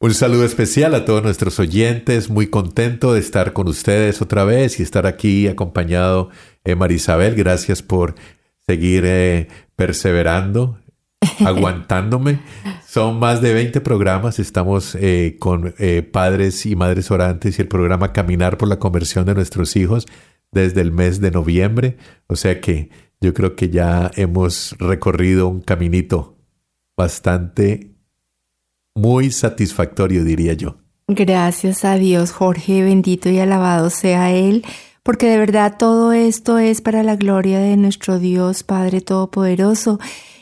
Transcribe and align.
Un 0.00 0.14
saludo 0.14 0.44
especial 0.44 0.94
a 0.94 1.04
todos 1.04 1.24
nuestros 1.24 1.58
oyentes, 1.58 2.30
muy 2.30 2.46
contento 2.46 3.14
de 3.14 3.18
estar 3.18 3.52
con 3.52 3.66
ustedes 3.66 4.22
otra 4.22 4.44
vez 4.44 4.78
y 4.78 4.84
estar 4.84 5.08
aquí 5.08 5.48
acompañado 5.48 6.30
de 6.62 6.76
Marisabel. 6.76 7.34
Gracias 7.34 7.82
por 7.82 8.14
seguir 8.64 9.02
eh, 9.04 9.48
perseverando, 9.74 10.78
aguantándome. 11.44 12.38
Son 12.86 13.18
más 13.18 13.42
de 13.42 13.52
20 13.52 13.80
programas, 13.80 14.38
estamos 14.38 14.94
eh, 14.94 15.36
con 15.40 15.74
eh, 15.80 16.02
padres 16.02 16.64
y 16.64 16.76
madres 16.76 17.10
orantes 17.10 17.58
y 17.58 17.62
el 17.62 17.68
programa 17.68 18.12
Caminar 18.12 18.56
por 18.56 18.68
la 18.68 18.78
conversión 18.78 19.26
de 19.26 19.34
nuestros 19.34 19.74
hijos 19.74 20.06
desde 20.52 20.80
el 20.80 20.92
mes 20.92 21.20
de 21.20 21.32
noviembre. 21.32 21.96
O 22.28 22.36
sea 22.36 22.60
que 22.60 22.90
yo 23.20 23.34
creo 23.34 23.56
que 23.56 23.68
ya 23.68 24.12
hemos 24.14 24.76
recorrido 24.78 25.48
un 25.48 25.60
caminito 25.60 26.38
bastante 26.96 27.97
muy 28.98 29.30
satisfactorio, 29.30 30.24
diría 30.24 30.54
yo. 30.54 30.76
Gracias 31.06 31.84
a 31.84 31.94
Dios, 31.94 32.32
Jorge, 32.32 32.82
bendito 32.82 33.30
y 33.30 33.38
alabado 33.38 33.88
sea 33.88 34.30
Él, 34.30 34.64
porque 35.02 35.26
de 35.26 35.38
verdad 35.38 35.76
todo 35.78 36.12
esto 36.12 36.58
es 36.58 36.82
para 36.82 37.02
la 37.02 37.16
gloria 37.16 37.60
de 37.60 37.76
nuestro 37.78 38.18
Dios 38.18 38.62
Padre 38.62 39.00
Todopoderoso. 39.00 39.98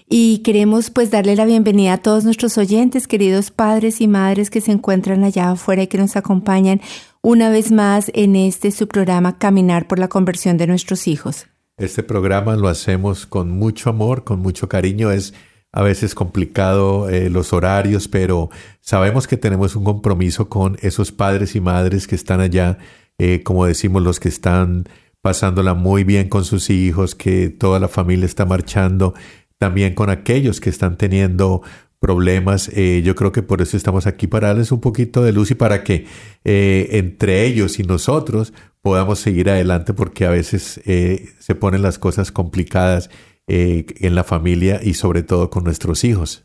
Y 0.09 0.39
queremos 0.39 0.91
pues 0.91 1.11
darle 1.11 1.37
la 1.37 1.45
bienvenida 1.45 1.95
a 1.95 1.99
todos 1.99 2.25
nuestros 2.25 2.59
oyentes, 2.59 3.07
queridos 3.09 3.51
padres 3.51 4.01
y 4.01 4.09
madres 4.09 4.51
que 4.51 4.61
se 4.61 4.73
encuentran 4.73 5.25
allá 5.25 5.51
afuera 5.51 5.83
y 5.83 5.87
que 5.89 5.99
nos 5.99 6.17
acompañan 6.17 6.81
una 7.23 7.51
vez 7.51 7.73
más 7.73 8.11
en 8.15 8.37
este 8.37 8.71
su 8.71 8.87
programa 8.87 9.39
Caminar 9.39 9.89
por 9.89 9.99
la 9.99 10.09
conversión 10.09 10.57
de 10.59 10.69
nuestros 10.69 11.09
hijos. 11.09 11.47
Este 11.77 12.03
programa 12.03 12.57
lo 12.57 12.69
hacemos 12.69 13.27
con 13.27 13.51
mucho 13.51 13.91
amor, 13.91 14.25
con 14.25 14.41
mucho 14.41 14.69
cariño. 14.69 15.11
Es 15.11 15.35
a 15.73 15.83
veces 15.83 16.15
complicado 16.15 17.11
eh, 17.11 17.29
los 17.29 17.53
horarios, 17.53 18.09
pero 18.09 18.51
sabemos 18.81 19.27
que 19.27 19.37
tenemos 19.37 19.77
un 19.77 19.85
compromiso 19.85 20.49
con 20.49 20.79
esos 20.81 21.13
padres 21.13 21.55
y 21.55 21.61
madres 21.61 22.07
que 22.07 22.15
están 22.15 22.41
allá, 22.41 22.79
eh, 23.19 23.43
como 23.43 23.67
decimos, 23.67 24.03
los 24.03 24.19
que 24.19 24.29
están 24.29 24.89
pasándola 25.21 25.75
muy 25.75 26.05
bien 26.05 26.29
con 26.29 26.45
sus 26.45 26.71
hijos, 26.71 27.15
que 27.15 27.51
toda 27.51 27.79
la 27.79 27.89
familia 27.89 28.25
está 28.27 28.47
marchando, 28.47 29.15
también 29.59 29.95
con 29.95 30.09
aquellos 30.09 30.61
que 30.61 30.71
están 30.71 30.97
teniendo 30.97 31.63
problemas. 31.99 32.71
Eh, 32.73 33.03
yo 33.05 33.15
creo 33.15 33.33
que 33.33 33.43
por 33.43 33.61
eso 33.61 33.77
estamos 33.77 34.07
aquí 34.07 34.27
para 34.27 34.49
darles 34.49 34.73
un 34.73 34.81
poquito 34.81 35.23
de 35.23 35.33
luz 35.33 35.51
y 35.51 35.57
para 35.57 35.83
que 35.83 36.07
entre 36.45 37.45
ellos 37.45 37.79
y 37.79 37.83
nosotros 37.83 38.53
podamos 38.81 39.19
seguir 39.19 39.51
adelante 39.51 39.93
porque 39.93 40.25
a 40.27 40.31
veces 40.31 40.81
se 40.85 41.55
ponen 41.55 41.83
las 41.83 41.99
cosas 41.99 42.31
complicadas 42.31 43.11
eh, 43.47 43.87
en 44.01 44.15
la 44.15 44.25
familia 44.25 44.81
y 44.83 44.95
sobre 44.95 45.23
todo 45.23 45.51
con 45.51 45.65
nuestros 45.65 46.05
hijos. 46.05 46.45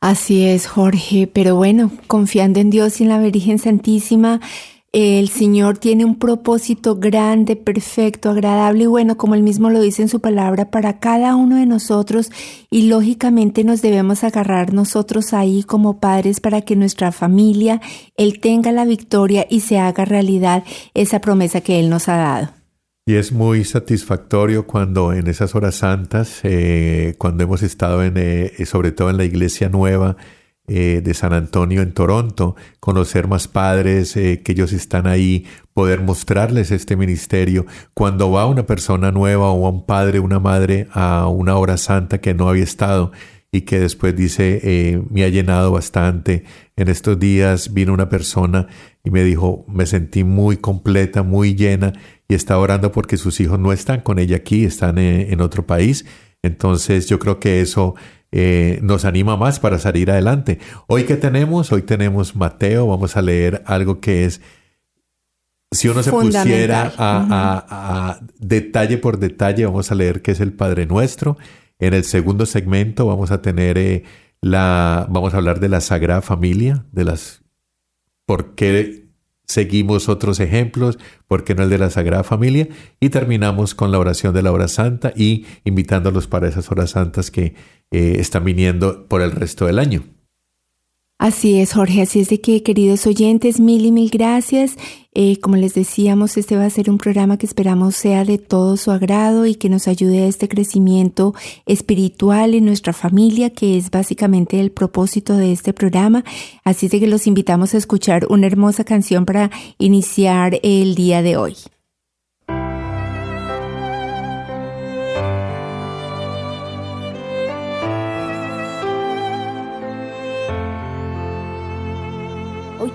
Así 0.00 0.44
es, 0.44 0.66
Jorge, 0.66 1.30
pero 1.32 1.56
bueno, 1.56 1.90
confiando 2.06 2.58
en 2.58 2.70
Dios 2.70 3.00
y 3.00 3.04
en 3.04 3.10
la 3.10 3.18
Virgen 3.18 3.58
Santísima, 3.58 4.40
el 4.92 5.28
Señor 5.28 5.78
tiene 5.78 6.04
un 6.04 6.16
propósito 6.16 6.96
grande, 6.96 7.54
perfecto, 7.54 8.30
agradable 8.30 8.84
y 8.84 8.86
bueno, 8.86 9.16
como 9.16 9.36
él 9.36 9.42
mismo 9.44 9.70
lo 9.70 9.80
dice 9.80 10.02
en 10.02 10.08
su 10.08 10.20
palabra, 10.20 10.70
para 10.72 10.98
cada 10.98 11.36
uno 11.36 11.56
de 11.56 11.66
nosotros 11.66 12.30
y 12.70 12.88
lógicamente 12.88 13.62
nos 13.62 13.82
debemos 13.82 14.24
agarrar 14.24 14.72
nosotros 14.72 15.32
ahí 15.32 15.62
como 15.62 16.00
padres 16.00 16.40
para 16.40 16.62
que 16.62 16.74
nuestra 16.74 17.12
familia, 17.12 17.80
Él 18.16 18.40
tenga 18.40 18.72
la 18.72 18.84
victoria 18.84 19.46
y 19.48 19.60
se 19.60 19.78
haga 19.78 20.04
realidad 20.04 20.64
esa 20.94 21.20
promesa 21.20 21.60
que 21.60 21.78
Él 21.78 21.88
nos 21.88 22.08
ha 22.08 22.16
dado. 22.16 22.59
Y 23.10 23.16
es 23.16 23.32
muy 23.32 23.64
satisfactorio 23.64 24.68
cuando 24.68 25.12
en 25.12 25.26
esas 25.26 25.56
horas 25.56 25.74
santas, 25.74 26.38
eh, 26.44 27.16
cuando 27.18 27.42
hemos 27.42 27.60
estado 27.64 28.04
en, 28.04 28.14
eh, 28.16 28.52
sobre 28.66 28.92
todo 28.92 29.10
en 29.10 29.16
la 29.16 29.24
iglesia 29.24 29.68
nueva 29.68 30.16
eh, 30.68 31.00
de 31.02 31.12
San 31.14 31.32
Antonio 31.32 31.82
en 31.82 31.92
Toronto, 31.92 32.54
conocer 32.78 33.26
más 33.26 33.48
padres, 33.48 34.16
eh, 34.16 34.42
que 34.44 34.52
ellos 34.52 34.72
están 34.72 35.08
ahí, 35.08 35.44
poder 35.74 36.02
mostrarles 36.02 36.70
este 36.70 36.94
ministerio. 36.94 37.66
Cuando 37.94 38.30
va 38.30 38.46
una 38.46 38.64
persona 38.66 39.10
nueva 39.10 39.50
o 39.50 39.68
un 39.68 39.86
padre, 39.86 40.20
una 40.20 40.38
madre 40.38 40.86
a 40.92 41.26
una 41.26 41.56
hora 41.56 41.78
santa 41.78 42.20
que 42.20 42.34
no 42.34 42.48
había 42.48 42.62
estado 42.62 43.10
y 43.50 43.62
que 43.62 43.80
después 43.80 44.14
dice, 44.14 44.60
eh, 44.62 45.02
me 45.10 45.24
ha 45.24 45.28
llenado 45.28 45.72
bastante. 45.72 46.44
En 46.76 46.86
estos 46.86 47.18
días 47.18 47.74
vino 47.74 47.92
una 47.92 48.08
persona 48.08 48.68
y 49.02 49.10
me 49.10 49.24
dijo, 49.24 49.64
me 49.66 49.86
sentí 49.86 50.22
muy 50.22 50.58
completa, 50.58 51.24
muy 51.24 51.56
llena 51.56 51.92
y 52.30 52.34
está 52.34 52.56
orando 52.58 52.92
porque 52.92 53.16
sus 53.16 53.40
hijos 53.40 53.58
no 53.58 53.72
están 53.72 54.02
con 54.02 54.20
ella 54.20 54.36
aquí, 54.36 54.64
están 54.64 54.98
eh, 54.98 55.32
en 55.32 55.40
otro 55.40 55.66
país. 55.66 56.06
Entonces 56.42 57.08
yo 57.08 57.18
creo 57.18 57.40
que 57.40 57.60
eso 57.60 57.96
eh, 58.30 58.78
nos 58.82 59.04
anima 59.04 59.36
más 59.36 59.58
para 59.58 59.80
salir 59.80 60.12
adelante. 60.12 60.60
Hoy 60.86 61.04
que 61.04 61.16
tenemos, 61.16 61.72
hoy 61.72 61.82
tenemos 61.82 62.36
Mateo, 62.36 62.86
vamos 62.86 63.16
a 63.16 63.22
leer 63.22 63.62
algo 63.66 64.00
que 64.00 64.24
es, 64.26 64.40
si 65.72 65.88
uno 65.88 66.02
se 66.04 66.10
pusiera 66.52 66.92
a, 66.96 67.26
a- 67.68 68.10
a 68.10 68.20
detalle 68.38 68.98
por 68.98 69.18
detalle, 69.18 69.66
vamos 69.66 69.90
a 69.90 69.96
leer 69.96 70.22
qué 70.22 70.30
es 70.30 70.40
el 70.40 70.52
Padre 70.52 70.86
Nuestro. 70.86 71.36
En 71.80 71.94
el 71.94 72.04
segundo 72.04 72.46
segmento 72.46 73.06
vamos 73.06 73.32
a 73.32 73.42
tener 73.42 73.76
eh, 73.76 74.04
la, 74.40 75.06
vamos 75.10 75.34
a 75.34 75.38
hablar 75.38 75.58
de 75.58 75.68
la 75.68 75.80
Sagrada 75.80 76.22
Familia, 76.22 76.86
de 76.92 77.04
las, 77.04 77.42
por 78.24 78.54
qué 78.54 79.09
seguimos 79.50 80.08
otros 80.08 80.38
ejemplos, 80.38 80.98
por 81.26 81.42
qué 81.42 81.56
no 81.56 81.64
el 81.64 81.70
de 81.70 81.78
la 81.78 81.90
Sagrada 81.90 82.22
Familia, 82.22 82.68
y 83.00 83.08
terminamos 83.08 83.74
con 83.74 83.90
la 83.90 83.98
oración 83.98 84.32
de 84.32 84.42
la 84.42 84.52
hora 84.52 84.68
santa 84.68 85.12
y 85.16 85.44
invitándolos 85.64 86.28
para 86.28 86.48
esas 86.48 86.70
horas 86.70 86.90
santas 86.90 87.32
que 87.32 87.54
eh, 87.90 88.16
están 88.18 88.44
viniendo 88.44 89.06
por 89.08 89.22
el 89.22 89.32
resto 89.32 89.66
del 89.66 89.80
año. 89.80 90.04
Así 91.20 91.60
es, 91.60 91.74
Jorge. 91.74 92.00
Así 92.00 92.20
es 92.20 92.30
de 92.30 92.40
que, 92.40 92.62
queridos 92.62 93.06
oyentes, 93.06 93.60
mil 93.60 93.84
y 93.84 93.92
mil 93.92 94.08
gracias. 94.08 94.76
Eh, 95.12 95.38
como 95.38 95.56
les 95.56 95.74
decíamos, 95.74 96.38
este 96.38 96.56
va 96.56 96.64
a 96.64 96.70
ser 96.70 96.88
un 96.88 96.96
programa 96.96 97.36
que 97.36 97.44
esperamos 97.44 97.94
sea 97.94 98.24
de 98.24 98.38
todo 98.38 98.78
su 98.78 98.90
agrado 98.90 99.44
y 99.44 99.54
que 99.54 99.68
nos 99.68 99.86
ayude 99.86 100.22
a 100.22 100.28
este 100.28 100.48
crecimiento 100.48 101.34
espiritual 101.66 102.54
en 102.54 102.64
nuestra 102.64 102.94
familia, 102.94 103.50
que 103.50 103.76
es 103.76 103.90
básicamente 103.90 104.60
el 104.60 104.72
propósito 104.72 105.36
de 105.36 105.52
este 105.52 105.74
programa. 105.74 106.24
Así 106.64 106.86
es 106.86 106.92
de 106.92 107.00
que 107.00 107.06
los 107.06 107.26
invitamos 107.26 107.74
a 107.74 107.76
escuchar 107.76 108.26
una 108.30 108.46
hermosa 108.46 108.84
canción 108.84 109.26
para 109.26 109.50
iniciar 109.76 110.58
el 110.62 110.94
día 110.94 111.20
de 111.20 111.36
hoy. 111.36 111.54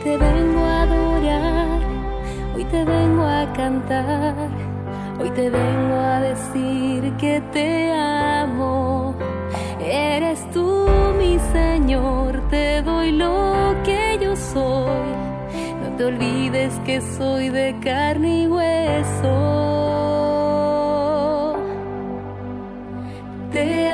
Te 0.05 0.17
vengo 0.17 0.59
a 0.59 0.83
adorar, 0.83 1.79
hoy 2.55 2.63
te 2.65 2.85
vengo 2.85 3.23
a 3.23 3.51
cantar, 3.53 4.35
hoy 5.19 5.31
te 5.31 5.49
vengo 5.49 5.95
a 5.95 6.19
decir 6.19 7.11
que 7.17 7.41
te 7.51 7.91
amo. 7.91 9.15
Eres 9.79 10.47
tú 10.51 10.87
mi 11.17 11.39
Señor, 11.51 12.39
te 12.51 12.83
doy 12.83 13.13
lo 13.13 13.75
que 13.83 14.19
yo 14.21 14.35
soy. 14.35 15.09
No 15.81 15.97
te 15.97 16.05
olvides 16.05 16.73
que 16.85 17.01
soy 17.01 17.49
de 17.49 17.75
carne 17.83 18.43
y 18.43 18.47
hueso. 18.47 19.35
Te 23.51 23.89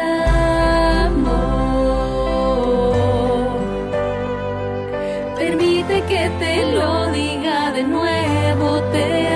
te 6.39 6.71
lo 6.73 7.11
diga 7.11 7.71
de 7.71 7.83
nuevo, 7.83 8.81
te 8.91 9.27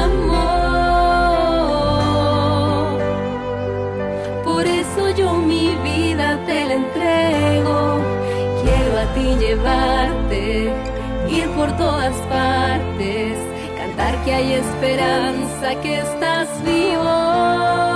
amo. 0.00 0.44
Por 4.44 4.66
eso 4.66 5.10
yo 5.10 5.34
mi 5.34 5.68
vida 5.82 6.38
te 6.46 6.64
la 6.66 6.74
entrego, 6.74 8.00
quiero 8.62 8.98
a 8.98 9.06
ti 9.14 9.36
llevarte, 9.44 10.72
ir 11.30 11.48
por 11.56 11.76
todas 11.76 12.14
partes, 12.28 13.38
cantar 13.78 14.24
que 14.24 14.34
hay 14.34 14.52
esperanza, 14.54 15.80
que 15.82 15.98
estás 16.00 16.48
vivo. 16.64 17.93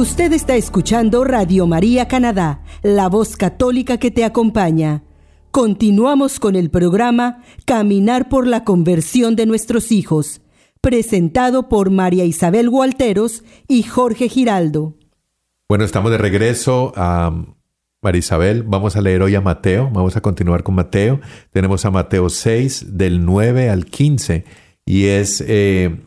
Usted 0.00 0.32
está 0.32 0.56
escuchando 0.56 1.24
Radio 1.24 1.66
María 1.66 2.08
Canadá, 2.08 2.62
la 2.82 3.10
voz 3.10 3.36
católica 3.36 3.98
que 3.98 4.10
te 4.10 4.24
acompaña. 4.24 5.02
Continuamos 5.50 6.40
con 6.40 6.56
el 6.56 6.70
programa 6.70 7.42
Caminar 7.66 8.30
por 8.30 8.46
la 8.46 8.64
conversión 8.64 9.36
de 9.36 9.44
nuestros 9.44 9.92
hijos, 9.92 10.40
presentado 10.80 11.68
por 11.68 11.90
María 11.90 12.24
Isabel 12.24 12.70
Gualteros 12.70 13.44
y 13.68 13.82
Jorge 13.82 14.30
Giraldo. 14.30 14.94
Bueno, 15.68 15.84
estamos 15.84 16.10
de 16.10 16.16
regreso 16.16 16.94
a 16.96 17.34
María 18.00 18.20
Isabel. 18.20 18.62
Vamos 18.62 18.96
a 18.96 19.02
leer 19.02 19.20
hoy 19.20 19.34
a 19.34 19.42
Mateo. 19.42 19.90
Vamos 19.92 20.16
a 20.16 20.22
continuar 20.22 20.62
con 20.62 20.76
Mateo. 20.76 21.20
Tenemos 21.50 21.84
a 21.84 21.90
Mateo 21.90 22.30
6, 22.30 22.96
del 22.96 23.26
9 23.26 23.68
al 23.68 23.84
15. 23.84 24.46
Y 24.86 25.08
es. 25.08 25.44
eh, 25.46 26.06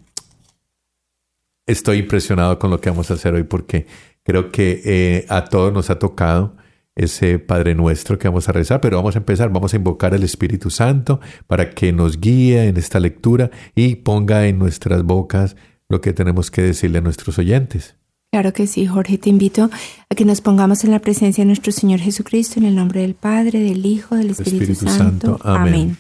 estoy 1.65 1.99
impresionado 1.99 2.59
con 2.59 2.69
lo 2.69 2.79
que 2.79 2.89
vamos 2.89 3.09
a 3.11 3.15
hacer 3.15 3.33
hoy 3.33 3.43
porque 3.43 3.87
creo 4.23 4.51
que 4.51 4.81
eh, 4.85 5.25
a 5.29 5.45
todos 5.45 5.73
nos 5.73 5.89
ha 5.89 5.99
tocado 5.99 6.55
ese 6.95 7.39
Padre 7.39 7.73
Nuestro 7.75 8.19
que 8.19 8.27
vamos 8.27 8.47
a 8.49 8.51
rezar, 8.51 8.79
pero 8.79 8.97
vamos 8.97 9.15
a 9.15 9.19
empezar, 9.19 9.49
vamos 9.51 9.73
a 9.73 9.77
invocar 9.77 10.13
al 10.13 10.23
Espíritu 10.23 10.69
Santo 10.69 11.19
para 11.47 11.71
que 11.71 11.91
nos 11.91 12.19
guíe 12.19 12.67
en 12.67 12.77
esta 12.77 12.99
lectura 12.99 13.49
y 13.75 13.95
ponga 13.95 14.47
en 14.47 14.59
nuestras 14.59 15.03
bocas 15.03 15.55
lo 15.89 16.01
que 16.01 16.13
tenemos 16.13 16.51
que 16.51 16.61
decirle 16.61 16.99
a 16.99 17.01
nuestros 17.01 17.39
oyentes. 17.39 17.95
Claro 18.31 18.51
que 18.51 18.65
sí, 18.65 18.87
Jorge. 18.87 19.19
Te 19.19 19.29
invito 19.29 19.69
a 20.09 20.15
que 20.15 20.25
nos 20.25 20.41
pongamos 20.41 20.83
en 20.83 20.91
la 20.91 20.99
presencia 20.99 21.43
de 21.43 21.47
nuestro 21.47 21.71
Señor 21.71 21.99
Jesucristo, 21.99 22.59
en 22.59 22.65
el 22.65 22.75
nombre 22.75 23.01
del 23.01 23.13
Padre, 23.13 23.59
del 23.59 23.85
Hijo, 23.85 24.15
del 24.15 24.31
Espíritu, 24.31 24.63
Espíritu 24.63 24.87
Santo. 24.87 25.27
Santo. 25.27 25.39
Amén. 25.43 25.73
Amén. 25.73 25.97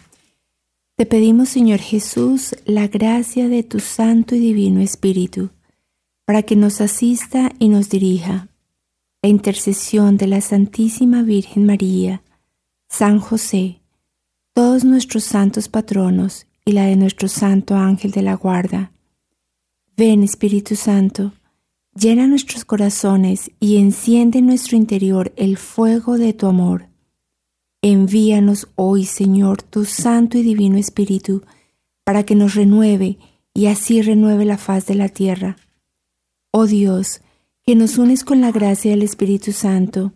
Te 1.03 1.09
pedimos, 1.09 1.49
Señor 1.49 1.81
Jesús, 1.81 2.55
la 2.63 2.87
gracia 2.87 3.49
de 3.49 3.61
tu 3.61 3.81
Santo 3.81 4.35
y 4.35 4.39
Divino 4.39 4.79
Espíritu, 4.79 5.49
para 6.23 6.43
que 6.43 6.55
nos 6.55 6.79
asista 6.79 7.51
y 7.59 7.67
nos 7.67 7.89
dirija. 7.89 8.47
La 9.21 9.27
intercesión 9.27 10.15
de 10.15 10.27
la 10.27 10.39
Santísima 10.39 11.21
Virgen 11.21 11.65
María, 11.65 12.23
San 12.87 13.19
José, 13.19 13.81
todos 14.53 14.85
nuestros 14.85 15.25
santos 15.25 15.67
patronos 15.67 16.47
y 16.63 16.71
la 16.71 16.85
de 16.85 16.95
nuestro 16.95 17.27
Santo 17.27 17.75
Ángel 17.75 18.11
de 18.11 18.21
la 18.21 18.35
Guarda. 18.35 18.93
Ven, 19.97 20.23
Espíritu 20.23 20.77
Santo, 20.77 21.33
llena 21.93 22.27
nuestros 22.27 22.63
corazones 22.63 23.51
y 23.59 23.75
enciende 23.75 24.39
en 24.39 24.45
nuestro 24.45 24.77
interior 24.77 25.33
el 25.35 25.57
fuego 25.57 26.17
de 26.17 26.31
tu 26.31 26.47
amor. 26.47 26.92
Envíanos 27.85 28.69
hoy, 28.75 29.03
Señor, 29.03 29.61
tu 29.61 29.83
Santo 29.83 30.37
y 30.37 30.41
Divino 30.41 30.77
Espíritu, 30.77 31.43
para 32.05 32.23
que 32.23 32.33
nos 32.33 32.55
renueve 32.55 33.17
y 33.53 33.65
así 33.65 34.01
renueve 34.01 34.45
la 34.45 34.57
faz 34.57 34.85
de 34.85 34.95
la 34.95 35.09
tierra. 35.09 35.57
Oh 36.51 36.65
Dios, 36.65 37.19
que 37.61 37.75
nos 37.75 37.97
unes 37.97 38.23
con 38.23 38.39
la 38.39 38.53
gracia 38.53 38.91
del 38.91 39.01
Espíritu 39.01 39.51
Santo, 39.51 40.13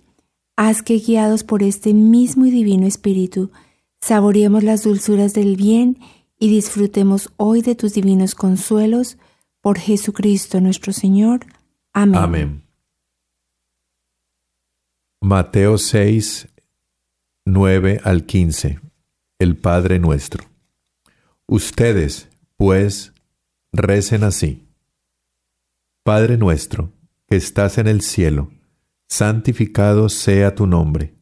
haz 0.55 0.81
que 0.81 0.97
guiados 0.99 1.43
por 1.43 1.61
este 1.61 1.93
mismo 1.93 2.45
y 2.45 2.51
divino 2.51 2.87
Espíritu, 2.87 3.51
saboreemos 3.99 4.63
las 4.63 4.83
dulzuras 4.83 5.33
del 5.33 5.57
bien 5.57 5.97
y 6.39 6.47
disfrutemos 6.47 7.33
hoy 7.35 7.61
de 7.63 7.75
tus 7.75 7.93
divinos 7.93 8.33
consuelos, 8.33 9.17
por 9.59 9.77
Jesucristo 9.77 10.61
nuestro 10.61 10.93
Señor. 10.93 11.45
Amén. 11.91 12.15
Amén. 12.15 12.63
Mateo 15.19 15.77
6, 15.77 16.47
9 17.49 18.01
al 18.03 18.25
15. 18.25 18.81
El 19.39 19.55
Padre 19.55 19.99
Nuestro. 19.99 20.43
Ustedes, 21.45 22.27
pues, 22.57 23.13
recen 23.71 24.25
así. 24.25 24.67
Padre 26.03 26.35
nuestro, 26.35 26.91
que 27.25 27.37
estás 27.37 27.77
en 27.77 27.87
el 27.87 28.01
cielo, 28.01 28.51
santificado 29.07 30.09
sea 30.09 30.55
tu 30.55 30.67
nombre. 30.67 31.15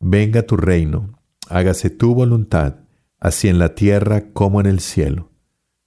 Venga 0.00 0.42
tu 0.42 0.56
reino, 0.56 1.20
hágase 1.48 1.90
tu 1.90 2.12
voluntad, 2.12 2.78
así 3.20 3.46
en 3.46 3.60
la 3.60 3.76
tierra 3.76 4.32
como 4.32 4.60
en 4.60 4.66
el 4.66 4.80
cielo. 4.80 5.30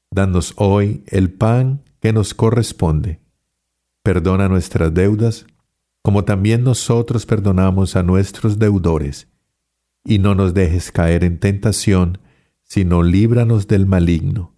Danos 0.09 0.53
hoy 0.55 1.03
el 1.07 1.33
pan 1.33 1.83
que 1.99 2.13
nos 2.13 2.33
corresponde. 2.33 3.19
Perdona 4.03 4.47
nuestras 4.47 4.93
deudas, 4.93 5.45
como 6.01 6.23
también 6.23 6.63
nosotros 6.63 7.25
perdonamos 7.25 7.97
a 7.97 8.03
nuestros 8.03 8.57
deudores. 8.57 9.27
Y 10.05 10.19
no 10.19 10.35
nos 10.35 10.53
dejes 10.53 10.91
caer 10.91 11.23
en 11.23 11.39
tentación, 11.39 12.19
sino 12.63 13.03
líbranos 13.03 13.67
del 13.67 13.85
maligno. 13.85 14.53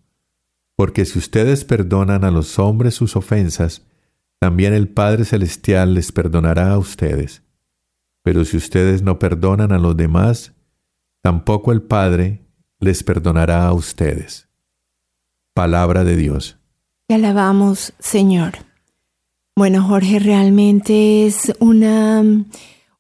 Porque 0.76 1.06
si 1.06 1.18
ustedes 1.18 1.66
perdonan 1.66 2.24
a 2.24 2.32
los 2.32 2.60
hombres 2.60 2.94
sus 2.94 3.16
ofensas, 3.16 3.82
también 4.40 4.74
el 4.74 4.88
Padre 4.90 5.26
Celestial 5.26 5.96
les 5.96 6.12
perdonará 6.12 6.72
a 6.72 6.78
ustedes. 6.78 7.42
Pero 8.22 8.46
si 8.46 8.58
ustedes 8.58 9.02
no 9.02 9.18
perdonan 9.18 9.72
a 9.72 9.80
los 9.80 9.98
demás, 9.98 10.54
tampoco 11.22 11.72
el 11.72 11.82
Padre 11.82 12.42
les 12.80 13.04
perdonará 13.04 13.66
a 13.66 13.74
ustedes. 13.74 14.48
Palabra 15.54 16.04
de 16.04 16.16
Dios. 16.16 16.58
Te 17.08 17.16
alabamos, 17.16 17.94
Señor. 18.00 18.54
Bueno, 19.56 19.82
Jorge, 19.82 20.20
realmente 20.20 21.26
es 21.26 21.52
una, 21.60 22.24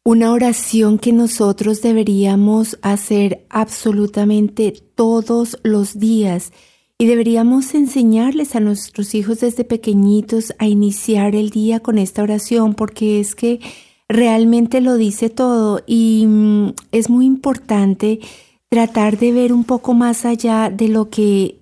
una 0.07 0.31
oración 0.31 0.99
que 0.99 1.11
nosotros 1.11 1.81
deberíamos 1.81 2.79
hacer 2.81 3.45
absolutamente 3.49 4.73
todos 4.95 5.59
los 5.63 5.99
días 5.99 6.53
Y 6.97 7.07
deberíamos 7.07 7.75
enseñarles 7.75 8.55
a 8.55 8.61
nuestros 8.61 9.13
hijos 9.15 9.41
desde 9.41 9.65
pequeñitos 9.65 10.53
a 10.59 10.65
iniciar 10.65 11.35
el 11.35 11.49
día 11.49 11.81
con 11.81 11.97
esta 11.97 12.23
oración, 12.23 12.73
porque 12.73 13.19
es 13.19 13.35
que 13.35 13.59
realmente 14.07 14.79
lo 14.79 14.95
dice 14.95 15.29
todo 15.29 15.81
y 15.85 16.25
mm, 16.25 16.73
es 16.93 17.09
muy 17.09 17.25
importante 17.25 18.21
tratar 18.69 19.17
de 19.17 19.33
ver 19.33 19.51
un 19.51 19.65
poco 19.65 19.93
más 19.93 20.23
allá 20.23 20.69
de 20.69 20.87
lo 20.87 21.09
que 21.09 21.59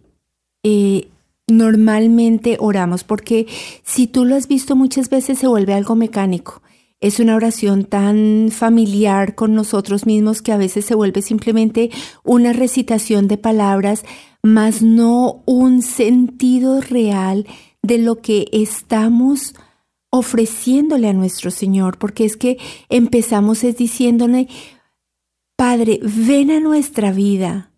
eh, 0.63 1.07
normalmente 1.47 2.57
oramos, 2.59 3.03
porque 3.03 3.47
si 3.83 4.05
tú 4.05 4.23
lo 4.23 4.35
has 4.35 4.47
visto 4.47 4.75
muchas 4.75 5.09
veces 5.09 5.39
se 5.39 5.47
vuelve 5.47 5.73
algo 5.73 5.95
mecánico. 5.95 6.61
Es 7.05 7.19
una 7.19 7.35
oración 7.35 7.85
tan 7.85 8.49
familiar 8.49 9.35
con 9.35 9.53
nosotros 9.53 10.07
mismos 10.07 10.41
que 10.41 10.51
a 10.51 10.57
veces 10.57 10.85
se 10.85 10.95
vuelve 10.95 11.21
simplemente 11.21 11.91
una 12.23 12.51
recitación 12.51 13.27
de 13.27 13.37
palabras, 13.37 14.03
mas 14.41 14.81
no 14.81 15.43
un 15.45 15.83
sentido 15.83 16.81
real 16.81 17.45
de 17.83 17.99
lo 17.99 18.23
que 18.23 18.47
estamos 18.51 19.53
ofreciéndole 20.09 21.07
a 21.07 21.13
nuestro 21.13 21.51
Señor, 21.51 21.99
porque 21.99 22.25
es 22.25 22.37
que 22.37 22.57
empezamos 22.89 23.63
es 23.63 23.77
diciéndole, 23.77 24.47
Padre, 25.55 25.99
ven 26.01 26.49
a 26.49 26.59
nuestra 26.59 27.11
vida, 27.11 27.69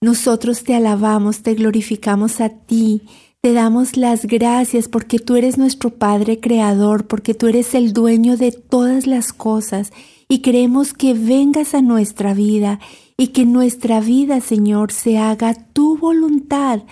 nosotros 0.00 0.62
te 0.62 0.76
alabamos, 0.76 1.42
te 1.42 1.54
glorificamos 1.54 2.40
a 2.40 2.50
ti, 2.50 3.02
te 3.46 3.52
damos 3.52 3.96
las 3.96 4.24
gracias 4.24 4.88
porque 4.88 5.20
tú 5.20 5.36
eres 5.36 5.56
nuestro 5.56 5.90
Padre 5.90 6.40
Creador, 6.40 7.06
porque 7.06 7.32
tú 7.32 7.46
eres 7.46 7.76
el 7.76 7.92
dueño 7.92 8.36
de 8.36 8.50
todas 8.50 9.06
las 9.06 9.32
cosas 9.32 9.92
y 10.28 10.40
queremos 10.40 10.92
que 10.92 11.14
vengas 11.14 11.72
a 11.72 11.80
nuestra 11.80 12.34
vida 12.34 12.80
y 13.16 13.28
que 13.28 13.44
nuestra 13.44 14.00
vida, 14.00 14.40
Señor, 14.40 14.90
se 14.90 15.18
haga 15.18 15.54
tu 15.54 15.96
voluntad, 15.96 16.82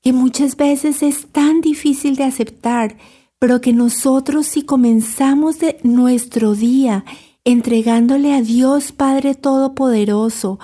que 0.00 0.14
muchas 0.14 0.56
veces 0.56 1.02
es 1.02 1.26
tan 1.26 1.60
difícil 1.60 2.16
de 2.16 2.24
aceptar, 2.24 2.96
pero 3.38 3.60
que 3.60 3.74
nosotros 3.74 4.46
si 4.46 4.62
comenzamos 4.62 5.58
de 5.58 5.76
nuestro 5.82 6.54
día 6.54 7.04
entregándole 7.44 8.32
a 8.32 8.40
Dios 8.40 8.92
Padre 8.92 9.34
Todopoderoso, 9.34 10.58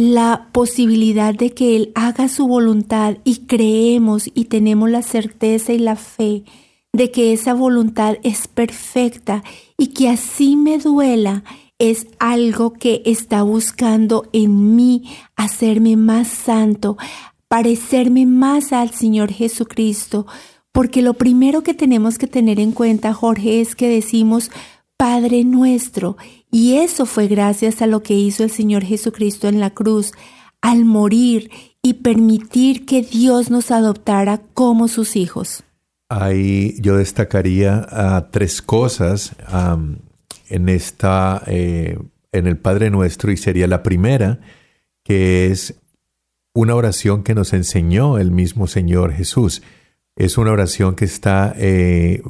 la 0.00 0.48
posibilidad 0.52 1.34
de 1.34 1.50
que 1.50 1.76
Él 1.76 1.92
haga 1.94 2.28
su 2.28 2.46
voluntad 2.46 3.18
y 3.22 3.40
creemos 3.40 4.30
y 4.32 4.46
tenemos 4.46 4.88
la 4.88 5.02
certeza 5.02 5.74
y 5.74 5.78
la 5.78 5.94
fe 5.94 6.44
de 6.94 7.10
que 7.10 7.34
esa 7.34 7.52
voluntad 7.52 8.16
es 8.22 8.48
perfecta 8.48 9.44
y 9.76 9.88
que 9.88 10.08
así 10.08 10.56
me 10.56 10.78
duela, 10.78 11.44
es 11.78 12.06
algo 12.18 12.72
que 12.72 13.02
está 13.04 13.42
buscando 13.42 14.26
en 14.32 14.74
mí 14.74 15.02
hacerme 15.36 15.96
más 15.96 16.28
santo, 16.28 16.96
parecerme 17.48 18.24
más 18.24 18.72
al 18.72 18.90
Señor 18.92 19.30
Jesucristo, 19.30 20.26
porque 20.72 21.02
lo 21.02 21.12
primero 21.12 21.62
que 21.62 21.74
tenemos 21.74 22.16
que 22.16 22.26
tener 22.26 22.58
en 22.58 22.72
cuenta, 22.72 23.12
Jorge, 23.12 23.60
es 23.60 23.74
que 23.74 23.88
decimos, 23.88 24.50
Padre 24.96 25.44
nuestro, 25.44 26.16
y 26.50 26.76
eso 26.76 27.06
fue 27.06 27.28
gracias 27.28 27.82
a 27.82 27.86
lo 27.86 28.02
que 28.02 28.14
hizo 28.14 28.42
el 28.42 28.50
Señor 28.50 28.84
Jesucristo 28.84 29.48
en 29.48 29.60
la 29.60 29.70
cruz, 29.70 30.12
al 30.60 30.84
morir 30.84 31.50
y 31.82 31.94
permitir 31.94 32.84
que 32.84 33.02
Dios 33.02 33.50
nos 33.50 33.70
adoptara 33.70 34.42
como 34.54 34.88
sus 34.88 35.16
hijos. 35.16 35.62
Ahí 36.08 36.74
yo 36.80 36.96
destacaría 36.96 37.86
uh, 37.92 38.30
tres 38.32 38.60
cosas 38.60 39.36
en 40.48 40.68
esta, 40.68 41.42
eh, 41.46 41.98
en 42.32 42.46
el 42.46 42.56
Padre 42.56 42.90
Nuestro, 42.90 43.30
y 43.30 43.36
sería 43.36 43.68
la 43.68 43.82
primera, 43.84 44.40
que 45.04 45.46
es 45.46 45.76
una 46.52 46.74
oración 46.74 47.22
que 47.22 47.34
nos 47.34 47.52
enseñó 47.52 48.18
el 48.18 48.32
mismo 48.32 48.66
Señor 48.66 49.12
Jesús. 49.12 49.62
Es 50.16 50.36
una 50.36 50.50
oración 50.50 50.96
que 50.96 51.04
está, 51.04 51.54
eh, 51.56 52.22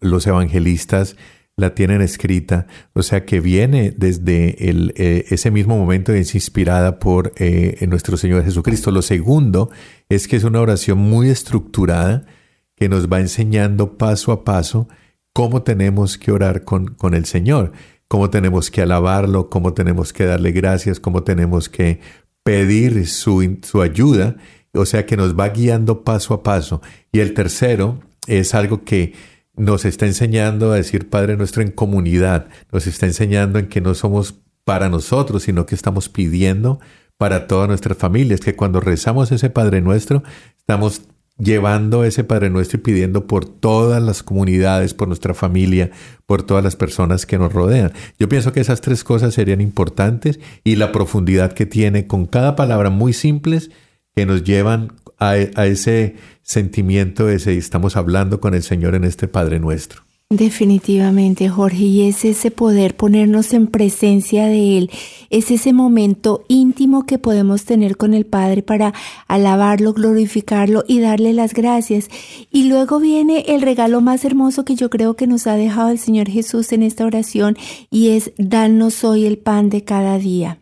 los 0.00 0.26
evangelistas 0.26 1.16
la 1.56 1.74
tienen 1.74 2.02
escrita, 2.02 2.66
o 2.92 3.02
sea 3.02 3.24
que 3.24 3.40
viene 3.40 3.94
desde 3.96 4.68
el, 4.68 4.92
eh, 4.96 5.24
ese 5.30 5.50
mismo 5.50 5.78
momento 5.78 6.14
y 6.14 6.18
es 6.18 6.34
inspirada 6.34 6.98
por 6.98 7.32
eh, 7.36 7.84
nuestro 7.88 8.18
Señor 8.18 8.44
Jesucristo. 8.44 8.90
Lo 8.90 9.00
segundo 9.00 9.70
es 10.10 10.28
que 10.28 10.36
es 10.36 10.44
una 10.44 10.60
oración 10.60 10.98
muy 10.98 11.30
estructurada 11.30 12.26
que 12.74 12.90
nos 12.90 13.10
va 13.10 13.20
enseñando 13.20 13.96
paso 13.96 14.32
a 14.32 14.44
paso 14.44 14.86
cómo 15.32 15.62
tenemos 15.62 16.18
que 16.18 16.30
orar 16.30 16.64
con, 16.64 16.88
con 16.88 17.14
el 17.14 17.24
Señor, 17.24 17.72
cómo 18.06 18.28
tenemos 18.28 18.70
que 18.70 18.82
alabarlo, 18.82 19.48
cómo 19.48 19.72
tenemos 19.72 20.12
que 20.12 20.26
darle 20.26 20.52
gracias, 20.52 21.00
cómo 21.00 21.22
tenemos 21.24 21.70
que 21.70 22.00
pedir 22.42 23.08
su, 23.08 23.58
su 23.62 23.80
ayuda, 23.80 24.36
o 24.74 24.84
sea 24.84 25.06
que 25.06 25.16
nos 25.16 25.38
va 25.38 25.48
guiando 25.48 26.04
paso 26.04 26.34
a 26.34 26.42
paso. 26.42 26.82
Y 27.12 27.20
el 27.20 27.32
tercero 27.32 27.98
es 28.26 28.54
algo 28.54 28.84
que 28.84 29.14
nos 29.56 29.84
está 29.84 30.06
enseñando 30.06 30.72
a 30.72 30.76
decir 30.76 31.08
Padre 31.08 31.36
nuestro 31.36 31.62
en 31.62 31.70
comunidad, 31.70 32.48
nos 32.72 32.86
está 32.86 33.06
enseñando 33.06 33.58
en 33.58 33.68
que 33.68 33.80
no 33.80 33.94
somos 33.94 34.34
para 34.64 34.88
nosotros, 34.88 35.44
sino 35.44 35.66
que 35.66 35.74
estamos 35.74 36.08
pidiendo 36.08 36.80
para 37.18 37.46
todas 37.46 37.68
nuestras 37.68 37.96
familias, 37.96 38.40
que 38.40 38.56
cuando 38.56 38.80
rezamos 38.80 39.32
ese 39.32 39.48
Padre 39.48 39.80
nuestro, 39.80 40.22
estamos 40.58 41.02
llevando 41.38 42.04
ese 42.04 42.24
Padre 42.24 42.50
nuestro 42.50 42.78
y 42.78 42.82
pidiendo 42.82 43.26
por 43.26 43.44
todas 43.44 44.02
las 44.02 44.22
comunidades, 44.22 44.94
por 44.94 45.08
nuestra 45.08 45.34
familia, 45.34 45.90
por 46.26 46.42
todas 46.42 46.64
las 46.64 46.76
personas 46.76 47.26
que 47.26 47.38
nos 47.38 47.52
rodean. 47.52 47.92
Yo 48.18 48.28
pienso 48.28 48.52
que 48.52 48.60
esas 48.60 48.80
tres 48.80 49.04
cosas 49.04 49.34
serían 49.34 49.60
importantes 49.60 50.40
y 50.64 50.76
la 50.76 50.92
profundidad 50.92 51.52
que 51.52 51.66
tiene 51.66 52.06
con 52.06 52.26
cada 52.26 52.56
palabra 52.56 52.90
muy 52.90 53.12
simples 53.12 53.70
que 54.14 54.26
nos 54.26 54.44
llevan 54.44 54.92
a, 55.18 55.36
ese 55.36 56.16
sentimiento 56.42 57.28
ese, 57.28 57.56
estamos 57.56 57.96
hablando 57.96 58.40
con 58.40 58.54
el 58.54 58.62
Señor 58.62 58.94
en 58.94 59.04
este 59.04 59.28
Padre 59.28 59.58
nuestro. 59.58 60.02
Definitivamente, 60.28 61.48
Jorge, 61.48 61.84
y 61.84 62.08
es 62.08 62.24
ese 62.24 62.50
poder 62.50 62.96
ponernos 62.96 63.52
en 63.52 63.68
presencia 63.68 64.46
de 64.46 64.76
Él, 64.76 64.90
es 65.30 65.52
ese 65.52 65.72
momento 65.72 66.44
íntimo 66.48 67.06
que 67.06 67.18
podemos 67.18 67.64
tener 67.64 67.96
con 67.96 68.12
el 68.12 68.26
Padre 68.26 68.62
para 68.62 68.92
alabarlo, 69.28 69.92
glorificarlo 69.92 70.82
y 70.88 70.98
darle 70.98 71.32
las 71.32 71.54
gracias. 71.54 72.08
Y 72.50 72.64
luego 72.64 72.98
viene 72.98 73.44
el 73.46 73.62
regalo 73.62 74.00
más 74.00 74.24
hermoso 74.24 74.64
que 74.64 74.74
yo 74.74 74.90
creo 74.90 75.14
que 75.14 75.28
nos 75.28 75.46
ha 75.46 75.54
dejado 75.54 75.90
el 75.90 76.00
Señor 76.00 76.28
Jesús 76.28 76.72
en 76.72 76.82
esta 76.82 77.06
oración 77.06 77.56
y 77.88 78.08
es 78.08 78.32
danos 78.36 79.04
hoy 79.04 79.26
el 79.26 79.38
pan 79.38 79.70
de 79.70 79.84
cada 79.84 80.18
día. 80.18 80.58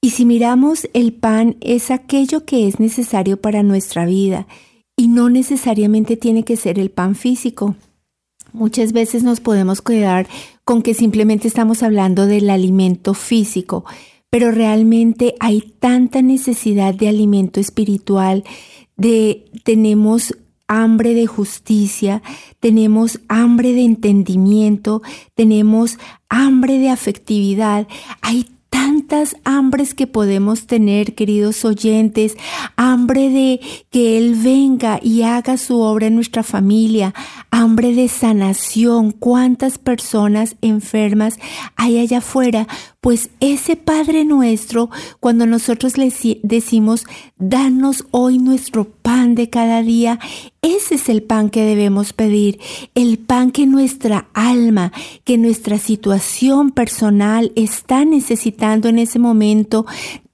Y 0.00 0.10
si 0.10 0.24
miramos, 0.24 0.88
el 0.92 1.12
pan 1.12 1.56
es 1.60 1.90
aquello 1.90 2.44
que 2.44 2.68
es 2.68 2.78
necesario 2.78 3.40
para 3.40 3.62
nuestra 3.62 4.06
vida 4.06 4.46
y 4.96 5.08
no 5.08 5.28
necesariamente 5.28 6.16
tiene 6.16 6.44
que 6.44 6.56
ser 6.56 6.78
el 6.78 6.90
pan 6.90 7.14
físico. 7.14 7.74
Muchas 8.52 8.92
veces 8.92 9.22
nos 9.22 9.40
podemos 9.40 9.82
quedar 9.82 10.28
con 10.64 10.82
que 10.82 10.94
simplemente 10.94 11.48
estamos 11.48 11.82
hablando 11.82 12.26
del 12.26 12.50
alimento 12.50 13.14
físico, 13.14 13.84
pero 14.30 14.50
realmente 14.50 15.34
hay 15.40 15.60
tanta 15.78 16.22
necesidad 16.22 16.94
de 16.94 17.08
alimento 17.08 17.60
espiritual, 17.60 18.44
de 18.96 19.46
tenemos 19.64 20.34
hambre 20.68 21.14
de 21.14 21.26
justicia, 21.26 22.22
tenemos 22.60 23.20
hambre 23.28 23.72
de 23.72 23.84
entendimiento, 23.84 25.02
tenemos 25.34 25.98
hambre 26.28 26.78
de 26.78 26.90
afectividad, 26.90 27.88
hay 28.20 28.46
tantas 28.70 29.36
hambres 29.44 29.94
que 29.94 30.06
podemos 30.06 30.66
tener, 30.66 31.14
queridos 31.14 31.64
oyentes, 31.64 32.36
hambre 32.76 33.30
de 33.30 33.60
que 33.90 34.18
Él 34.18 34.34
venga 34.34 35.00
y 35.02 35.22
haga 35.22 35.56
su 35.56 35.80
obra 35.80 36.06
en 36.06 36.14
nuestra 36.14 36.42
familia, 36.42 37.14
hambre 37.50 37.94
de 37.94 38.08
sanación, 38.08 39.12
cuántas 39.12 39.78
personas 39.78 40.56
enfermas 40.60 41.38
hay 41.76 41.98
allá 41.98 42.18
afuera, 42.18 42.66
pues 43.00 43.30
ese 43.40 43.76
Padre 43.76 44.24
nuestro, 44.24 44.90
cuando 45.20 45.46
nosotros 45.46 45.96
le 45.96 46.12
decimos, 46.42 47.04
danos 47.38 48.04
hoy 48.10 48.38
nuestro 48.38 48.84
pan 48.84 49.34
de 49.36 49.48
cada 49.50 49.82
día, 49.82 50.18
ese 50.62 50.96
es 50.96 51.08
el 51.08 51.22
pan 51.22 51.50
que 51.50 51.62
debemos 51.62 52.12
pedir, 52.12 52.58
el 52.96 53.18
pan 53.18 53.52
que 53.52 53.66
nuestra 53.66 54.28
alma, 54.34 54.92
que 55.24 55.38
nuestra 55.38 55.78
situación 55.78 56.72
personal 56.72 57.52
está 57.54 58.04
necesitando 58.04 58.88
en 58.88 58.98
ese 58.98 59.20
momento 59.20 59.86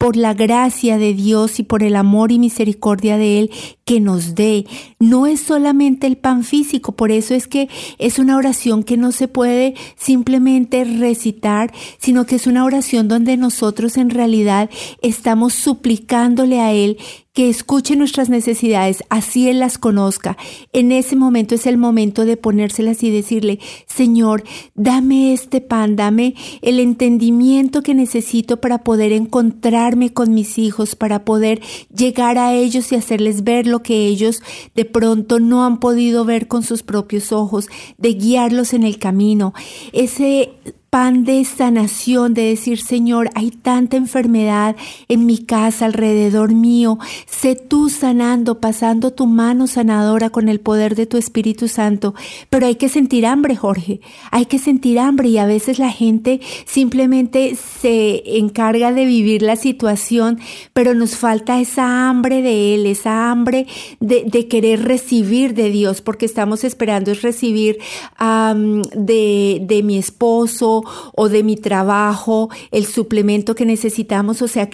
por 0.04 0.18
la 0.18 0.34
gracia 0.34 0.98
de 0.98 1.14
Dios 1.14 1.58
y 1.58 1.62
por 1.62 1.82
el 1.82 1.96
amor 1.96 2.30
y 2.30 2.38
misericordia 2.38 3.16
de 3.16 3.38
Él 3.38 3.50
que 3.86 4.00
nos 4.00 4.34
dé. 4.34 4.66
No 5.00 5.26
es 5.26 5.40
solamente 5.40 6.06
el 6.06 6.18
pan 6.18 6.44
físico, 6.44 6.92
por 6.92 7.10
eso 7.10 7.32
es 7.32 7.48
que 7.48 7.70
es 7.96 8.18
una 8.18 8.36
oración 8.36 8.82
que 8.82 8.98
no 8.98 9.12
se 9.12 9.28
puede 9.28 9.72
simplemente 9.96 10.84
recitar, 10.84 11.72
sino 11.96 12.26
que 12.26 12.36
es 12.36 12.46
una 12.46 12.66
oración 12.66 13.08
donde 13.08 13.38
nosotros 13.38 13.96
en 13.96 14.10
realidad 14.10 14.68
estamos 15.00 15.54
suplicándole 15.54 16.60
a 16.60 16.74
Él 16.74 16.98
que 17.34 17.48
escuche 17.48 17.96
nuestras 17.96 18.28
necesidades, 18.30 19.02
así 19.10 19.48
Él 19.48 19.58
las 19.58 19.76
conozca. 19.76 20.36
En 20.72 20.92
ese 20.92 21.16
momento 21.16 21.56
es 21.56 21.66
el 21.66 21.76
momento 21.76 22.24
de 22.24 22.36
ponérselas 22.36 23.02
y 23.02 23.10
decirle, 23.10 23.58
Señor, 23.86 24.44
dame 24.76 25.32
este 25.32 25.60
pan, 25.60 25.96
dame 25.96 26.36
el 26.62 26.78
entendimiento 26.78 27.82
que 27.82 27.92
necesito 27.92 28.60
para 28.60 28.84
poder 28.84 29.10
encontrarme 29.10 30.12
con 30.12 30.32
mis 30.32 30.58
hijos, 30.58 30.94
para 30.94 31.24
poder 31.24 31.60
llegar 31.92 32.38
a 32.38 32.54
ellos 32.54 32.92
y 32.92 32.94
hacerles 32.94 33.42
ver 33.42 33.66
lo 33.66 33.82
que 33.82 34.06
ellos 34.06 34.40
de 34.76 34.84
pronto 34.84 35.40
no 35.40 35.64
han 35.64 35.80
podido 35.80 36.24
ver 36.24 36.46
con 36.46 36.62
sus 36.62 36.84
propios 36.84 37.32
ojos, 37.32 37.68
de 37.98 38.14
guiarlos 38.14 38.72
en 38.74 38.84
el 38.84 39.00
camino. 39.00 39.54
Ese 39.92 40.52
pan 40.94 41.24
de 41.24 41.44
sanación, 41.44 42.34
de 42.34 42.42
decir, 42.42 42.80
Señor, 42.80 43.28
hay 43.34 43.50
tanta 43.50 43.96
enfermedad 43.96 44.76
en 45.08 45.26
mi 45.26 45.38
casa, 45.38 45.86
alrededor 45.86 46.54
mío, 46.54 47.00
sé 47.26 47.56
tú 47.56 47.90
sanando, 47.90 48.60
pasando 48.60 49.10
tu 49.10 49.26
mano 49.26 49.66
sanadora 49.66 50.30
con 50.30 50.48
el 50.48 50.60
poder 50.60 50.94
de 50.94 51.06
tu 51.06 51.16
Espíritu 51.16 51.66
Santo. 51.66 52.14
Pero 52.48 52.66
hay 52.66 52.76
que 52.76 52.88
sentir 52.88 53.26
hambre, 53.26 53.56
Jorge, 53.56 54.02
hay 54.30 54.46
que 54.46 54.60
sentir 54.60 55.00
hambre 55.00 55.30
y 55.30 55.38
a 55.38 55.46
veces 55.46 55.80
la 55.80 55.90
gente 55.90 56.38
simplemente 56.64 57.56
se 57.56 58.38
encarga 58.38 58.92
de 58.92 59.04
vivir 59.04 59.42
la 59.42 59.56
situación, 59.56 60.38
pero 60.74 60.94
nos 60.94 61.16
falta 61.16 61.60
esa 61.60 62.08
hambre 62.08 62.40
de 62.40 62.76
Él, 62.76 62.86
esa 62.86 63.32
hambre 63.32 63.66
de, 63.98 64.46
querer 64.46 64.84
recibir 64.84 65.54
de 65.54 65.70
Dios, 65.70 66.02
porque 66.02 66.24
estamos 66.24 66.62
esperando 66.62 67.10
es 67.10 67.22
recibir 67.22 67.78
de, 68.20 69.58
de 69.60 69.82
mi 69.82 69.98
esposo, 69.98 70.83
o 71.14 71.28
de 71.28 71.42
mi 71.42 71.56
trabajo, 71.56 72.50
el 72.70 72.86
suplemento 72.86 73.54
que 73.54 73.66
necesitamos, 73.66 74.42
o 74.42 74.48
sea, 74.48 74.68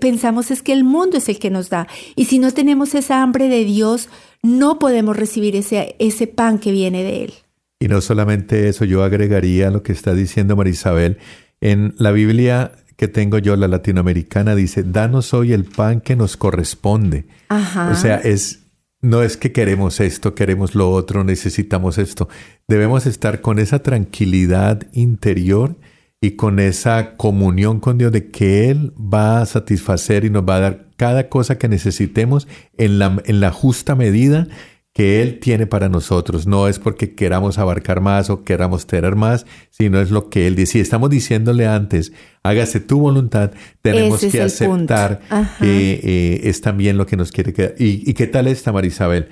pensamos 0.00 0.50
es 0.50 0.62
que 0.62 0.72
el 0.72 0.84
mundo 0.84 1.18
es 1.18 1.28
el 1.28 1.38
que 1.38 1.50
nos 1.50 1.70
da. 1.70 1.86
Y 2.14 2.26
si 2.26 2.38
no 2.38 2.52
tenemos 2.52 2.94
esa 2.94 3.22
hambre 3.22 3.48
de 3.48 3.64
Dios, 3.64 4.08
no 4.42 4.78
podemos 4.78 5.16
recibir 5.16 5.56
ese, 5.56 5.96
ese 5.98 6.26
pan 6.26 6.58
que 6.58 6.72
viene 6.72 7.02
de 7.02 7.24
Él. 7.24 7.34
Y 7.78 7.88
no 7.88 8.00
solamente 8.00 8.68
eso, 8.68 8.84
yo 8.84 9.02
agregaría 9.02 9.70
lo 9.70 9.82
que 9.82 9.92
está 9.92 10.14
diciendo 10.14 10.56
Marisabel. 10.56 11.18
En 11.60 11.94
la 11.98 12.10
Biblia 12.10 12.72
que 12.96 13.08
tengo 13.08 13.38
yo, 13.38 13.56
la 13.56 13.68
latinoamericana, 13.68 14.54
dice, 14.54 14.82
danos 14.82 15.34
hoy 15.34 15.52
el 15.52 15.64
pan 15.64 16.00
que 16.00 16.16
nos 16.16 16.36
corresponde. 16.36 17.26
O 17.50 17.94
sea, 17.94 18.16
es 18.16 18.60
no 19.06 19.22
es 19.22 19.36
que 19.36 19.52
queremos 19.52 20.00
esto, 20.00 20.34
queremos 20.34 20.74
lo 20.74 20.90
otro, 20.90 21.22
necesitamos 21.22 21.96
esto. 21.96 22.28
Debemos 22.66 23.06
estar 23.06 23.40
con 23.40 23.58
esa 23.58 23.78
tranquilidad 23.78 24.82
interior 24.92 25.76
y 26.20 26.32
con 26.32 26.58
esa 26.58 27.16
comunión 27.16 27.78
con 27.78 27.98
Dios 27.98 28.10
de 28.10 28.30
que 28.30 28.68
Él 28.68 28.92
va 28.98 29.40
a 29.40 29.46
satisfacer 29.46 30.24
y 30.24 30.30
nos 30.30 30.42
va 30.42 30.56
a 30.56 30.60
dar 30.60 30.88
cada 30.96 31.28
cosa 31.28 31.56
que 31.56 31.68
necesitemos 31.68 32.48
en 32.76 32.98
la, 32.98 33.22
en 33.26 33.40
la 33.40 33.52
justa 33.52 33.94
medida 33.94 34.48
que 34.96 35.20
Él 35.20 35.40
tiene 35.40 35.66
para 35.66 35.90
nosotros. 35.90 36.46
No 36.46 36.68
es 36.68 36.78
porque 36.78 37.14
queramos 37.14 37.58
abarcar 37.58 38.00
más 38.00 38.30
o 38.30 38.44
queramos 38.44 38.86
tener 38.86 39.14
más, 39.14 39.44
sino 39.68 40.00
es 40.00 40.10
lo 40.10 40.30
que 40.30 40.46
Él 40.46 40.56
dice. 40.56 40.72
Si 40.72 40.80
estamos 40.80 41.10
diciéndole 41.10 41.66
antes, 41.66 42.14
hágase 42.42 42.80
tu 42.80 43.00
voluntad, 43.00 43.50
tenemos 43.82 44.24
que 44.24 44.40
aceptar 44.40 45.20
que 45.60 46.00
eh, 46.02 46.48
es 46.48 46.62
también 46.62 46.96
lo 46.96 47.04
que 47.04 47.18
nos 47.18 47.30
quiere 47.30 47.52
quedar. 47.52 47.74
¿Y, 47.78 48.14
qué 48.14 48.26
tal 48.26 48.46
esta, 48.46 48.72
Marisabel? 48.72 49.28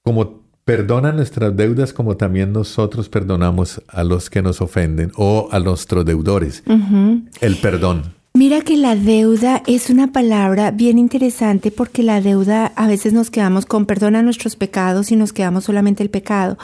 Como 0.00 0.40
perdona 0.64 1.12
nuestras 1.12 1.54
deudas, 1.54 1.92
como 1.92 2.16
también 2.16 2.54
nosotros 2.54 3.10
perdonamos 3.10 3.82
a 3.88 4.04
los 4.04 4.30
que 4.30 4.40
nos 4.40 4.62
ofenden 4.62 5.12
o 5.16 5.50
a 5.52 5.60
nuestros 5.60 6.06
deudores. 6.06 6.62
El 7.42 7.56
perdón. 7.56 8.21
Mira 8.34 8.62
que 8.62 8.78
la 8.78 8.96
deuda 8.96 9.62
es 9.66 9.90
una 9.90 10.10
palabra 10.10 10.70
bien 10.70 10.98
interesante 10.98 11.70
porque 11.70 12.02
la 12.02 12.22
deuda 12.22 12.72
a 12.76 12.86
veces 12.86 13.12
nos 13.12 13.30
quedamos 13.30 13.66
con 13.66 13.84
perdona 13.84 14.22
nuestros 14.22 14.56
pecados 14.56 15.12
y 15.12 15.16
nos 15.16 15.34
quedamos 15.34 15.64
solamente 15.64 16.02
el 16.02 16.08
pecado. 16.08 16.56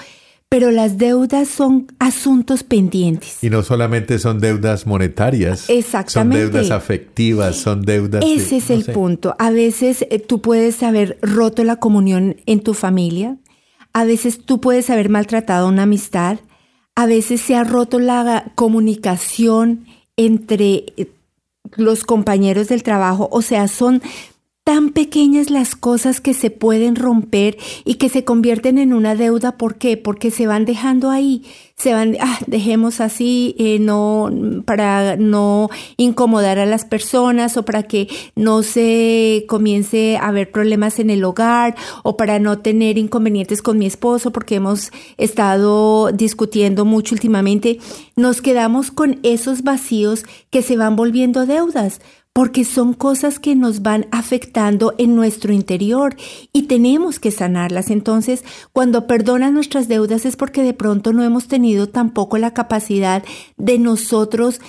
Pero 0.48 0.70
las 0.70 0.96
deudas 0.96 1.46
son 1.46 1.88
asuntos 1.98 2.62
pendientes. 2.62 3.44
Y 3.44 3.50
no 3.50 3.62
solamente 3.62 4.18
son 4.18 4.40
deudas 4.40 4.86
monetarias. 4.86 5.68
Exactamente. 5.68 6.44
Son 6.44 6.52
deudas 6.52 6.70
afectivas, 6.70 7.56
son 7.56 7.82
deudas... 7.82 8.24
Ese 8.26 8.56
es 8.56 8.70
el 8.70 8.86
punto. 8.86 9.36
A 9.38 9.50
veces 9.50 10.06
eh, 10.08 10.18
tú 10.18 10.40
puedes 10.40 10.82
haber 10.82 11.18
roto 11.20 11.64
la 11.64 11.76
comunión 11.76 12.36
en 12.46 12.60
tu 12.60 12.72
familia. 12.72 13.36
A 13.92 14.06
veces 14.06 14.42
tú 14.42 14.58
puedes 14.58 14.88
haber 14.88 15.10
maltratado 15.10 15.68
una 15.68 15.82
amistad. 15.82 16.38
A 16.94 17.04
veces 17.04 17.42
se 17.42 17.54
ha 17.54 17.64
roto 17.64 17.98
la 17.98 18.52
comunicación 18.54 19.84
entre 20.16 20.86
eh, 20.96 21.10
los 21.76 22.04
compañeros 22.04 22.68
del 22.68 22.82
trabajo, 22.82 23.28
o 23.30 23.42
sea, 23.42 23.68
son 23.68 24.02
tan 24.68 24.90
pequeñas 24.90 25.48
las 25.48 25.74
cosas 25.74 26.20
que 26.20 26.34
se 26.34 26.50
pueden 26.50 26.94
romper 26.94 27.56
y 27.86 27.94
que 27.94 28.10
se 28.10 28.26
convierten 28.26 28.76
en 28.76 28.92
una 28.92 29.14
deuda. 29.14 29.56
¿Por 29.56 29.76
qué? 29.76 29.96
Porque 29.96 30.30
se 30.30 30.46
van 30.46 30.66
dejando 30.66 31.08
ahí, 31.08 31.42
se 31.74 31.94
van, 31.94 32.18
ah, 32.20 32.38
dejemos 32.46 33.00
así, 33.00 33.54
eh, 33.58 33.78
no, 33.78 34.30
para 34.66 35.16
no 35.16 35.70
incomodar 35.96 36.58
a 36.58 36.66
las 36.66 36.84
personas 36.84 37.56
o 37.56 37.64
para 37.64 37.84
que 37.84 38.08
no 38.36 38.62
se 38.62 39.46
comience 39.48 40.18
a 40.18 40.28
haber 40.28 40.50
problemas 40.50 40.98
en 40.98 41.08
el 41.08 41.24
hogar 41.24 41.74
o 42.02 42.18
para 42.18 42.38
no 42.38 42.58
tener 42.58 42.98
inconvenientes 42.98 43.62
con 43.62 43.78
mi 43.78 43.86
esposo 43.86 44.32
porque 44.32 44.56
hemos 44.56 44.90
estado 45.16 46.12
discutiendo 46.12 46.84
mucho 46.84 47.14
últimamente. 47.14 47.78
Nos 48.16 48.42
quedamos 48.42 48.90
con 48.90 49.18
esos 49.22 49.62
vacíos 49.62 50.24
que 50.50 50.60
se 50.60 50.76
van 50.76 50.94
volviendo 50.94 51.46
deudas 51.46 52.02
porque 52.38 52.64
son 52.64 52.94
cosas 52.94 53.40
que 53.40 53.56
nos 53.56 53.82
van 53.82 54.06
afectando 54.12 54.94
en 54.96 55.16
nuestro 55.16 55.52
interior 55.52 56.14
y 56.52 56.68
tenemos 56.68 57.18
que 57.18 57.32
sanarlas. 57.32 57.90
Entonces, 57.90 58.44
cuando 58.72 59.08
perdonan 59.08 59.54
nuestras 59.54 59.88
deudas 59.88 60.24
es 60.24 60.36
porque 60.36 60.62
de 60.62 60.72
pronto 60.72 61.12
no 61.12 61.24
hemos 61.24 61.48
tenido 61.48 61.88
tampoco 61.88 62.38
la 62.38 62.54
capacidad 62.54 63.24
de 63.56 63.80
nosotros 63.80 64.60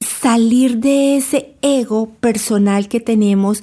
salir 0.00 0.78
de 0.78 1.18
ese 1.18 1.56
ego 1.60 2.08
personal 2.20 2.88
que 2.88 3.00
tenemos 3.00 3.62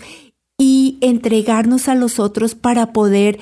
y 0.60 1.00
entregarnos 1.02 1.88
a 1.88 1.96
los 1.96 2.20
otros 2.20 2.54
para 2.54 2.94
poder 2.94 3.40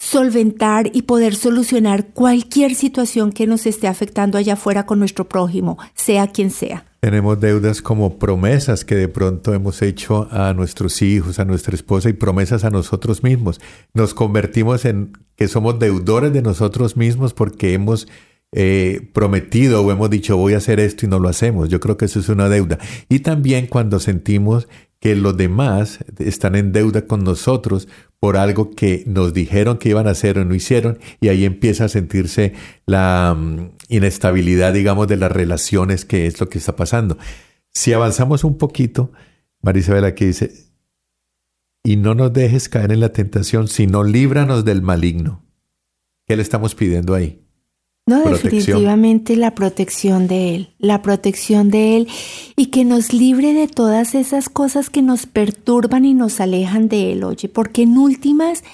solventar 0.00 0.90
y 0.94 1.02
poder 1.02 1.34
solucionar 1.34 2.06
cualquier 2.06 2.74
situación 2.74 3.32
que 3.32 3.46
nos 3.46 3.66
esté 3.66 3.86
afectando 3.86 4.38
allá 4.38 4.54
afuera 4.54 4.86
con 4.86 4.98
nuestro 4.98 5.28
prójimo, 5.28 5.78
sea 5.94 6.28
quien 6.28 6.50
sea. 6.50 6.86
Tenemos 7.00 7.38
deudas 7.38 7.82
como 7.82 8.18
promesas 8.18 8.84
que 8.84 8.94
de 8.94 9.08
pronto 9.08 9.52
hemos 9.52 9.82
hecho 9.82 10.26
a 10.30 10.54
nuestros 10.54 11.02
hijos, 11.02 11.38
a 11.38 11.44
nuestra 11.44 11.74
esposa 11.74 12.08
y 12.08 12.14
promesas 12.14 12.64
a 12.64 12.70
nosotros 12.70 13.22
mismos. 13.22 13.60
Nos 13.92 14.14
convertimos 14.14 14.86
en 14.86 15.12
que 15.36 15.48
somos 15.48 15.78
deudores 15.78 16.32
de 16.32 16.42
nosotros 16.42 16.96
mismos 16.96 17.34
porque 17.34 17.74
hemos 17.74 18.08
eh, 18.52 19.08
prometido 19.12 19.82
o 19.82 19.92
hemos 19.92 20.10
dicho 20.10 20.36
voy 20.36 20.54
a 20.54 20.58
hacer 20.58 20.80
esto 20.80 21.04
y 21.04 21.08
no 21.10 21.18
lo 21.18 21.28
hacemos. 21.28 21.68
Yo 21.68 21.78
creo 21.78 21.98
que 21.98 22.06
eso 22.06 22.20
es 22.20 22.28
una 22.30 22.48
deuda. 22.48 22.78
Y 23.10 23.20
también 23.20 23.66
cuando 23.66 24.00
sentimos 24.00 24.66
que 25.00 25.16
los 25.16 25.36
demás 25.36 25.98
están 26.18 26.54
en 26.54 26.72
deuda 26.72 27.06
con 27.06 27.24
nosotros 27.24 27.88
por 28.20 28.36
algo 28.36 28.70
que 28.70 29.02
nos 29.06 29.32
dijeron 29.32 29.78
que 29.78 29.88
iban 29.88 30.06
a 30.06 30.10
hacer 30.10 30.38
o 30.38 30.44
no 30.44 30.54
hicieron 30.54 30.98
y 31.20 31.28
ahí 31.28 31.46
empieza 31.46 31.86
a 31.86 31.88
sentirse 31.88 32.52
la 32.84 33.34
mm, 33.36 33.70
inestabilidad, 33.88 34.74
digamos, 34.74 35.08
de 35.08 35.16
las 35.16 35.32
relaciones, 35.32 36.04
que 36.04 36.26
es 36.26 36.38
lo 36.38 36.50
que 36.50 36.58
está 36.58 36.76
pasando. 36.76 37.16
Si 37.72 37.94
avanzamos 37.94 38.44
un 38.44 38.58
poquito, 38.58 39.10
Marisabel 39.62 40.04
aquí 40.04 40.26
dice, 40.26 40.70
y 41.82 41.96
no 41.96 42.14
nos 42.14 42.32
dejes 42.34 42.68
caer 42.68 42.92
en 42.92 43.00
la 43.00 43.12
tentación, 43.12 43.68
sino 43.68 44.04
líbranos 44.04 44.66
del 44.66 44.82
maligno. 44.82 45.42
¿Qué 46.26 46.36
le 46.36 46.42
estamos 46.42 46.74
pidiendo 46.74 47.14
ahí? 47.14 47.39
No, 48.10 48.28
definitivamente 48.28 49.36
la 49.36 49.54
protección 49.54 50.26
de 50.26 50.56
Él, 50.56 50.70
la 50.78 51.00
protección 51.00 51.70
de 51.70 51.96
Él 51.96 52.08
y 52.56 52.66
que 52.66 52.84
nos 52.84 53.12
libre 53.12 53.54
de 53.54 53.68
todas 53.68 54.16
esas 54.16 54.48
cosas 54.48 54.90
que 54.90 55.00
nos 55.00 55.26
perturban 55.26 56.04
y 56.04 56.14
nos 56.14 56.40
alejan 56.40 56.88
de 56.88 57.12
Él, 57.12 57.22
oye, 57.22 57.48
porque 57.48 57.82
en 57.82 57.96
últimas 57.96 58.64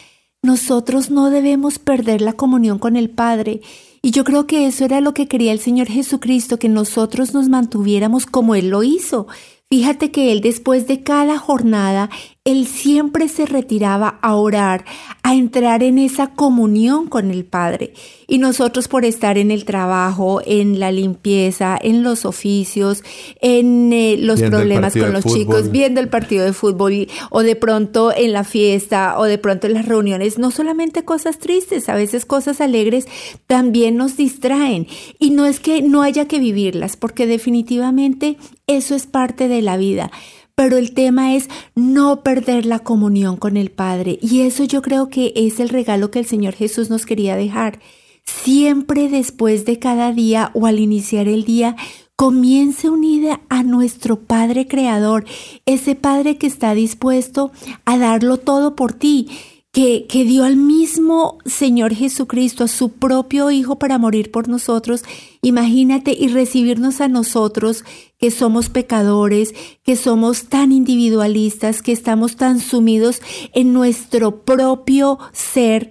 nosotros 0.42 1.10
no 1.10 1.28
debemos 1.28 1.78
perder 1.78 2.22
la 2.22 2.32
comunión 2.32 2.78
con 2.78 2.96
el 2.96 3.10
Padre. 3.10 3.60
Y 4.00 4.12
yo 4.12 4.24
creo 4.24 4.46
que 4.46 4.66
eso 4.66 4.84
era 4.84 5.00
lo 5.00 5.12
que 5.12 5.26
quería 5.26 5.52
el 5.52 5.58
Señor 5.58 5.88
Jesucristo, 5.88 6.58
que 6.58 6.68
nosotros 6.68 7.34
nos 7.34 7.48
mantuviéramos 7.48 8.24
como 8.24 8.54
Él 8.54 8.70
lo 8.70 8.82
hizo. 8.84 9.26
Fíjate 9.68 10.12
que 10.12 10.32
Él 10.32 10.40
después 10.40 10.86
de 10.86 11.02
cada 11.02 11.38
jornada, 11.38 12.08
él 12.46 12.66
siempre 12.68 13.28
se 13.28 13.44
retiraba 13.44 14.18
a 14.22 14.36
orar, 14.36 14.84
a 15.24 15.34
entrar 15.34 15.82
en 15.82 15.98
esa 15.98 16.28
comunión 16.28 17.08
con 17.08 17.32
el 17.32 17.44
Padre. 17.44 17.92
Y 18.28 18.38
nosotros 18.38 18.86
por 18.86 19.04
estar 19.04 19.36
en 19.36 19.50
el 19.50 19.64
trabajo, 19.64 20.40
en 20.46 20.78
la 20.78 20.92
limpieza, 20.92 21.76
en 21.80 22.04
los 22.04 22.24
oficios, 22.24 23.02
en 23.40 23.92
eh, 23.92 24.16
los 24.18 24.40
problemas 24.40 24.94
con 24.94 25.12
los 25.12 25.24
chicos, 25.24 25.72
viendo 25.72 26.00
el 26.00 26.08
partido 26.08 26.44
de 26.44 26.52
fútbol 26.52 27.08
o 27.30 27.42
de 27.42 27.56
pronto 27.56 28.12
en 28.16 28.32
la 28.32 28.44
fiesta 28.44 29.18
o 29.18 29.24
de 29.24 29.38
pronto 29.38 29.66
en 29.66 29.74
las 29.74 29.86
reuniones, 29.86 30.38
no 30.38 30.52
solamente 30.52 31.04
cosas 31.04 31.38
tristes, 31.38 31.88
a 31.88 31.96
veces 31.96 32.24
cosas 32.24 32.60
alegres 32.60 33.06
también 33.48 33.96
nos 33.96 34.16
distraen. 34.16 34.86
Y 35.18 35.30
no 35.30 35.46
es 35.46 35.58
que 35.58 35.82
no 35.82 36.02
haya 36.02 36.28
que 36.28 36.38
vivirlas, 36.38 36.96
porque 36.96 37.26
definitivamente 37.26 38.36
eso 38.68 38.94
es 38.94 39.06
parte 39.06 39.48
de 39.48 39.62
la 39.62 39.76
vida 39.76 40.12
pero 40.56 40.78
el 40.78 40.92
tema 40.92 41.36
es 41.36 41.48
no 41.76 42.22
perder 42.22 42.66
la 42.66 42.80
comunión 42.80 43.36
con 43.36 43.56
el 43.56 43.70
Padre. 43.70 44.18
Y 44.20 44.40
eso 44.40 44.64
yo 44.64 44.82
creo 44.82 45.08
que 45.08 45.32
es 45.36 45.60
el 45.60 45.68
regalo 45.68 46.10
que 46.10 46.18
el 46.18 46.26
Señor 46.26 46.54
Jesús 46.54 46.90
nos 46.90 47.06
quería 47.06 47.36
dejar. 47.36 47.78
Siempre 48.24 49.08
después 49.08 49.66
de 49.66 49.78
cada 49.78 50.12
día 50.12 50.50
o 50.54 50.66
al 50.66 50.80
iniciar 50.80 51.28
el 51.28 51.44
día, 51.44 51.76
comience 52.16 52.88
unida 52.88 53.42
a 53.50 53.62
nuestro 53.62 54.18
Padre 54.18 54.66
Creador, 54.66 55.26
ese 55.66 55.94
Padre 55.94 56.38
que 56.38 56.46
está 56.46 56.74
dispuesto 56.74 57.52
a 57.84 57.98
darlo 57.98 58.38
todo 58.38 58.74
por 58.74 58.94
ti 58.94 59.28
que, 59.76 60.24
dio 60.24 60.44
al 60.44 60.56
mismo 60.56 61.36
Señor 61.44 61.94
Jesucristo, 61.94 62.64
a 62.64 62.68
su 62.68 62.92
propio 62.92 63.50
Hijo 63.50 63.78
para 63.78 63.98
morir 63.98 64.30
por 64.30 64.48
nosotros, 64.48 65.04
imagínate 65.42 66.16
y 66.18 66.28
recibirnos 66.28 67.02
a 67.02 67.08
nosotros 67.08 67.84
que 68.16 68.30
somos 68.30 68.70
pecadores, 68.70 69.52
que 69.82 69.96
somos 69.96 70.44
tan 70.44 70.72
individualistas, 70.72 71.82
que 71.82 71.92
estamos 71.92 72.36
tan 72.36 72.58
sumidos 72.58 73.20
en 73.52 73.74
nuestro 73.74 74.44
propio 74.46 75.18
ser. 75.32 75.90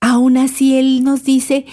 Aún 0.00 0.36
así 0.36 0.78
Él 0.78 1.02
nos 1.02 1.24
dice, 1.24 1.66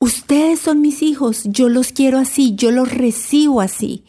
ustedes 0.00 0.60
son 0.60 0.82
mis 0.82 1.00
hijos, 1.00 1.44
yo 1.44 1.70
los 1.70 1.92
quiero 1.92 2.18
así, 2.18 2.54
yo 2.56 2.70
los 2.70 2.92
recibo 2.92 3.62
así. 3.62 4.04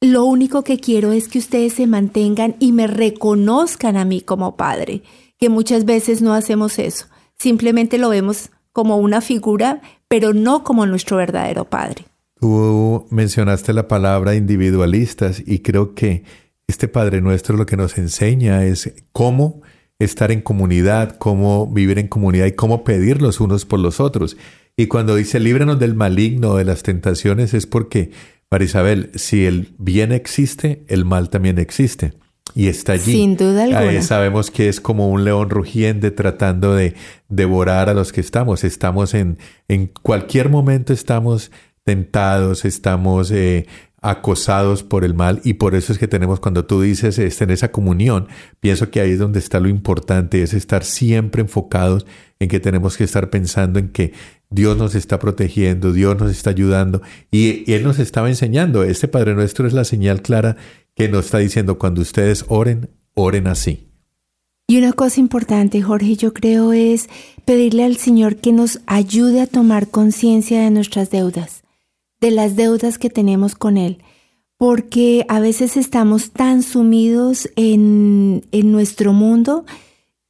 Lo 0.00 0.24
único 0.24 0.64
que 0.64 0.80
quiero 0.80 1.12
es 1.12 1.28
que 1.28 1.38
ustedes 1.38 1.74
se 1.74 1.86
mantengan 1.86 2.56
y 2.58 2.72
me 2.72 2.88
reconozcan 2.88 3.96
a 3.96 4.04
mí 4.04 4.20
como 4.20 4.56
Padre 4.56 5.04
que 5.44 5.50
muchas 5.50 5.84
veces 5.84 6.22
no 6.22 6.32
hacemos 6.32 6.78
eso. 6.78 7.04
Simplemente 7.38 7.98
lo 7.98 8.08
vemos 8.08 8.48
como 8.72 8.96
una 8.96 9.20
figura, 9.20 9.82
pero 10.08 10.32
no 10.32 10.64
como 10.64 10.86
nuestro 10.86 11.18
verdadero 11.18 11.66
Padre. 11.66 12.06
Tú 12.40 13.06
mencionaste 13.10 13.74
la 13.74 13.86
palabra 13.86 14.36
individualistas 14.36 15.42
y 15.44 15.58
creo 15.58 15.94
que 15.94 16.24
este 16.66 16.88
Padre 16.88 17.20
nuestro 17.20 17.58
lo 17.58 17.66
que 17.66 17.76
nos 17.76 17.98
enseña 17.98 18.64
es 18.64 18.94
cómo 19.12 19.60
estar 19.98 20.32
en 20.32 20.40
comunidad, 20.40 21.18
cómo 21.18 21.66
vivir 21.66 21.98
en 21.98 22.08
comunidad 22.08 22.46
y 22.46 22.52
cómo 22.52 22.82
pedir 22.82 23.20
los 23.20 23.38
unos 23.38 23.66
por 23.66 23.80
los 23.80 24.00
otros. 24.00 24.38
Y 24.78 24.86
cuando 24.86 25.14
dice 25.14 25.40
líbranos 25.40 25.78
del 25.78 25.94
maligno, 25.94 26.56
de 26.56 26.64
las 26.64 26.82
tentaciones, 26.82 27.52
es 27.52 27.66
porque, 27.66 28.12
Marisabel, 28.50 29.10
si 29.14 29.44
el 29.44 29.74
bien 29.76 30.10
existe, 30.10 30.86
el 30.88 31.04
mal 31.04 31.28
también 31.28 31.58
existe 31.58 32.14
y 32.54 32.68
está 32.68 32.92
allí. 32.92 33.12
Sin 33.12 33.36
duda 33.36 33.64
alguna. 33.64 34.02
sabemos 34.02 34.50
que 34.50 34.68
es 34.68 34.80
como 34.80 35.08
un 35.08 35.24
león 35.24 35.50
rugiente 35.50 36.10
tratando 36.10 36.74
de 36.74 36.94
devorar 37.28 37.88
a 37.88 37.94
los 37.94 38.12
que 38.12 38.20
estamos. 38.20 38.64
Estamos 38.64 39.14
en, 39.14 39.38
en 39.68 39.86
cualquier 40.02 40.50
momento 40.50 40.92
estamos 40.92 41.50
tentados, 41.84 42.64
estamos 42.64 43.30
eh, 43.30 43.66
acosados 44.00 44.82
por 44.82 45.04
el 45.04 45.14
mal 45.14 45.40
y 45.44 45.54
por 45.54 45.74
eso 45.74 45.92
es 45.92 45.98
que 45.98 46.08
tenemos, 46.08 46.38
cuando 46.38 46.64
tú 46.66 46.82
dices 46.82 47.18
en 47.18 47.50
esa 47.50 47.72
comunión, 47.72 48.28
pienso 48.60 48.90
que 48.90 49.00
ahí 49.00 49.12
es 49.12 49.18
donde 49.18 49.38
está 49.38 49.60
lo 49.60 49.68
importante, 49.68 50.42
es 50.42 50.52
estar 50.54 50.84
siempre 50.84 51.42
enfocados 51.42 52.06
en 52.38 52.48
que 52.48 52.60
tenemos 52.60 52.96
que 52.96 53.04
estar 53.04 53.30
pensando 53.30 53.78
en 53.78 53.88
que 53.88 54.12
Dios 54.50 54.76
nos 54.76 54.94
está 54.94 55.18
protegiendo, 55.18 55.92
Dios 55.92 56.16
nos 56.18 56.30
está 56.30 56.50
ayudando 56.50 57.02
y, 57.30 57.68
y 57.68 57.74
Él 57.74 57.82
nos 57.82 57.98
estaba 57.98 58.28
enseñando. 58.28 58.84
Este 58.84 59.08
Padre 59.08 59.34
Nuestro 59.34 59.66
es 59.66 59.72
la 59.72 59.84
señal 59.84 60.22
clara 60.22 60.56
que 60.94 61.08
nos 61.08 61.26
está 61.26 61.38
diciendo 61.38 61.78
cuando 61.78 62.02
ustedes 62.02 62.44
oren, 62.48 62.90
oren 63.14 63.46
así. 63.46 63.88
Y 64.66 64.78
una 64.78 64.92
cosa 64.92 65.20
importante, 65.20 65.82
Jorge, 65.82 66.16
yo 66.16 66.32
creo 66.32 66.72
es 66.72 67.08
pedirle 67.44 67.84
al 67.84 67.96
Señor 67.96 68.36
que 68.36 68.52
nos 68.52 68.80
ayude 68.86 69.42
a 69.42 69.46
tomar 69.46 69.88
conciencia 69.88 70.62
de 70.62 70.70
nuestras 70.70 71.10
deudas, 71.10 71.64
de 72.20 72.30
las 72.30 72.56
deudas 72.56 72.96
que 72.96 73.10
tenemos 73.10 73.54
con 73.54 73.76
Él, 73.76 73.98
porque 74.56 75.26
a 75.28 75.38
veces 75.40 75.76
estamos 75.76 76.30
tan 76.30 76.62
sumidos 76.62 77.50
en, 77.56 78.46
en 78.52 78.72
nuestro 78.72 79.12
mundo 79.12 79.66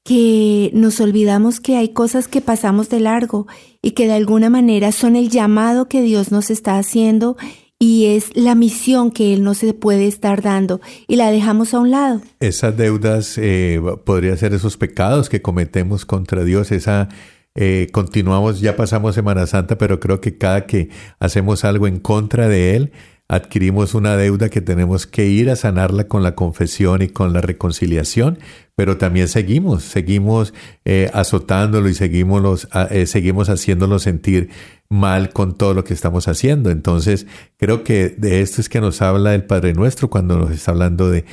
que 0.02 0.70
nos 0.74 1.00
olvidamos 1.00 1.60
que 1.60 1.76
hay 1.76 1.90
cosas 1.90 2.26
que 2.26 2.40
pasamos 2.40 2.88
de 2.88 3.00
largo 3.00 3.46
y 3.80 3.92
que 3.92 4.06
de 4.06 4.14
alguna 4.14 4.50
manera 4.50 4.90
son 4.90 5.14
el 5.14 5.30
llamado 5.30 5.88
que 5.88 6.02
Dios 6.02 6.32
nos 6.32 6.50
está 6.50 6.76
haciendo 6.76 7.36
y 7.78 8.06
es 8.06 8.36
la 8.36 8.54
misión 8.54 9.10
que 9.10 9.34
Él 9.34 9.42
no 9.42 9.54
se 9.54 9.74
puede 9.74 10.06
estar 10.06 10.42
dando 10.42 10.80
y 11.06 11.16
la 11.16 11.30
dejamos 11.30 11.74
a 11.74 11.80
un 11.80 11.90
lado. 11.90 12.20
Esas 12.40 12.76
deudas 12.76 13.36
eh, 13.38 13.80
podría 14.04 14.36
ser 14.36 14.54
esos 14.54 14.76
pecados 14.76 15.28
que 15.28 15.42
cometemos 15.42 16.06
contra 16.06 16.44
Dios, 16.44 16.72
esa 16.72 17.08
eh, 17.56 17.88
continuamos, 17.92 18.60
ya 18.60 18.74
pasamos 18.74 19.14
Semana 19.14 19.46
Santa, 19.46 19.78
pero 19.78 20.00
creo 20.00 20.20
que 20.20 20.36
cada 20.36 20.66
que 20.66 20.88
hacemos 21.20 21.64
algo 21.64 21.86
en 21.86 22.00
contra 22.00 22.48
de 22.48 22.74
Él, 22.74 22.92
adquirimos 23.28 23.94
una 23.94 24.16
deuda 24.16 24.48
que 24.48 24.60
tenemos 24.60 25.06
que 25.06 25.26
ir 25.26 25.48
a 25.50 25.56
sanarla 25.56 26.08
con 26.08 26.22
la 26.22 26.34
confesión 26.34 27.00
y 27.02 27.08
con 27.08 27.32
la 27.32 27.40
reconciliación, 27.40 28.38
pero 28.76 28.98
también 28.98 29.28
seguimos, 29.28 29.84
seguimos 29.84 30.52
eh, 30.84 31.10
azotándolo 31.14 31.88
y 31.88 31.94
seguimos, 31.94 32.68
eh, 32.90 33.06
seguimos 33.06 33.48
haciéndolo 33.48 33.98
sentir 33.98 34.50
mal 34.88 35.30
con 35.32 35.56
todo 35.56 35.74
lo 35.74 35.84
que 35.84 35.94
estamos 35.94 36.28
haciendo. 36.28 36.70
Entonces, 36.70 37.26
creo 37.56 37.84
que 37.84 38.10
de 38.10 38.40
esto 38.40 38.60
es 38.60 38.68
que 38.68 38.80
nos 38.80 39.02
habla 39.02 39.34
el 39.34 39.44
Padre 39.44 39.72
Nuestro 39.72 40.10
cuando 40.10 40.38
nos 40.38 40.50
está 40.50 40.70
hablando 40.70 41.10
de 41.10 41.24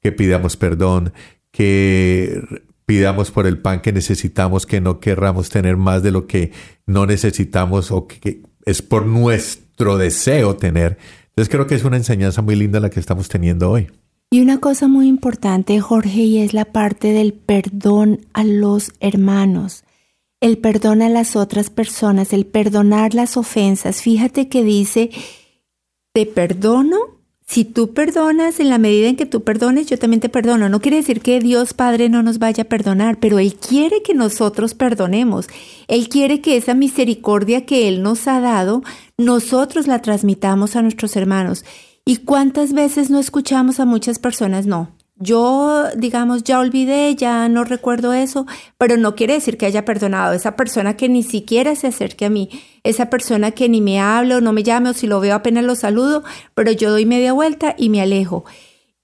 que 0.00 0.12
pidamos 0.12 0.56
perdón, 0.56 1.12
que 1.50 2.42
pidamos 2.86 3.30
por 3.30 3.46
el 3.46 3.58
pan 3.58 3.80
que 3.80 3.92
necesitamos, 3.92 4.66
que 4.66 4.80
no 4.80 5.00
querramos 5.00 5.48
tener 5.48 5.76
más 5.76 6.02
de 6.02 6.10
lo 6.10 6.26
que 6.26 6.52
no 6.86 7.06
necesitamos 7.06 7.90
o 7.90 8.06
que 8.06 8.42
es 8.66 8.82
por 8.82 9.06
nuestro 9.06 9.96
deseo 9.96 10.56
tener. 10.56 10.98
Entonces 11.28 11.48
creo 11.48 11.66
que 11.66 11.74
es 11.74 11.84
una 11.84 11.96
enseñanza 11.96 12.42
muy 12.42 12.56
linda 12.56 12.80
la 12.80 12.90
que 12.90 13.00
estamos 13.00 13.28
teniendo 13.28 13.70
hoy. 13.70 13.88
Y 14.30 14.40
una 14.40 14.58
cosa 14.58 14.88
muy 14.88 15.06
importante, 15.06 15.80
Jorge, 15.80 16.22
y 16.22 16.38
es 16.38 16.54
la 16.54 16.64
parte 16.64 17.12
del 17.12 17.34
perdón 17.34 18.20
a 18.32 18.42
los 18.42 18.92
hermanos, 19.00 19.83
el 20.44 20.58
perdón 20.58 21.00
a 21.00 21.08
las 21.08 21.36
otras 21.36 21.70
personas, 21.70 22.34
el 22.34 22.44
perdonar 22.44 23.14
las 23.14 23.38
ofensas. 23.38 24.02
Fíjate 24.02 24.50
que 24.50 24.62
dice, 24.62 25.08
te 26.12 26.26
perdono 26.26 26.98
si 27.46 27.64
tú 27.64 27.94
perdonas 27.94 28.60
en 28.60 28.68
la 28.68 28.76
medida 28.76 29.08
en 29.08 29.16
que 29.16 29.24
tú 29.24 29.42
perdones, 29.42 29.86
yo 29.86 29.98
también 29.98 30.20
te 30.20 30.28
perdono. 30.28 30.68
No 30.68 30.80
quiere 30.80 30.98
decir 30.98 31.22
que 31.22 31.40
Dios 31.40 31.72
Padre 31.72 32.10
no 32.10 32.22
nos 32.22 32.38
vaya 32.38 32.64
a 32.64 32.68
perdonar, 32.68 33.18
pero 33.20 33.38
Él 33.38 33.54
quiere 33.54 34.02
que 34.02 34.12
nosotros 34.12 34.74
perdonemos. 34.74 35.48
Él 35.88 36.10
quiere 36.10 36.42
que 36.42 36.58
esa 36.58 36.74
misericordia 36.74 37.64
que 37.64 37.88
Él 37.88 38.02
nos 38.02 38.28
ha 38.28 38.40
dado, 38.40 38.82
nosotros 39.16 39.86
la 39.86 40.02
transmitamos 40.02 40.76
a 40.76 40.82
nuestros 40.82 41.16
hermanos. 41.16 41.64
¿Y 42.04 42.18
cuántas 42.18 42.74
veces 42.74 43.08
no 43.08 43.18
escuchamos 43.18 43.80
a 43.80 43.86
muchas 43.86 44.18
personas? 44.18 44.66
No, 44.66 44.90
yo, 45.16 45.84
digamos, 45.96 46.42
ya 46.42 46.58
olvidé, 46.58 47.14
ya 47.14 47.48
no 47.48 47.64
recuerdo 47.64 48.12
eso, 48.12 48.46
pero 48.78 48.96
no 48.96 49.14
quiere 49.14 49.34
decir 49.34 49.56
que 49.56 49.66
haya 49.66 49.84
perdonado 49.84 50.32
esa 50.32 50.56
persona 50.56 50.96
que 50.96 51.08
ni 51.08 51.22
siquiera 51.22 51.76
se 51.76 51.86
acerque 51.86 52.24
a 52.24 52.30
mí, 52.30 52.50
esa 52.82 53.10
persona 53.10 53.52
que 53.52 53.68
ni 53.68 53.80
me 53.80 54.00
habla 54.00 54.38
o 54.38 54.40
no 54.40 54.52
me 54.52 54.64
llame 54.64 54.90
o 54.90 54.92
si 54.94 55.06
lo 55.06 55.20
veo 55.20 55.34
apenas 55.34 55.64
lo 55.64 55.76
saludo, 55.76 56.24
pero 56.54 56.72
yo 56.72 56.90
doy 56.90 57.06
media 57.06 57.32
vuelta 57.32 57.74
y 57.78 57.90
me 57.90 58.00
alejo. 58.00 58.44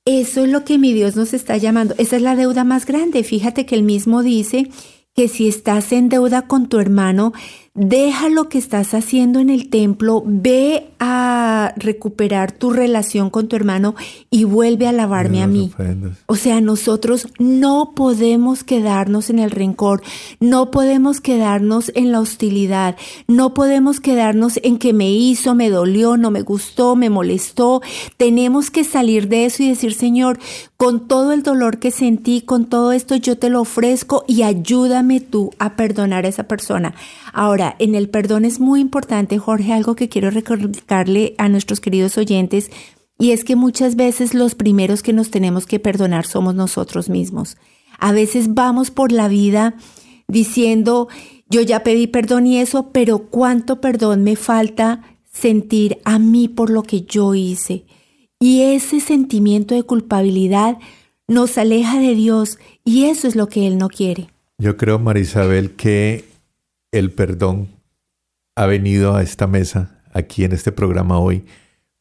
Eso 0.04 0.44
es 0.44 0.50
lo 0.50 0.64
que 0.64 0.78
mi 0.78 0.92
Dios 0.92 1.14
nos 1.14 1.34
está 1.34 1.56
llamando. 1.56 1.94
Esa 1.98 2.16
es 2.16 2.22
la 2.22 2.34
deuda 2.34 2.64
más 2.64 2.86
grande. 2.86 3.22
Fíjate 3.22 3.66
que 3.66 3.74
él 3.76 3.82
mismo 3.82 4.22
dice 4.22 4.70
que 5.14 5.28
si 5.28 5.48
estás 5.48 5.92
en 5.92 6.08
deuda 6.08 6.42
con 6.42 6.68
tu 6.68 6.80
hermano, 6.80 7.32
deja 7.74 8.28
lo 8.28 8.48
que 8.48 8.58
estás 8.58 8.94
haciendo 8.94 9.38
en 9.38 9.48
el 9.48 9.70
templo, 9.70 10.22
ve 10.26 10.90
a 10.98 11.72
recuperar 11.76 12.50
tu 12.50 12.70
relación 12.70 13.30
con 13.30 13.46
tu 13.46 13.54
hermano 13.54 13.94
y 14.28 14.44
vuelve 14.44 14.88
a 14.88 14.92
lavarme 14.92 15.42
a 15.42 15.46
mí. 15.46 15.72
O 16.26 16.34
sea, 16.34 16.60
nosotros 16.60 17.28
no 17.38 17.92
podemos 17.94 18.64
quedarnos 18.64 19.30
en 19.30 19.38
el 19.38 19.52
rencor, 19.52 20.02
no 20.40 20.70
podemos 20.70 21.20
quedarnos 21.20 21.92
en 21.94 22.10
la 22.10 22.20
hostilidad, 22.20 22.96
no 23.28 23.54
podemos 23.54 24.00
quedarnos 24.00 24.58
en 24.62 24.78
que 24.78 24.92
me 24.92 25.10
hizo, 25.10 25.54
me 25.54 25.70
dolió, 25.70 26.16
no 26.16 26.30
me 26.30 26.42
gustó, 26.42 26.96
me 26.96 27.08
molestó. 27.08 27.82
Tenemos 28.16 28.70
que 28.70 28.82
salir 28.82 29.28
de 29.28 29.44
eso 29.44 29.62
y 29.62 29.68
decir, 29.68 29.94
Señor, 29.94 30.38
con 30.76 31.06
todo 31.06 31.32
el 31.32 31.42
dolor 31.42 31.78
que 31.78 31.90
sentí, 31.90 32.40
con 32.40 32.66
todo 32.66 32.92
esto 32.92 33.14
yo 33.14 33.38
te 33.38 33.48
lo 33.48 33.60
ofrezco 33.60 34.24
y 34.26 34.42
ayúdame 34.42 35.20
tú 35.20 35.50
a 35.58 35.76
perdonar 35.76 36.24
a 36.24 36.28
esa 36.28 36.44
persona. 36.44 36.94
Ahora, 37.32 37.59
en 37.78 37.94
el 37.94 38.08
perdón 38.08 38.44
es 38.44 38.60
muy 38.60 38.80
importante, 38.80 39.38
Jorge, 39.38 39.72
algo 39.72 39.94
que 39.94 40.08
quiero 40.08 40.30
recordarle 40.30 41.34
a 41.38 41.48
nuestros 41.48 41.80
queridos 41.80 42.18
oyentes, 42.18 42.70
y 43.18 43.32
es 43.32 43.44
que 43.44 43.54
muchas 43.54 43.96
veces 43.96 44.32
los 44.34 44.54
primeros 44.54 45.02
que 45.02 45.12
nos 45.12 45.30
tenemos 45.30 45.66
que 45.66 45.78
perdonar 45.78 46.26
somos 46.26 46.54
nosotros 46.54 47.08
mismos. 47.08 47.58
A 47.98 48.12
veces 48.12 48.54
vamos 48.54 48.90
por 48.90 49.12
la 49.12 49.28
vida 49.28 49.74
diciendo, 50.26 51.08
yo 51.50 51.60
ya 51.60 51.82
pedí 51.82 52.06
perdón 52.06 52.46
y 52.46 52.58
eso, 52.58 52.90
pero 52.92 53.18
cuánto 53.18 53.80
perdón 53.80 54.22
me 54.22 54.36
falta 54.36 55.02
sentir 55.30 55.98
a 56.04 56.18
mí 56.18 56.48
por 56.48 56.70
lo 56.70 56.82
que 56.82 57.02
yo 57.02 57.34
hice. 57.34 57.84
Y 58.38 58.62
ese 58.62 59.00
sentimiento 59.00 59.74
de 59.74 59.82
culpabilidad 59.82 60.78
nos 61.28 61.58
aleja 61.58 62.00
de 62.00 62.14
Dios 62.14 62.58
y 62.84 63.04
eso 63.04 63.28
es 63.28 63.36
lo 63.36 63.48
que 63.48 63.66
Él 63.66 63.76
no 63.76 63.88
quiere. 63.88 64.30
Yo 64.56 64.76
creo, 64.76 64.98
Marisabel, 64.98 65.72
que 65.72 66.29
el 66.92 67.12
perdón 67.12 67.68
ha 68.56 68.66
venido 68.66 69.14
a 69.14 69.22
esta 69.22 69.46
mesa, 69.46 70.02
aquí 70.12 70.44
en 70.44 70.52
este 70.52 70.72
programa 70.72 71.18
hoy, 71.18 71.44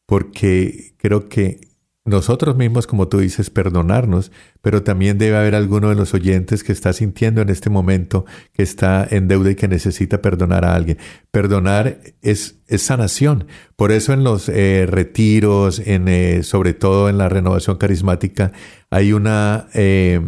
porque 0.06 0.94
creo 0.98 1.28
que 1.28 1.70
nosotros 2.04 2.56
mismos, 2.56 2.86
como 2.86 3.08
tú 3.08 3.18
dices, 3.18 3.50
perdonarnos, 3.50 4.32
pero 4.62 4.82
también 4.82 5.18
debe 5.18 5.36
haber 5.36 5.54
alguno 5.54 5.90
de 5.90 5.94
los 5.94 6.14
oyentes 6.14 6.64
que 6.64 6.72
está 6.72 6.92
sintiendo 6.92 7.42
en 7.42 7.50
este 7.50 7.68
momento 7.68 8.24
que 8.52 8.62
está 8.62 9.06
en 9.08 9.28
deuda 9.28 9.50
y 9.50 9.54
que 9.54 9.68
necesita 9.68 10.22
perdonar 10.22 10.64
a 10.64 10.74
alguien. 10.74 10.98
Perdonar 11.30 12.00
es, 12.22 12.56
es 12.66 12.82
sanación. 12.82 13.46
Por 13.76 13.92
eso 13.92 14.12
en 14.14 14.24
los 14.24 14.48
eh, 14.48 14.86
retiros, 14.88 15.78
en, 15.78 16.08
eh, 16.08 16.42
sobre 16.42 16.72
todo 16.72 17.08
en 17.10 17.18
la 17.18 17.28
renovación 17.28 17.76
carismática, 17.76 18.52
hay 18.90 19.12
una... 19.12 19.68
Eh, 19.74 20.20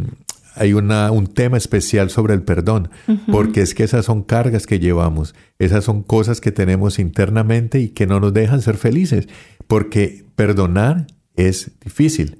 hay 0.54 0.72
una, 0.72 1.10
un 1.10 1.26
tema 1.26 1.56
especial 1.56 2.10
sobre 2.10 2.34
el 2.34 2.42
perdón, 2.42 2.90
porque 3.30 3.62
es 3.62 3.74
que 3.74 3.84
esas 3.84 4.04
son 4.04 4.22
cargas 4.22 4.66
que 4.66 4.78
llevamos, 4.78 5.34
esas 5.58 5.84
son 5.84 6.02
cosas 6.02 6.40
que 6.40 6.52
tenemos 6.52 6.98
internamente 6.98 7.80
y 7.80 7.88
que 7.88 8.06
no 8.06 8.20
nos 8.20 8.32
dejan 8.32 8.62
ser 8.62 8.76
felices, 8.76 9.28
porque 9.66 10.24
perdonar 10.36 11.06
es 11.36 11.72
difícil, 11.82 12.38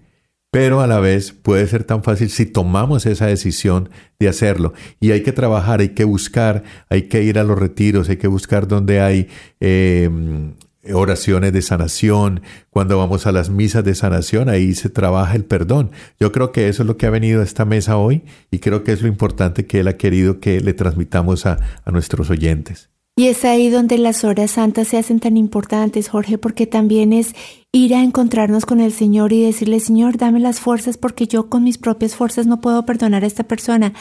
pero 0.51 0.83
a 0.83 0.87
la 0.87 1.01
vez 1.01 1.33
puede 1.33 1.67
ser 1.67 1.85
tan 1.85 2.03
fácil 2.03 2.29
si 2.29 2.45
tomamos 2.45 3.07
esa 3.07 3.27
decisión 3.27 3.89
de 4.19 4.29
hacerlo. 4.29 4.75
Y 5.01 5.13
hay 5.13 5.23
que 5.23 5.33
trabajar, 5.33 5.81
hay 5.81 5.91
que 5.91 6.05
buscar, 6.05 6.63
hay 6.91 7.03
que 7.03 7.23
ir 7.23 7.39
a 7.39 7.45
los 7.45 7.59
retiros, 7.59 8.11
hay 8.11 8.19
que 8.19 8.29
buscar 8.29 8.69
donde 8.69 9.01
hay 9.01 9.29
em, 9.61 10.53
oraciones 10.93 11.53
de 11.53 11.63
sanación, 11.63 12.43
cuando 12.71 12.99
vamos 12.99 13.27
a 13.27 13.33
las 13.33 13.51
misas 13.51 13.85
de 13.85 13.95
sanación, 13.95 14.49
ahí 14.49 14.75
se 14.75 14.89
trabaja 14.89 15.35
el 15.35 15.45
perdón. 15.45 15.93
Yo 16.19 16.33
creo 16.33 16.53
que 16.53 16.69
eso 16.69 16.83
es 16.83 16.87
lo 16.87 16.97
que 16.97 17.07
ha 17.07 17.11
venido 17.11 17.41
a 17.41 17.45
esta 17.45 17.65
mesa 17.65 17.97
hoy 17.97 18.23
y 18.51 18.59
creo 18.59 18.85
que 18.85 18.93
es 18.93 19.03
lo 19.03 19.09
importante 19.09 19.67
que 19.67 19.81
Él 19.81 19.89
ha 19.89 19.97
querido 19.97 20.41
que 20.41 20.61
le 20.61 20.75
transmitamos 20.75 21.47
a 21.47 21.59
nuestros 21.87 22.31
oyentes. 22.31 22.93
Y 23.15 23.27
es 23.27 23.45
ahí 23.45 23.69
donde 23.69 23.99
las 23.99 24.25
horas 24.25 24.53
santas 24.53 24.89
se 24.89 24.97
hacen 24.97 25.21
tan 25.21 25.37
importantes, 25.37 26.09
Jorge, 26.09 26.39
porque 26.39 26.67
también 26.67 27.13
es 27.13 27.35
ir 27.71 27.95
a 27.95 28.03
encontrarnos 28.03 28.65
con 28.65 28.81
el 28.81 28.91
Señor 28.91 29.35
y 29.35 29.45
decirle, 29.45 29.81
Señor, 29.81 30.17
dame 30.17 30.41
las 30.41 30.61
fuerzas 30.61 30.97
porque 30.97 31.27
yo 31.27 31.51
con 31.51 31.63
mis 31.63 31.77
propias 31.77 32.17
fuerzas 32.17 32.47
no 32.47 32.63
puedo 32.63 32.87
perdonar 32.87 33.23
a 33.23 33.27
esta 33.27 33.45
persona. 33.45 33.93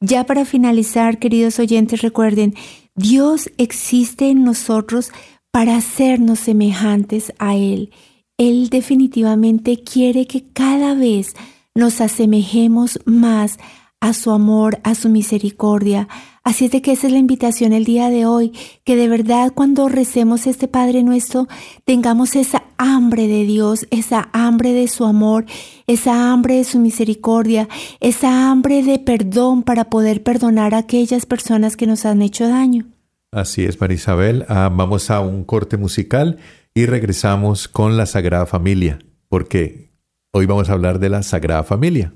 Ya 0.00 0.24
para 0.24 0.46
finalizar, 0.46 1.18
queridos 1.18 1.58
oyentes, 1.58 2.00
recuerden, 2.00 2.54
Dios 2.94 3.50
existe 3.58 4.30
en 4.30 4.44
nosotros 4.44 5.12
para 5.54 5.76
hacernos 5.76 6.40
semejantes 6.40 7.32
a 7.38 7.54
Él. 7.54 7.92
Él 8.38 8.70
definitivamente 8.70 9.84
quiere 9.84 10.26
que 10.26 10.42
cada 10.52 10.96
vez 10.96 11.36
nos 11.76 12.00
asemejemos 12.00 12.98
más 13.04 13.60
a 14.00 14.14
su 14.14 14.32
amor, 14.32 14.80
a 14.82 14.96
su 14.96 15.08
misericordia. 15.08 16.08
Así 16.42 16.64
es 16.64 16.72
de 16.72 16.82
que 16.82 16.90
esa 16.90 17.06
es 17.06 17.12
la 17.12 17.20
invitación 17.20 17.72
el 17.72 17.84
día 17.84 18.10
de 18.10 18.26
hoy, 18.26 18.50
que 18.82 18.96
de 18.96 19.06
verdad 19.06 19.52
cuando 19.54 19.88
recemos 19.88 20.48
este 20.48 20.66
Padre 20.66 21.04
nuestro 21.04 21.46
tengamos 21.84 22.34
esa 22.34 22.64
hambre 22.76 23.28
de 23.28 23.44
Dios, 23.44 23.86
esa 23.92 24.30
hambre 24.32 24.72
de 24.72 24.88
su 24.88 25.04
amor, 25.04 25.46
esa 25.86 26.32
hambre 26.32 26.56
de 26.56 26.64
su 26.64 26.80
misericordia, 26.80 27.68
esa 28.00 28.50
hambre 28.50 28.82
de 28.82 28.98
perdón 28.98 29.62
para 29.62 29.84
poder 29.84 30.24
perdonar 30.24 30.74
a 30.74 30.78
aquellas 30.78 31.26
personas 31.26 31.76
que 31.76 31.86
nos 31.86 32.04
han 32.06 32.22
hecho 32.22 32.48
daño. 32.48 32.93
Así 33.34 33.64
es, 33.64 33.80
Marisabel. 33.80 34.46
Ah, 34.48 34.70
vamos 34.72 35.10
a 35.10 35.18
un 35.18 35.42
corte 35.42 35.76
musical 35.76 36.38
y 36.72 36.86
regresamos 36.86 37.66
con 37.66 37.96
la 37.96 38.06
Sagrada 38.06 38.46
Familia, 38.46 39.00
porque 39.28 39.90
hoy 40.30 40.46
vamos 40.46 40.70
a 40.70 40.74
hablar 40.74 41.00
de 41.00 41.08
la 41.08 41.24
Sagrada 41.24 41.64
Familia. 41.64 42.12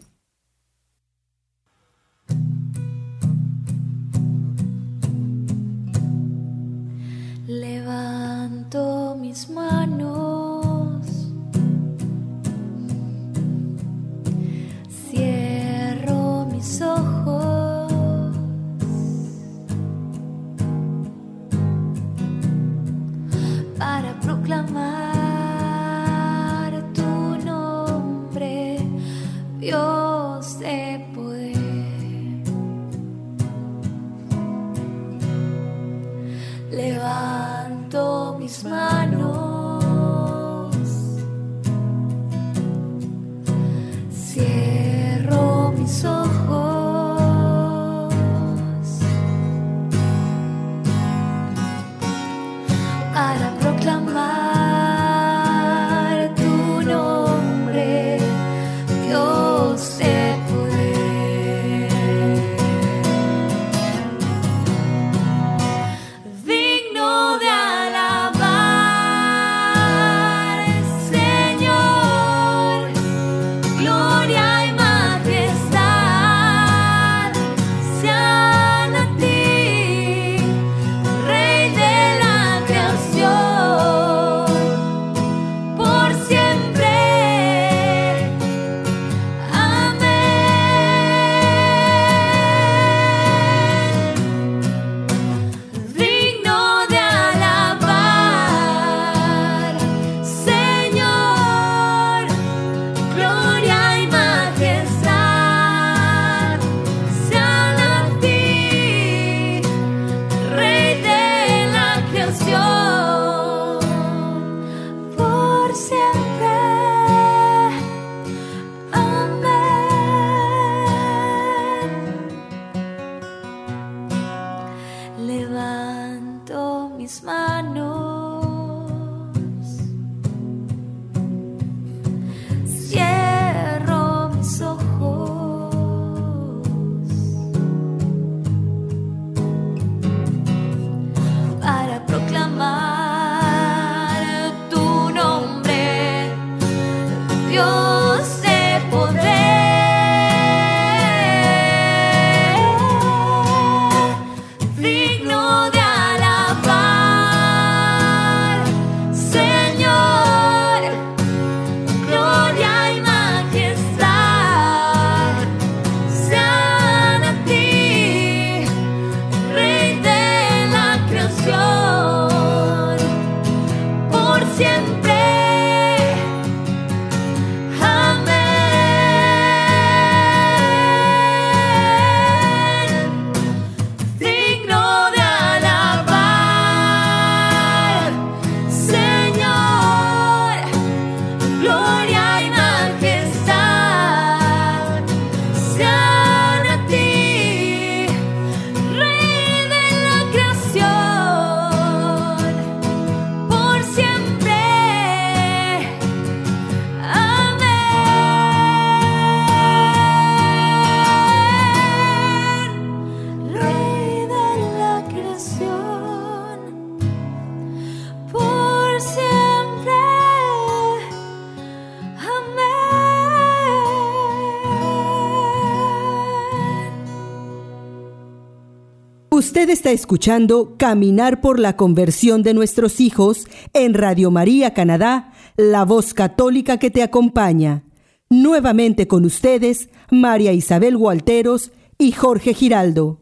Escuchando 229.92 230.76
Caminar 230.76 231.40
por 231.40 231.58
la 231.58 231.76
conversión 231.76 232.42
de 232.42 232.54
nuestros 232.54 233.00
hijos 233.00 233.46
en 233.72 233.94
Radio 233.94 234.30
María 234.30 234.74
Canadá, 234.74 235.32
la 235.56 235.84
voz 235.84 236.14
católica 236.14 236.78
que 236.78 236.90
te 236.90 237.02
acompaña. 237.02 237.84
Nuevamente 238.30 239.08
con 239.08 239.24
ustedes, 239.24 239.88
María 240.10 240.52
Isabel 240.52 240.96
Gualteros 240.96 241.72
y 241.98 242.12
Jorge 242.12 242.54
Giraldo. 242.54 243.20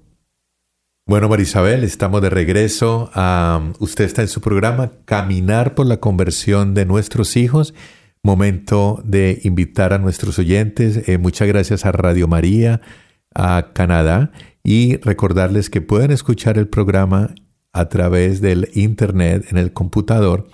Bueno, 1.07 1.29
María 1.29 1.45
Isabel, 1.45 1.85
estamos 1.85 2.21
de 2.23 2.31
regreso. 2.31 3.11
usted 3.79 4.05
está 4.05 4.23
en 4.23 4.29
su 4.29 4.41
programa 4.41 4.93
Caminar 5.05 5.75
por 5.75 5.87
la 5.87 6.01
conversión 6.01 6.75
de 6.75 6.85
nuestros 6.85 7.37
hijos. 7.37 7.75
Momento 8.23 9.01
de 9.05 9.41
invitar 9.45 9.93
a 9.93 9.99
nuestros 9.99 10.39
oyentes. 10.39 11.09
Eh, 11.09 11.19
muchas 11.19 11.47
gracias 11.47 11.87
a 11.87 11.93
Radio 11.93 12.27
María, 12.27 12.81
a 13.35 13.71
Canadá 13.73 14.33
y 14.67 14.97
recordarles 14.97 15.71
que 15.71 15.81
pueden 15.81 16.11
escuchar 16.11 16.59
el 16.59 16.67
programa 16.67 17.37
a 17.73 17.89
través 17.89 18.41
del 18.41 18.69
internet 18.75 19.47
en 19.51 19.59
el 19.59 19.73
computador 19.73 20.49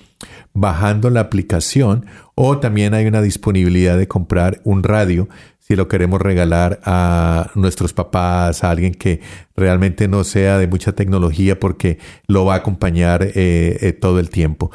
bajando 0.53 1.09
la 1.09 1.21
aplicación 1.21 2.05
o 2.35 2.59
también 2.59 2.93
hay 2.93 3.07
una 3.07 3.23
disponibilidad 3.23 3.97
de 3.97 4.09
comprar 4.09 4.61
un 4.65 4.83
radio 4.83 5.31
si 5.61 5.77
lo 5.77 5.89
queremos 5.89 6.21
regalar 6.21 6.81
a 6.85 7.53
nuestros 7.55 7.95
papás, 7.95 8.63
a 8.65 8.71
alguien 8.71 8.93
que 8.93 9.23
realmente 9.57 10.09
no 10.09 10.25
sea 10.25 10.59
de 10.59 10.67
mucha 10.67 10.93
tecnología 10.93 11.59
porque 11.59 11.99
lo 12.27 12.45
va 12.45 12.55
a 12.55 12.59
acompañar 12.59 13.23
eh, 13.23 13.79
eh, 13.81 13.93
todo 13.95 14.21
el 14.21 14.29
tiempo. 14.29 14.71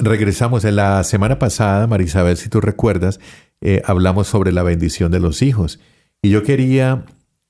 regresamos 0.00 0.64
en 0.64 0.74
la 0.74 1.04
semana 1.04 1.38
pasada, 1.38 1.86
Marisabel, 1.86 2.36
si 2.36 2.48
tú 2.48 2.60
recuerdas, 2.60 3.20
eh, 3.60 3.80
hablamos 3.84 4.26
sobre 4.26 4.50
la 4.50 4.64
bendición 4.64 5.12
de 5.12 5.20
los 5.20 5.40
hijos. 5.40 5.78
Y 6.20 6.30
yo 6.30 6.42
quería 6.42 7.04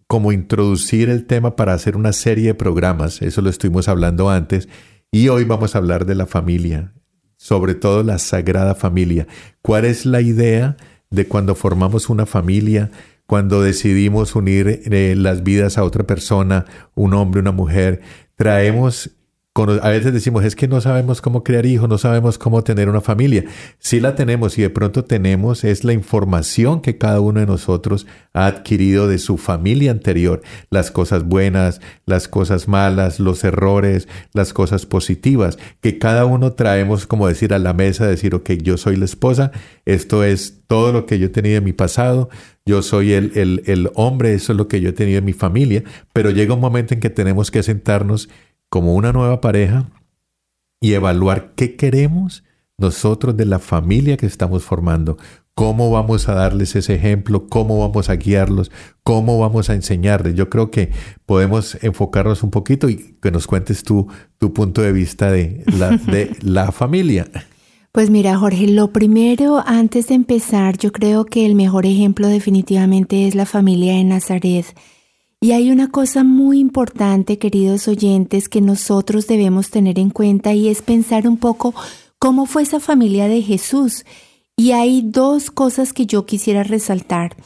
como 0.07 0.33
introducir 0.33 1.09
el 1.09 1.27
tema 1.27 1.57
para 1.57 1.75
hacer 1.75 1.97
una 1.97 2.13
serie 2.13 2.49
de 2.49 2.55
programas, 2.55 3.23
eso 3.23 3.43
lo 3.43 3.51
estuvimos 3.51 3.89
hablando 3.89 4.31
antes, 4.31 4.69
y 5.11 5.29
hoy 5.29 5.45
vamos 5.45 5.75
a 5.75 5.79
hablar 5.79 6.07
de 6.07 6.15
la 6.15 6.27
familia, 6.27 6.93
sobre 7.37 7.75
todo 7.75 8.03
la 8.03 8.19
sagrada 8.19 8.75
familia. 8.75 9.27
¿Cuál 9.63 9.85
es 9.85 10.07
la 10.07 10.21
idea 10.21 10.77
de 11.11 11.27
cuando 11.27 11.55
formamos 11.55 12.09
una 12.09 12.27
familia? 12.27 12.91
Cuando 13.27 13.63
decidimos 13.63 14.35
unir 14.35 14.83
eh, 14.85 15.15
las 15.17 15.43
vidas 15.43 15.79
a 15.79 15.85
otra 15.85 16.05
persona, 16.05 16.67
un 16.95 17.15
hombre, 17.15 17.41
una 17.41 17.53
mujer, 17.53 18.01
traemos 18.35 19.11
a 19.57 19.89
veces 19.91 20.13
decimos, 20.13 20.45
es 20.45 20.57
que 20.57 20.67
no 20.67 20.81
sabemos 20.81 21.21
cómo 21.21 21.45
crear 21.45 21.65
hijos, 21.65 21.89
no 21.89 21.97
sabemos 21.97 22.39
cómo 22.39 22.65
tener 22.65 22.89
una 22.89 23.01
familia. 23.01 23.45
Sí 23.79 24.01
la 24.01 24.17
tenemos 24.17 24.59
y 24.59 24.63
de 24.63 24.71
pronto 24.71 25.05
tenemos, 25.05 25.63
es 25.63 25.85
la 25.85 25.93
información 25.93 26.81
que 26.81 26.99
cada 26.99 27.21
uno 27.21 27.39
de 27.39 27.47
nosotros 27.47 28.05
ha 28.33 28.47
adquirido 28.47 29.07
de 29.07 29.19
su 29.19 29.39
familia 29.39 29.93
anterior, 29.93 30.43
las 30.71 30.91
cosas 30.91 31.23
buenas, 31.23 31.81
las 32.05 32.27
cosas 32.27 32.67
malas, 32.67 33.21
los 33.21 33.45
errores, 33.45 34.09
las 34.33 34.53
cosas 34.53 34.87
positivas, 34.87 35.57
que 35.81 36.01
cada 36.01 36.25
uno 36.25 36.55
traemos, 36.55 37.07
como 37.07 37.29
decir, 37.29 37.55
a 37.55 37.61
la 37.61 37.75
mesa, 37.75 38.09
decir, 38.09 38.35
ok, 38.35 38.51
yo 38.61 38.77
soy 38.77 38.97
la 38.97 39.05
esposa, 39.05 39.53
esto 39.85 40.25
es 40.25 40.63
todo 40.67 40.91
lo 40.91 41.07
que 41.07 41.21
yo 41.21 41.27
he 41.27 41.31
tenido 41.31 41.59
en 41.59 41.65
mi 41.65 41.73
pasado, 41.73 42.29
yo 42.67 42.83
soy 42.83 43.13
el, 43.13 43.31
el, 43.37 43.63
el 43.67 43.91
hombre, 43.95 44.35
eso 44.35 44.53
es 44.53 44.59
lo 44.59 44.67
que 44.67 44.81
yo 44.81 44.89
he 44.89 44.95
tenido 44.95 45.19
en 45.19 45.25
mi 45.25 45.33
familia, 45.33 45.85
pero 46.13 46.31
llega 46.31 46.55
un 46.55 46.61
momento 46.61 46.93
en 46.93 46.99
que 46.99 47.11
tenemos 47.11 47.53
que 47.53 47.63
sentarnos 47.63 48.29
como 48.75 48.97
una 48.97 49.13
nueva 49.13 49.41
pareja 49.41 49.85
y 50.81 50.95
evaluar 50.95 51.53
qué 51.55 51.77
queremos 51.77 52.43
nosotros 52.77 53.37
de 53.37 53.45
la 53.45 53.61
familia 53.61 54.17
que 54.17 54.27
estamos 54.27 54.65
formando, 54.65 55.17
cómo 55.55 55.93
vamos 55.93 56.29
a 56.29 56.35
darles 56.35 56.75
ese 56.75 56.97
ejemplo, 56.97 57.47
cómo 57.47 57.79
vamos 57.79 58.09
a 58.11 58.17
guiarlos, 58.17 58.73
cómo 59.05 59.39
vamos 59.39 59.71
a 59.71 59.75
enseñarles. 59.75 60.35
Yo 60.35 60.51
creo 60.51 60.73
que 60.73 60.91
podemos 61.25 61.79
enfocarnos 61.85 62.43
un 62.43 62.51
poquito 62.51 62.89
y 62.89 63.15
que 63.23 63.31
nos 63.31 63.47
cuentes 63.47 63.85
tú 63.85 64.09
tu 64.39 64.53
punto 64.53 64.83
de 64.83 64.91
vista 64.91 65.31
de 65.31 65.63
la, 65.79 65.91
de 65.91 66.35
la 66.43 66.73
familia. 66.73 67.29
Pues 67.93 68.11
mira, 68.11 68.37
Jorge, 68.37 68.67
lo 68.67 68.91
primero, 68.91 69.63
antes 69.65 70.09
de 70.09 70.17
empezar, 70.17 70.79
yo 70.79 70.91
creo 70.91 71.27
que 71.27 71.47
el 71.47 71.55
mejor 71.55 71.87
ejemplo 71.87 72.27
definitivamente 72.27 73.29
es 73.29 73.37
la 73.37 73.47
familia 73.47 73.95
de 73.95 74.03
Nazaret. 74.03 74.67
Y 75.45 75.53
hay 75.53 75.71
una 75.71 75.89
cosa 75.91 76.25
muy 76.25 76.59
importante, 76.59 77.39
queridos 77.39 77.87
oyentes, 77.87 78.49
que 78.49 78.63
nosotros 78.63 79.27
debemos 79.27 79.69
tener 79.69 79.99
en 79.99 80.09
cuenta 80.09 80.55
y 80.55 80.69
es 80.69 80.81
pensar 80.81 81.29
un 81.29 81.37
poco 81.37 81.75
cómo 82.19 82.47
fue 82.47 82.63
esa 82.63 82.81
familia 82.81 83.29
de 83.29 83.43
Jesús. 83.43 84.07
Y 84.57 84.73
hay 84.73 85.03
dos 85.03 85.51
cosas 85.51 85.93
que 85.93 86.07
yo 86.07 86.25
quisiera 86.25 86.63
resaltar. 86.63 87.37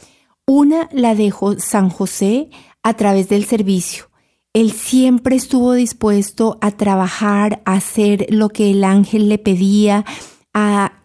Una 0.47 0.87
la 0.93 1.13
de 1.13 1.33
San 1.57 1.89
José 1.89 2.49
a 2.83 2.93
través 2.93 3.27
del 3.27 3.43
servicio. 3.43 4.05
Él 4.53 4.71
siempre 4.71 5.35
estuvo 5.35 5.73
dispuesto 5.73 6.57
a 6.61 6.71
trabajar, 6.71 7.61
a 7.65 7.73
hacer 7.73 8.27
lo 8.29 8.47
que 8.47 8.71
el 8.71 8.85
ángel 8.85 9.27
le 9.27 9.39
pedía, 9.39 10.05
a 10.53 11.03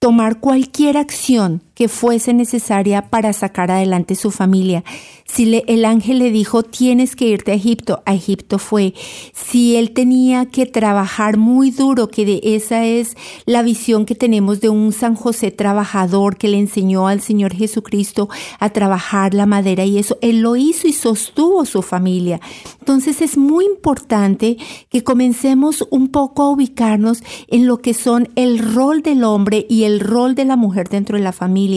tomar 0.00 0.40
cualquier 0.40 0.98
acción 0.98 1.62
que 1.80 1.88
fuese 1.88 2.34
necesaria 2.34 3.08
para 3.08 3.32
sacar 3.32 3.70
adelante 3.70 4.14
su 4.14 4.30
familia. 4.30 4.84
Si 5.24 5.62
el 5.66 5.86
ángel 5.86 6.18
le 6.18 6.30
dijo, 6.30 6.62
tienes 6.62 7.16
que 7.16 7.28
irte 7.28 7.52
a 7.52 7.54
Egipto, 7.54 8.02
a 8.04 8.14
Egipto 8.14 8.58
fue. 8.58 8.92
Si 9.32 9.76
él 9.76 9.92
tenía 9.92 10.44
que 10.44 10.66
trabajar 10.66 11.38
muy 11.38 11.70
duro, 11.70 12.08
que 12.08 12.26
de 12.26 12.40
esa 12.42 12.84
es 12.84 13.16
la 13.46 13.62
visión 13.62 14.04
que 14.04 14.14
tenemos 14.14 14.60
de 14.60 14.68
un 14.68 14.92
San 14.92 15.14
José 15.14 15.52
trabajador 15.52 16.36
que 16.36 16.48
le 16.48 16.58
enseñó 16.58 17.06
al 17.06 17.22
Señor 17.22 17.54
Jesucristo 17.54 18.28
a 18.58 18.70
trabajar 18.70 19.32
la 19.32 19.46
madera 19.46 19.86
y 19.86 19.96
eso, 19.96 20.18
él 20.20 20.40
lo 20.40 20.56
hizo 20.56 20.86
y 20.86 20.92
sostuvo 20.92 21.64
su 21.64 21.80
familia. 21.80 22.40
Entonces 22.80 23.22
es 23.22 23.38
muy 23.38 23.64
importante 23.64 24.58
que 24.90 25.02
comencemos 25.02 25.86
un 25.90 26.08
poco 26.08 26.42
a 26.42 26.50
ubicarnos 26.50 27.22
en 27.48 27.66
lo 27.66 27.78
que 27.78 27.94
son 27.94 28.28
el 28.34 28.58
rol 28.58 29.00
del 29.00 29.24
hombre 29.24 29.64
y 29.70 29.84
el 29.84 30.00
rol 30.00 30.34
de 30.34 30.44
la 30.44 30.56
mujer 30.56 30.88
dentro 30.88 31.16
de 31.16 31.24
la 31.24 31.32
familia 31.32 31.69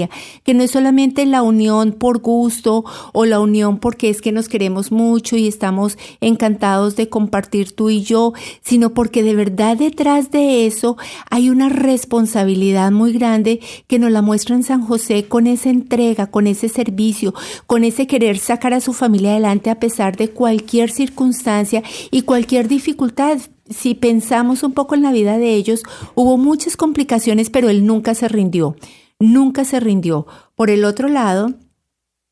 que 0.43 0.53
no 0.53 0.63
es 0.63 0.71
solamente 0.71 1.25
la 1.25 1.41
unión 1.41 1.91
por 1.93 2.19
gusto 2.19 2.83
o 3.13 3.25
la 3.25 3.39
unión 3.39 3.77
porque 3.77 4.09
es 4.09 4.21
que 4.21 4.31
nos 4.31 4.47
queremos 4.47 4.91
mucho 4.91 5.35
y 5.35 5.47
estamos 5.47 5.97
encantados 6.21 6.95
de 6.95 7.09
compartir 7.09 7.71
tú 7.71 7.89
y 7.89 8.01
yo, 8.01 8.33
sino 8.61 8.93
porque 8.93 9.23
de 9.23 9.35
verdad 9.35 9.77
detrás 9.77 10.31
de 10.31 10.65
eso 10.65 10.97
hay 11.29 11.49
una 11.49 11.69
responsabilidad 11.69 12.91
muy 12.91 13.13
grande 13.13 13.59
que 13.87 13.99
nos 13.99 14.11
la 14.11 14.21
muestra 14.21 14.55
en 14.55 14.63
San 14.63 14.85
José 14.85 15.25
con 15.27 15.47
esa 15.47 15.69
entrega, 15.69 16.27
con 16.27 16.47
ese 16.47 16.69
servicio, 16.69 17.33
con 17.67 17.83
ese 17.83 18.07
querer 18.07 18.37
sacar 18.37 18.73
a 18.73 18.81
su 18.81 18.93
familia 18.93 19.31
adelante 19.31 19.69
a 19.69 19.79
pesar 19.79 20.15
de 20.17 20.29
cualquier 20.29 20.91
circunstancia 20.91 21.83
y 22.11 22.23
cualquier 22.23 22.67
dificultad. 22.67 23.39
Si 23.69 23.95
pensamos 23.95 24.63
un 24.63 24.73
poco 24.73 24.95
en 24.95 25.01
la 25.01 25.11
vida 25.11 25.37
de 25.37 25.53
ellos, 25.53 25.83
hubo 26.15 26.37
muchas 26.37 26.75
complicaciones, 26.77 27.49
pero 27.49 27.69
él 27.69 27.85
nunca 27.85 28.13
se 28.13 28.27
rindió 28.27 28.75
nunca 29.31 29.65
se 29.65 29.79
rindió. 29.79 30.27
Por 30.55 30.69
el 30.69 30.85
otro 30.85 31.07
lado, 31.07 31.53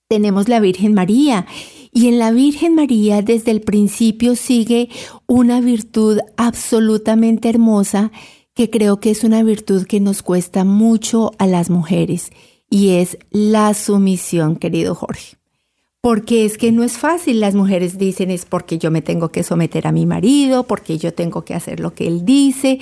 tenemos 0.08 0.50
la 0.50 0.60
Virgen 0.60 0.94
María. 0.94 1.46
Y 1.94 2.08
en 2.08 2.20
la 2.20 2.32
Virgen 2.32 2.76
María 2.76 3.22
desde 3.22 3.52
el 3.52 3.62
principio 3.62 4.36
sigue 4.36 4.89
una 5.26 5.62
virtud 5.62 6.20
absolutamente 6.38 7.50
hermosa 7.50 8.12
que 8.54 8.70
creo 8.70 9.00
que 9.00 9.12
es 9.12 9.24
una 9.24 9.44
virtud 9.44 9.86
que 9.86 10.00
nos 10.00 10.22
cuesta 10.22 10.66
mucho 10.66 11.32
a 11.38 11.48
las 11.48 11.70
mujeres 11.70 12.32
y 12.70 12.92
es 12.92 13.18
la 13.30 13.74
sumisión, 13.74 14.56
querido 14.56 14.96
Jorge. 14.96 15.38
Porque 16.02 16.46
es 16.46 16.58
que 16.58 16.72
no 16.72 16.84
es 16.84 16.98
fácil, 16.98 17.39
las 17.39 17.54
mujeres 17.54 17.98
dicen 17.98 18.32
es 18.32 18.46
porque 18.46 18.80
yo 18.80 18.89
me 18.89 19.02
tengo 19.02 19.30
que 19.30 19.44
someter 19.44 19.86
a 19.88 19.92
mi 19.92 20.06
marido, 20.06 20.64
porque 20.64 20.98
yo 20.98 21.14
tengo 21.14 21.46
que 21.46 21.54
hacer 21.54 21.80
lo 21.80 21.94
que 21.94 22.08
él 22.08 22.26
dice 22.26 22.80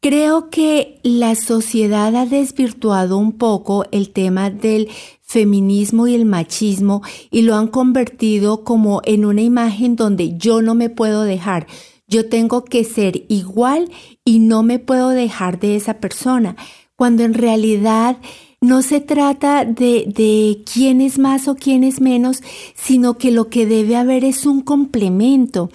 Creo 0.00 0.48
que 0.48 1.00
la 1.02 1.34
sociedad 1.34 2.14
ha 2.14 2.24
desvirtuado 2.24 3.18
un 3.18 3.32
poco 3.32 3.84
el 3.90 4.10
tema 4.10 4.48
del 4.48 4.88
feminismo 5.22 6.06
y 6.06 6.14
el 6.14 6.24
machismo 6.24 7.02
y 7.32 7.42
lo 7.42 7.56
han 7.56 7.66
convertido 7.66 8.62
como 8.62 9.02
en 9.04 9.24
una 9.24 9.42
imagen 9.42 9.96
donde 9.96 10.38
yo 10.38 10.62
no 10.62 10.76
me 10.76 10.88
puedo 10.88 11.24
dejar. 11.24 11.66
Yo 12.06 12.28
tengo 12.28 12.64
que 12.64 12.84
ser 12.84 13.24
igual 13.28 13.90
y 14.24 14.38
no 14.38 14.62
me 14.62 14.78
puedo 14.78 15.08
dejar 15.08 15.58
de 15.58 15.74
esa 15.74 15.94
persona, 15.94 16.54
cuando 16.94 17.24
en 17.24 17.34
realidad 17.34 18.18
no 18.60 18.82
se 18.82 19.00
trata 19.00 19.64
de, 19.64 20.62
quién 20.72 21.00
es 21.00 21.18
más 21.18 21.48
o 21.48 21.56
quién 21.56 21.82
es 21.82 22.00
menos, 22.00 22.42
sino 22.74 23.18
que 23.18 23.32
lo 23.32 23.48
que 23.48 23.66
debe 23.66 23.96
haber 23.96 24.24
es 24.24 24.46
un 24.46 24.62
complemento. 24.62 25.70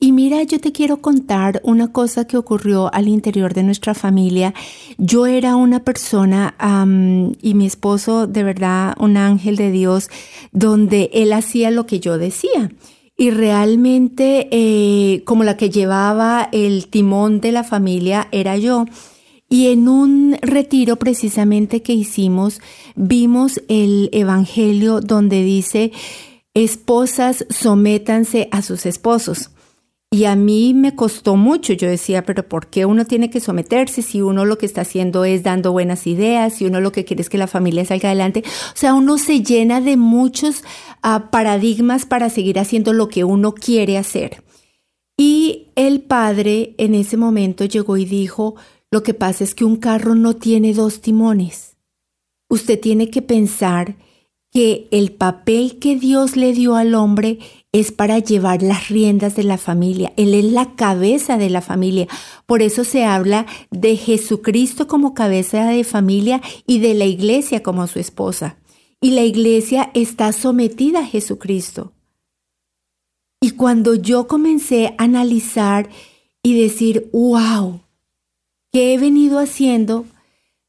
Y 0.00 0.12
mira, 0.12 0.44
yo 0.44 0.60
te 0.60 0.70
quiero 0.70 0.98
contar 0.98 1.60
una 1.64 1.92
cosa 1.92 2.24
que 2.24 2.36
ocurrió 2.36 2.92
al 2.94 3.08
interior 3.08 3.52
de 3.52 3.64
nuestra 3.64 3.94
familia. 3.94 4.54
Yo 4.96 5.26
era 5.26 5.56
una 5.56 5.82
persona 5.82 6.54
y 7.42 7.54
mi 7.54 7.66
esposo, 7.66 8.28
de 8.28 8.44
verdad, 8.44 8.94
un 9.00 9.16
ángel 9.16 9.56
de 9.56 9.72
Dios, 9.72 10.08
donde 10.52 11.10
él 11.12 11.32
hacía 11.32 11.72
lo 11.72 11.86
que 11.86 11.98
yo 11.98 12.16
decía. 12.16 12.70
Y 13.16 13.30
realmente, 13.30 14.48
eh, 14.52 15.24
como 15.24 15.42
la 15.42 15.56
que 15.56 15.70
llevaba 15.70 16.48
el 16.52 16.86
timón 16.86 17.40
de 17.40 17.50
la 17.50 17.64
familia 17.64 18.28
era 18.30 18.56
yo. 18.56 18.84
Y 19.50 19.68
en 19.68 19.88
un 19.88 20.36
retiro 20.42 20.94
precisamente 20.96 21.82
que 21.82 21.94
hicimos, 21.94 22.60
vimos 22.94 23.60
el 23.68 24.10
Evangelio 24.12 25.00
donde 25.00 25.42
dice, 25.42 25.90
esposas 26.54 27.44
sométanse 27.50 28.48
a 28.52 28.62
sus 28.62 28.86
esposos. 28.86 29.50
Y 30.10 30.24
a 30.24 30.36
mí 30.36 30.72
me 30.72 30.94
costó 30.94 31.36
mucho, 31.36 31.74
yo 31.74 31.86
decía, 31.86 32.24
pero 32.24 32.48
¿por 32.48 32.68
qué 32.68 32.86
uno 32.86 33.04
tiene 33.04 33.28
que 33.28 33.40
someterse 33.40 34.00
si 34.00 34.22
uno 34.22 34.46
lo 34.46 34.56
que 34.56 34.64
está 34.64 34.80
haciendo 34.80 35.26
es 35.26 35.42
dando 35.42 35.70
buenas 35.72 36.06
ideas, 36.06 36.54
si 36.54 36.64
uno 36.64 36.80
lo 36.80 36.92
que 36.92 37.04
quiere 37.04 37.20
es 37.20 37.28
que 37.28 37.36
la 37.36 37.46
familia 37.46 37.84
salga 37.84 38.08
adelante? 38.08 38.42
O 38.46 38.76
sea, 38.76 38.94
uno 38.94 39.18
se 39.18 39.42
llena 39.42 39.82
de 39.82 39.98
muchos 39.98 40.62
uh, 41.04 41.28
paradigmas 41.30 42.06
para 42.06 42.30
seguir 42.30 42.58
haciendo 42.58 42.94
lo 42.94 43.08
que 43.10 43.24
uno 43.24 43.52
quiere 43.52 43.98
hacer. 43.98 44.42
Y 45.18 45.66
el 45.74 46.00
padre 46.00 46.74
en 46.78 46.94
ese 46.94 47.18
momento 47.18 47.66
llegó 47.66 47.98
y 47.98 48.06
dijo, 48.06 48.54
lo 48.90 49.02
que 49.02 49.12
pasa 49.12 49.44
es 49.44 49.54
que 49.54 49.66
un 49.66 49.76
carro 49.76 50.14
no 50.14 50.36
tiene 50.36 50.72
dos 50.72 51.02
timones. 51.02 51.76
Usted 52.48 52.80
tiene 52.80 53.10
que 53.10 53.20
pensar 53.20 53.96
que 54.50 54.88
el 54.90 55.12
papel 55.12 55.78
que 55.78 55.96
Dios 55.96 56.36
le 56.36 56.54
dio 56.54 56.76
al 56.76 56.94
hombre 56.94 57.40
es 57.72 57.92
para 57.92 58.18
llevar 58.18 58.62
las 58.62 58.88
riendas 58.88 59.36
de 59.36 59.44
la 59.44 59.58
familia. 59.58 60.12
Él 60.16 60.34
es 60.34 60.44
la 60.44 60.74
cabeza 60.74 61.36
de 61.36 61.50
la 61.50 61.60
familia. 61.60 62.08
Por 62.46 62.62
eso 62.62 62.84
se 62.84 63.04
habla 63.04 63.46
de 63.70 63.96
Jesucristo 63.96 64.86
como 64.86 65.14
cabeza 65.14 65.66
de 65.66 65.84
familia 65.84 66.40
y 66.66 66.78
de 66.78 66.94
la 66.94 67.04
iglesia 67.04 67.62
como 67.62 67.86
su 67.86 67.98
esposa. 67.98 68.56
Y 69.00 69.10
la 69.10 69.22
iglesia 69.22 69.90
está 69.94 70.32
sometida 70.32 71.00
a 71.00 71.06
Jesucristo. 71.06 71.92
Y 73.40 73.52
cuando 73.52 73.94
yo 73.94 74.26
comencé 74.26 74.88
a 74.88 75.04
analizar 75.04 75.88
y 76.42 76.60
decir, 76.60 77.08
wow, 77.12 77.82
¿qué 78.72 78.94
he 78.94 78.98
venido 78.98 79.38
haciendo? 79.38 80.06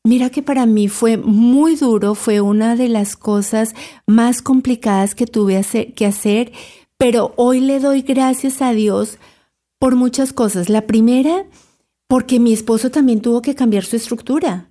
Mira 0.04 0.30
que 0.30 0.42
para 0.42 0.66
mí 0.66 0.88
fue 0.88 1.18
muy 1.18 1.76
duro, 1.76 2.16
fue 2.16 2.42
una 2.42 2.76
de 2.76 2.88
las 2.88 3.16
cosas 3.16 3.74
más 4.08 4.42
complicadas 4.42 5.14
que 5.14 5.26
tuve 5.26 5.64
que 5.96 6.06
hacer, 6.06 6.52
pero 7.00 7.34
hoy 7.38 7.62
le 7.62 7.80
doy 7.80 8.02
gracias 8.02 8.62
a 8.62 8.74
Dios 8.74 9.18
por 9.80 9.96
muchas 9.96 10.34
cosas. 10.34 10.68
La 10.68 10.86
primera, 10.86 11.46
porque 12.08 12.42
mi 12.42 12.52
esposo 12.52 12.92
también 12.92 13.22
tuvo 13.22 13.42
que 13.42 13.56
cambiar 13.56 13.86
su 13.86 13.96
estructura. 13.96 14.69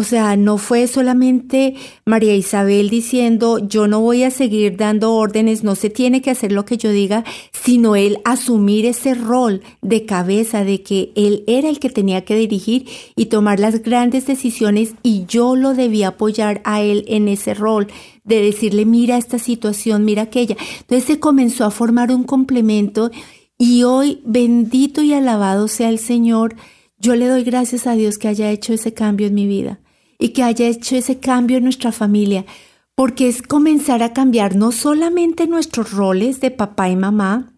O 0.00 0.02
sea, 0.02 0.34
no 0.34 0.56
fue 0.56 0.86
solamente 0.86 1.74
María 2.06 2.34
Isabel 2.34 2.88
diciendo 2.88 3.58
yo 3.58 3.86
no 3.86 4.00
voy 4.00 4.22
a 4.22 4.30
seguir 4.30 4.78
dando 4.78 5.12
órdenes, 5.12 5.62
no 5.62 5.74
se 5.74 5.90
tiene 5.90 6.22
que 6.22 6.30
hacer 6.30 6.52
lo 6.52 6.64
que 6.64 6.78
yo 6.78 6.90
diga, 6.90 7.22
sino 7.52 7.96
él 7.96 8.18
asumir 8.24 8.86
ese 8.86 9.12
rol 9.12 9.60
de 9.82 10.06
cabeza 10.06 10.64
de 10.64 10.82
que 10.82 11.12
él 11.16 11.44
era 11.46 11.68
el 11.68 11.80
que 11.80 11.90
tenía 11.90 12.24
que 12.24 12.34
dirigir 12.34 12.88
y 13.14 13.26
tomar 13.26 13.60
las 13.60 13.82
grandes 13.82 14.26
decisiones 14.26 14.94
y 15.02 15.26
yo 15.26 15.54
lo 15.54 15.74
debía 15.74 16.08
apoyar 16.08 16.62
a 16.64 16.80
él 16.80 17.04
en 17.06 17.28
ese 17.28 17.52
rol 17.52 17.88
de 18.24 18.40
decirle 18.40 18.86
mira 18.86 19.18
esta 19.18 19.38
situación, 19.38 20.06
mira 20.06 20.22
aquella. 20.22 20.56
Entonces 20.80 21.04
se 21.04 21.20
comenzó 21.20 21.66
a 21.66 21.70
formar 21.70 22.10
un 22.10 22.24
complemento 22.24 23.10
y 23.58 23.82
hoy 23.82 24.22
bendito 24.24 25.02
y 25.02 25.12
alabado 25.12 25.68
sea 25.68 25.90
el 25.90 25.98
Señor. 25.98 26.56
Yo 26.98 27.16
le 27.16 27.28
doy 27.28 27.44
gracias 27.44 27.86
a 27.86 27.92
Dios 27.92 28.16
que 28.16 28.28
haya 28.28 28.50
hecho 28.50 28.72
ese 28.72 28.94
cambio 28.94 29.26
en 29.26 29.34
mi 29.34 29.46
vida 29.46 29.78
y 30.20 30.28
que 30.28 30.44
haya 30.44 30.68
hecho 30.68 30.94
ese 30.94 31.18
cambio 31.18 31.56
en 31.56 31.64
nuestra 31.64 31.90
familia, 31.90 32.44
porque 32.94 33.26
es 33.28 33.42
comenzar 33.42 34.02
a 34.02 34.12
cambiar 34.12 34.54
no 34.54 34.70
solamente 34.70 35.46
nuestros 35.46 35.90
roles 35.90 36.40
de 36.40 36.50
papá 36.50 36.90
y 36.90 36.96
mamá, 36.96 37.54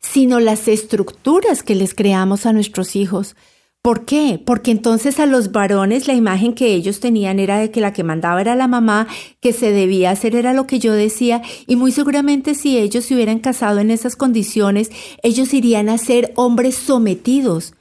sino 0.00 0.38
las 0.38 0.68
estructuras 0.68 1.62
que 1.62 1.74
les 1.74 1.94
creamos 1.94 2.46
a 2.46 2.52
nuestros 2.52 2.94
hijos. 2.94 3.34
¿Por 3.82 4.06
qué? 4.06 4.40
Porque 4.42 4.70
entonces 4.70 5.18
a 5.18 5.26
los 5.26 5.50
varones 5.50 6.06
la 6.06 6.14
imagen 6.14 6.54
que 6.54 6.72
ellos 6.72 7.00
tenían 7.00 7.38
era 7.38 7.58
de 7.58 7.70
que 7.70 7.80
la 7.80 7.92
que 7.92 8.04
mandaba 8.04 8.40
era 8.40 8.54
la 8.54 8.68
mamá, 8.68 9.08
que 9.40 9.52
se 9.52 9.72
debía 9.72 10.10
hacer 10.10 10.36
era 10.36 10.54
lo 10.54 10.66
que 10.66 10.78
yo 10.78 10.92
decía, 10.92 11.42
y 11.66 11.76
muy 11.76 11.90
seguramente 11.90 12.54
si 12.54 12.78
ellos 12.78 13.04
se 13.04 13.14
hubieran 13.14 13.40
casado 13.40 13.80
en 13.80 13.90
esas 13.90 14.14
condiciones, 14.14 14.90
ellos 15.22 15.52
irían 15.52 15.88
a 15.88 15.98
ser 15.98 16.32
hombres 16.36 16.76
sometidos 16.76 17.74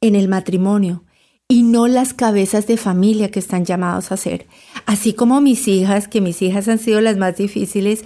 en 0.00 0.14
el 0.14 0.28
matrimonio 0.28 1.05
y 1.48 1.62
no 1.62 1.86
las 1.86 2.12
cabezas 2.12 2.66
de 2.66 2.76
familia 2.76 3.30
que 3.30 3.38
están 3.38 3.64
llamados 3.64 4.10
a 4.10 4.16
ser. 4.16 4.46
Así 4.84 5.12
como 5.12 5.40
mis 5.40 5.68
hijas, 5.68 6.08
que 6.08 6.20
mis 6.20 6.42
hijas 6.42 6.68
han 6.68 6.78
sido 6.78 7.00
las 7.00 7.16
más 7.16 7.36
difíciles, 7.36 8.04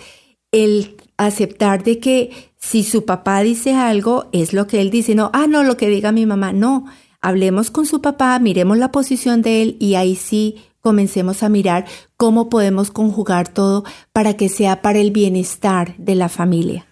el 0.52 0.96
aceptar 1.16 1.84
de 1.84 1.98
que 1.98 2.50
si 2.58 2.82
su 2.82 3.04
papá 3.04 3.40
dice 3.40 3.74
algo, 3.74 4.28
es 4.32 4.52
lo 4.52 4.66
que 4.66 4.80
él 4.80 4.90
dice, 4.90 5.14
no, 5.14 5.30
ah, 5.32 5.46
no, 5.46 5.62
lo 5.62 5.76
que 5.76 5.88
diga 5.88 6.12
mi 6.12 6.26
mamá, 6.26 6.52
no, 6.52 6.86
hablemos 7.20 7.70
con 7.70 7.86
su 7.86 8.00
papá, 8.00 8.38
miremos 8.38 8.78
la 8.78 8.92
posición 8.92 9.42
de 9.42 9.62
él 9.62 9.76
y 9.80 9.94
ahí 9.94 10.16
sí 10.16 10.56
comencemos 10.80 11.42
a 11.42 11.48
mirar 11.48 11.86
cómo 12.16 12.48
podemos 12.48 12.90
conjugar 12.90 13.48
todo 13.48 13.84
para 14.12 14.34
que 14.34 14.48
sea 14.48 14.82
para 14.82 14.98
el 14.98 15.10
bienestar 15.10 15.94
de 15.96 16.14
la 16.14 16.28
familia. 16.28 16.89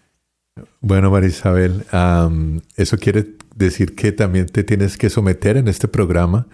Bueno, 0.80 1.11
María 1.11 1.28
Isabel, 1.28 1.84
eso 2.76 2.98
quiere 2.98 3.36
decir 3.54 3.94
que 3.94 4.12
también 4.12 4.46
te 4.46 4.64
tienes 4.64 4.96
que 4.96 5.11
someter 5.11 5.56
en 5.56 5.68
este 5.68 5.88
programa 5.88 6.46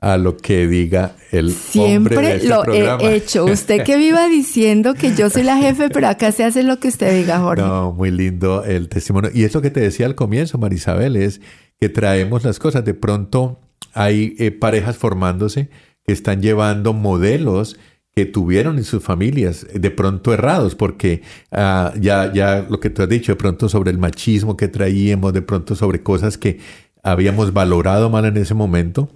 a 0.00 0.16
lo 0.16 0.36
que 0.36 0.68
diga 0.68 1.16
el 1.32 1.52
Siempre 1.52 2.16
hombre 2.16 2.28
de 2.28 2.36
este 2.36 2.48
lo 2.48 2.62
programa. 2.62 3.02
he 3.02 3.16
hecho. 3.16 3.44
Usted 3.46 3.82
que 3.82 3.96
viva 3.96 4.28
diciendo 4.28 4.94
que 4.94 5.14
yo 5.14 5.28
soy 5.28 5.42
la 5.42 5.56
jefe, 5.56 5.88
pero 5.88 6.08
acá 6.08 6.30
se 6.32 6.44
hace 6.44 6.62
lo 6.62 6.78
que 6.78 6.88
usted 6.88 7.18
diga, 7.20 7.40
Jorge. 7.40 7.62
No, 7.62 7.92
muy 7.92 8.10
lindo 8.10 8.64
el 8.64 8.88
testimonio. 8.88 9.30
Y 9.34 9.44
es 9.44 9.54
lo 9.54 9.62
que 9.62 9.70
te 9.70 9.80
decía 9.80 10.06
al 10.06 10.14
comienzo, 10.14 10.58
Marisabel, 10.58 11.16
es 11.16 11.40
que 11.80 11.88
traemos 11.88 12.44
las 12.44 12.58
cosas. 12.58 12.84
De 12.84 12.94
pronto 12.94 13.60
hay 13.92 14.34
eh, 14.38 14.52
parejas 14.52 14.96
formándose 14.96 15.68
que 16.04 16.12
están 16.12 16.42
llevando 16.42 16.92
modelos 16.92 17.76
que 18.14 18.26
tuvieron 18.26 18.78
en 18.78 18.84
sus 18.84 19.02
familias 19.02 19.66
de 19.72 19.90
pronto 19.90 20.32
errados, 20.32 20.74
porque 20.74 21.22
ah, 21.52 21.92
ya, 22.00 22.32
ya 22.32 22.66
lo 22.68 22.80
que 22.80 22.90
tú 22.90 23.02
has 23.02 23.08
dicho, 23.08 23.32
de 23.32 23.36
pronto 23.36 23.68
sobre 23.68 23.90
el 23.90 23.98
machismo 23.98 24.56
que 24.56 24.68
traíamos, 24.68 25.32
de 25.32 25.42
pronto 25.42 25.76
sobre 25.76 26.02
cosas 26.02 26.36
que 26.36 26.58
habíamos 27.02 27.52
valorado 27.52 28.10
mal 28.10 28.24
en 28.24 28.36
ese 28.36 28.54
momento, 28.54 29.08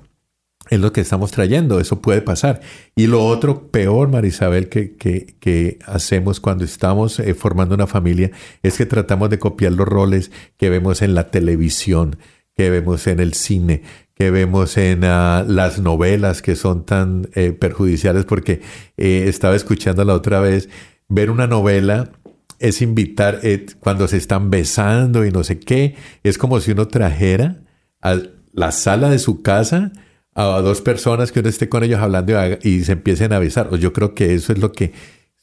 es 0.70 0.80
lo 0.80 0.92
que 0.92 1.00
estamos 1.00 1.32
trayendo, 1.32 1.80
eso 1.80 2.00
puede 2.00 2.22
pasar. 2.22 2.60
Y 2.94 3.06
lo 3.06 3.24
otro 3.24 3.70
peor, 3.70 4.08
Marisabel, 4.08 4.68
que, 4.68 4.96
que, 4.96 5.36
que 5.40 5.78
hacemos 5.86 6.40
cuando 6.40 6.64
estamos 6.64 7.18
eh, 7.18 7.34
formando 7.34 7.74
una 7.74 7.86
familia, 7.86 8.30
es 8.62 8.78
que 8.78 8.86
tratamos 8.86 9.30
de 9.30 9.38
copiar 9.38 9.72
los 9.72 9.88
roles 9.88 10.30
que 10.56 10.70
vemos 10.70 11.02
en 11.02 11.14
la 11.14 11.30
televisión, 11.30 12.16
que 12.56 12.70
vemos 12.70 13.06
en 13.06 13.20
el 13.20 13.34
cine, 13.34 13.82
vemos 14.30 14.76
en 14.76 15.04
ah, 15.04 15.44
las 15.46 15.78
novelas 15.78 16.42
que 16.42 16.56
son 16.56 16.84
tan 16.84 17.28
eh, 17.34 17.52
perjudiciales, 17.52 18.24
porque 18.24 18.60
eh, 18.96 19.24
estaba 19.26 19.56
escuchando 19.56 20.04
la 20.04 20.14
otra 20.14 20.40
vez, 20.40 20.68
ver 21.08 21.30
una 21.30 21.46
novela 21.46 22.10
es 22.58 22.80
invitar, 22.80 23.40
eh, 23.42 23.66
cuando 23.80 24.06
se 24.06 24.16
están 24.16 24.50
besando 24.50 25.26
y 25.26 25.32
no 25.32 25.42
sé 25.42 25.58
qué, 25.58 25.96
es 26.22 26.38
como 26.38 26.60
si 26.60 26.70
uno 26.70 26.86
trajera 26.88 27.62
a 28.00 28.18
la 28.52 28.70
sala 28.70 29.10
de 29.10 29.18
su 29.18 29.42
casa 29.42 29.92
a 30.34 30.60
dos 30.60 30.80
personas 30.80 31.32
que 31.32 31.40
uno 31.40 31.48
esté 31.48 31.68
con 31.68 31.82
ellos 31.82 32.00
hablando 32.00 32.32
y, 32.62 32.84
se 32.84 32.92
empiecen 32.92 33.32
a 33.32 33.38
besar. 33.38 33.68
O 33.72 33.76
yo 33.76 33.92
creo 33.92 34.14
que 34.14 34.34
eso 34.34 34.52
es 34.52 34.58
lo 34.58 34.72
que 34.72 34.92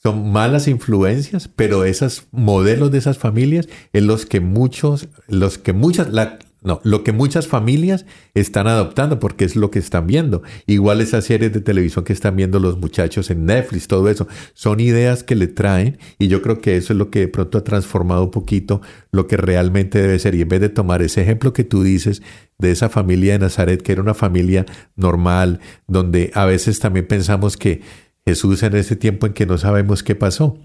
son 0.02 0.32
malas 0.32 0.68
influencias, 0.68 1.50
pero 1.54 1.84
esos 1.84 2.28
modelos 2.32 2.90
de 2.92 2.98
esas 3.00 3.18
familias 3.18 3.68
en 3.94 4.08
los 4.08 4.26
que 4.26 4.40
muchos, 4.40 5.10
los 5.28 5.58
que 5.58 5.74
muchas, 5.74 6.10
la, 6.10 6.40
no, 6.62 6.82
lo 6.84 7.04
que 7.04 7.14
muchas 7.14 7.48
familias 7.48 8.06
están 8.34 8.68
adoptando 8.68 9.20
porque 9.20 9.46
es 9.46 9.56
lo 9.56 9.72
que 9.72 9.80
están 9.80 10.08
viendo. 10.08 10.44
Igual 10.66 11.00
esas 11.00 11.24
series 11.24 11.54
de 11.54 11.62
televisión 11.62 12.04
que 12.04 12.12
están 12.12 12.36
viendo 12.36 12.60
los 12.60 12.78
muchachos 12.78 13.30
en 13.30 13.46
Netflix, 13.46 13.88
todo 13.88 14.10
eso, 14.10 14.28
son 14.54 14.82
ideas 14.82 15.24
que 15.24 15.36
le 15.36 15.48
traen 15.48 15.98
y 16.18 16.28
yo 16.28 16.42
creo 16.42 16.60
que 16.60 16.76
eso 16.76 16.94
es 16.94 17.00
lo 17.00 17.10
que 17.10 17.22
de 17.22 17.28
pronto 17.30 17.58
ha 17.58 17.64
transformado 17.64 18.26
un 18.26 18.32
poquito 18.32 18.82
lo 19.12 19.28
que 19.28 19.38
realmente 19.38 20.02
debe 20.02 20.20
ser. 20.20 20.36
Y 20.36 20.42
en 20.42 20.50
vez 20.50 20.60
de 20.60 20.70
tomar 20.70 21.02
ese 21.02 21.22
ejemplo 21.22 21.54
que 21.54 21.64
tú 21.64 21.82
dices 21.82 22.22
de 22.58 22.72
esa 22.72 22.90
familia 22.90 23.34
de 23.34 23.40
Nazaret, 23.40 23.82
que 23.82 23.94
era 23.94 24.02
una 24.02 24.14
familia 24.14 24.66
normal, 24.98 25.62
donde 25.88 26.32
a 26.36 26.46
veces 26.46 26.80
también 26.80 27.08
pensamos 27.08 27.56
que 27.56 27.82
Jesús 28.26 28.64
en 28.64 28.76
ese 28.76 28.98
tiempo 28.98 29.28
en 29.28 29.34
que 29.34 29.46
no 29.46 29.58
sabemos 29.58 30.04
qué 30.04 30.14
pasó, 30.14 30.58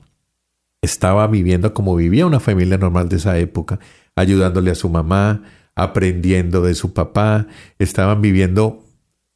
estaba 0.83 1.27
viviendo 1.29 1.73
como 1.73 1.97
vivía 1.97 2.27
una 2.27 2.41
familia 2.41 2.79
normal 2.79 3.09
de 3.09 3.17
esa 3.17 3.39
época, 3.39 3.79
ayudándole 4.17 4.71
a 4.71 4.75
su 4.75 4.89
mamá, 4.89 5.43
aprendiendo 5.75 6.63
de 6.63 6.75
su 6.75 6.93
papá, 6.93 7.47
estaban 7.79 8.21
viviendo 8.23 8.85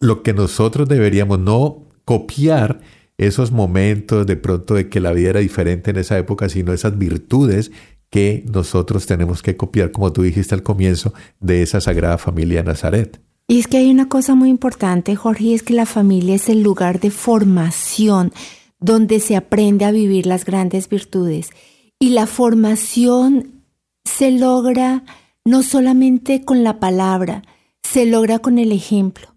lo 0.01 0.23
que 0.23 0.33
nosotros 0.33 0.89
deberíamos 0.89 1.39
no 1.39 1.87
copiar 2.05 2.81
esos 3.19 3.51
momentos 3.51 4.27
de 4.27 4.37
pronto 4.37 4.75
de 4.75 4.89
que 4.89 5.01
la 5.01 5.13
vida 5.13 5.31
era 5.31 5.41
diferente 5.41 5.91
en 5.91 5.97
esa 5.97 6.17
época, 6.17 6.49
sino 6.49 6.73
esas 6.73 6.97
virtudes 6.97 7.73
que 8.11 8.45
nosotros 8.51 9.07
tenemos 9.07 9.43
que 9.43 9.57
copiar, 9.57 9.93
como 9.93 10.13
tú 10.13 10.23
dijiste 10.23 10.55
al 10.55 10.63
comienzo, 10.63 11.13
de 11.41 11.63
esa 11.63 11.81
sagrada 11.81 12.17
familia 12.17 12.63
Nazaret. 12.63 13.21
Y 13.49 13.59
es 13.59 13.67
que 13.67 13.79
hay 13.79 13.91
una 13.91 14.09
cosa 14.09 14.35
muy 14.35 14.51
importante, 14.51 15.17
Jorge, 15.17 15.55
es 15.55 15.63
que 15.63 15.75
la 15.75 15.87
familia 15.87 16.35
es 16.35 16.49
el 16.49 16.63
lugar 16.63 17.01
de 17.01 17.11
formación 17.11 18.33
donde 18.79 19.21
se 19.21 19.37
aprende 19.37 19.85
a 19.85 19.91
vivir 19.91 20.27
las 20.27 20.45
grandes 20.45 20.89
virtudes. 20.89 21.51
Y 21.99 22.11
la 22.11 22.27
formación 22.27 23.65
se 24.05 24.31
logra 24.31 25.03
no 25.49 25.63
solamente 25.63 26.45
con 26.45 26.63
la 26.63 26.79
palabra, 26.79 27.43
se 27.83 28.05
logra 28.05 28.39
con 28.39 28.59
el 28.59 28.71
ejemplo. 28.71 29.35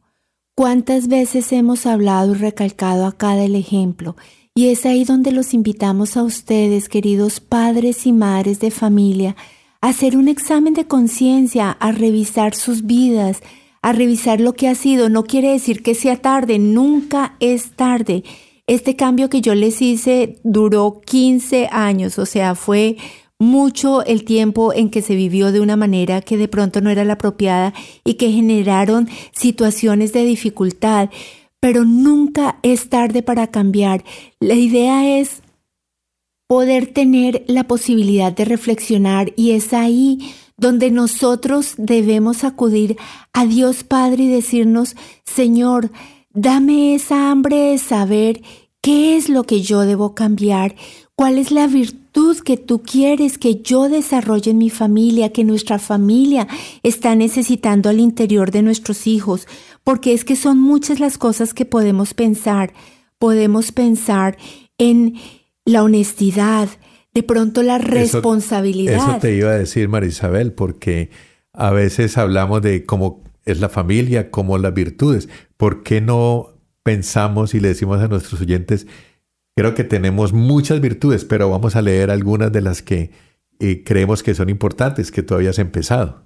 ¿Cuántas 0.55 1.07
veces 1.07 1.53
hemos 1.53 1.85
hablado 1.85 2.33
y 2.33 2.37
recalcado 2.37 3.05
acá 3.05 3.35
del 3.35 3.55
ejemplo? 3.55 4.17
Y 4.53 4.67
es 4.67 4.85
ahí 4.85 5.05
donde 5.05 5.31
los 5.31 5.53
invitamos 5.53 6.17
a 6.17 6.23
ustedes, 6.23 6.89
queridos 6.89 7.39
padres 7.39 8.05
y 8.05 8.11
madres 8.11 8.59
de 8.59 8.71
familia, 8.71 9.37
a 9.79 9.87
hacer 9.87 10.17
un 10.17 10.27
examen 10.27 10.73
de 10.73 10.85
conciencia, 10.85 11.71
a 11.71 11.93
revisar 11.93 12.55
sus 12.55 12.85
vidas, 12.85 13.41
a 13.81 13.93
revisar 13.93 14.41
lo 14.41 14.51
que 14.51 14.67
ha 14.67 14.75
sido. 14.75 15.07
No 15.07 15.23
quiere 15.23 15.51
decir 15.51 15.81
que 15.81 15.95
sea 15.95 16.17
tarde, 16.17 16.59
nunca 16.59 17.37
es 17.39 17.71
tarde. 17.77 18.25
Este 18.67 18.97
cambio 18.97 19.29
que 19.29 19.39
yo 19.39 19.55
les 19.55 19.81
hice 19.81 20.41
duró 20.43 20.99
15 21.05 21.69
años, 21.71 22.19
o 22.19 22.25
sea, 22.25 22.53
fue 22.55 22.97
mucho 23.41 24.03
el 24.05 24.23
tiempo 24.23 24.73
en 24.73 24.89
que 24.89 25.01
se 25.01 25.15
vivió 25.15 25.51
de 25.51 25.59
una 25.59 25.75
manera 25.75 26.21
que 26.21 26.37
de 26.37 26.47
pronto 26.47 26.79
no 26.79 26.89
era 26.89 27.03
la 27.03 27.13
apropiada 27.13 27.73
y 28.05 28.13
que 28.13 28.31
generaron 28.31 29.09
situaciones 29.31 30.13
de 30.13 30.23
dificultad 30.23 31.09
pero 31.61 31.85
nunca 31.85 32.57
es 32.63 32.89
tarde 32.89 33.21
para 33.21 33.47
cambiar. 33.47 34.03
La 34.39 34.55
idea 34.55 35.19
es 35.19 35.41
poder 36.47 36.87
tener 36.87 37.45
la 37.47 37.65
posibilidad 37.65 38.33
de 38.33 38.43
reflexionar 38.43 39.31
y 39.37 39.51
es 39.51 39.71
ahí 39.71 40.33
donde 40.57 40.91
nosotros 40.91 41.75
debemos 41.77 42.43
acudir 42.43 42.97
a 43.31 43.45
Dios 43.45 43.83
Padre 43.83 44.23
y 44.23 44.27
decirnos, 44.27 44.95
Señor, 45.23 45.91
dame 46.33 46.95
esa 46.95 47.31
hambre 47.31 47.57
de 47.57 47.77
saber 47.77 48.41
qué 48.81 49.15
es 49.15 49.29
lo 49.29 49.43
que 49.43 49.61
yo 49.61 49.81
debo 49.81 50.15
cambiar, 50.15 50.75
cuál 51.15 51.37
es 51.37 51.51
la 51.51 51.67
virtud 51.67 52.00
que 52.43 52.57
tú 52.57 52.81
quieres 52.81 53.37
que 53.37 53.61
yo 53.61 53.89
desarrolle 53.89 54.51
en 54.51 54.57
mi 54.57 54.69
familia, 54.69 55.31
que 55.31 55.43
nuestra 55.43 55.79
familia 55.79 56.47
está 56.83 57.15
necesitando 57.15 57.89
al 57.89 57.99
interior 57.99 58.51
de 58.51 58.61
nuestros 58.61 59.07
hijos 59.07 59.47
porque 59.83 60.13
es 60.13 60.25
que 60.25 60.35
son 60.35 60.59
muchas 60.59 60.99
las 60.99 61.17
cosas 61.17 61.53
que 61.53 61.65
podemos 61.65 62.13
pensar. 62.13 62.73
Podemos 63.17 63.71
pensar 63.71 64.37
en 64.77 65.15
la 65.65 65.83
honestidad, 65.83 66.69
de 67.13 67.23
pronto 67.23 67.61
la 67.63 67.77
responsabilidad. 67.77 69.09
Eso, 69.09 69.19
te 69.19 69.35
iba 69.35 69.51
a 69.51 69.57
decir, 69.57 69.89
Marisabel, 69.89 70.53
porque 70.53 71.09
a 71.53 71.71
veces 71.71 72.17
hablamos 72.17 72.61
de 72.61 72.85
cómo 72.85 73.23
es 73.45 73.59
la 73.59 73.69
familia, 73.69 74.31
cómo 74.31 74.57
las 74.57 74.73
virtudes. 74.73 75.29
¿Por 75.57 75.83
qué 75.83 76.01
no 76.01 76.49
pensamos 76.83 77.53
y 77.53 77.59
le 77.59 77.69
decimos 77.69 78.01
a 78.01 78.07
nuestros 78.07 78.41
oyentes, 78.41 78.87
creo 79.55 79.73
que 79.73 79.83
tenemos 79.83 80.33
muchas 80.33 80.81
virtudes, 80.81 81.25
pero 81.25 81.49
vamos 81.49 81.75
a 81.75 81.81
leer 81.81 82.11
algunas 82.11 82.51
de 82.51 82.61
las 82.61 82.81
que 82.81 83.11
eh, 83.61 83.83
creemos 83.83 84.23
que 84.23 84.33
son 84.33 84.49
importantes, 84.49 85.11
que 85.11 85.21
todavía 85.21 85.51
has 85.51 85.59
empezado? 85.59 86.25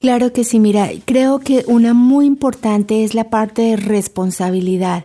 Claro 0.00 0.32
que 0.32 0.42
sí, 0.42 0.58
mira, 0.58 0.90
creo 1.04 1.38
que 1.38 1.64
una 1.68 1.94
muy 1.94 2.26
importante 2.26 3.04
es 3.04 3.14
la 3.14 3.30
parte 3.30 3.62
de 3.62 3.76
responsabilidad. 3.76 5.04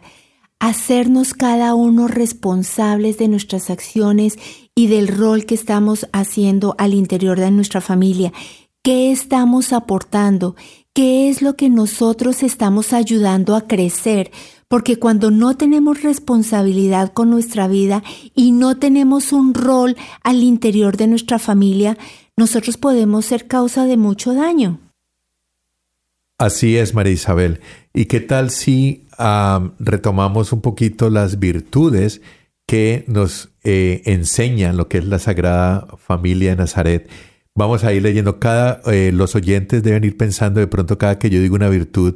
Hacernos 0.59 1.36
cada 1.36 1.76
uno 1.76 2.07
responsables 2.07 3.20
de 3.20 3.28
nuestras 3.28 3.70
acciones 3.70 4.39
y 4.74 4.88
del 4.88 5.07
rol 5.07 5.45
que 5.45 5.53
estamos 5.53 6.07
haciendo 6.13 6.74
al 6.80 6.95
interior 6.95 7.39
de 7.39 7.51
nuestra 7.51 7.80
familia. 7.80 8.34
¿Qué 8.82 9.11
estamos 9.11 9.72
aportando? 9.72 10.55
¿Qué 10.93 11.30
es 11.30 11.43
lo 11.43 11.55
que 11.55 11.70
nosotros 11.70 12.41
estamos 12.41 12.91
ayudando 12.91 13.55
a 13.55 13.68
crecer? 13.68 14.32
Porque 14.68 14.99
cuando 14.99 15.32
no 15.32 15.55
tenemos 15.55 16.03
responsabilidad 16.03 17.13
con 17.13 17.30
nuestra 17.30 17.68
vida 17.68 18.03
y 18.36 18.51
no 18.51 18.78
tenemos 18.78 19.32
un 19.32 19.53
rol 19.53 19.95
al 20.24 20.43
interior 20.43 20.97
de 20.97 21.07
nuestra 21.07 21.39
familia, 21.39 21.97
nosotros 22.36 22.78
podemos 22.78 23.26
ser 23.26 23.47
causa 23.47 23.86
de 23.86 23.97
mucho 23.97 24.34
daño. 24.34 24.80
Así 26.38 26.78
es, 26.78 26.93
María 26.93 27.13
Isabel. 27.13 27.61
¿Y 27.93 28.05
qué 28.05 28.20
tal 28.20 28.51
si 28.51 29.07
retomamos 29.80 30.53
un 30.53 30.61
poquito 30.61 31.09
las 31.09 31.39
virtudes 31.39 32.22
que 32.68 33.05
nos 33.07 33.49
eh, 33.63 34.03
enseñan 34.05 34.78
lo 34.78 34.88
que 34.88 34.99
es 34.99 35.05
la 35.05 35.18
Sagrada 35.18 35.88
Familia 35.97 36.51
de 36.51 36.57
Nazaret? 36.57 37.09
Vamos 37.55 37.84
a 37.84 37.91
ir 37.91 38.03
leyendo 38.03 38.39
cada, 38.39 38.82
eh, 38.86 39.11
los 39.11 39.34
oyentes 39.34 39.82
deben 39.82 40.03
ir 40.03 40.15
pensando 40.15 40.59
de 40.59 40.68
pronto 40.68 40.99
cada 40.99 41.18
que 41.18 41.32
yo 41.32 41.41
digo 41.41 41.55
una 41.55 41.70
virtud, 41.70 42.15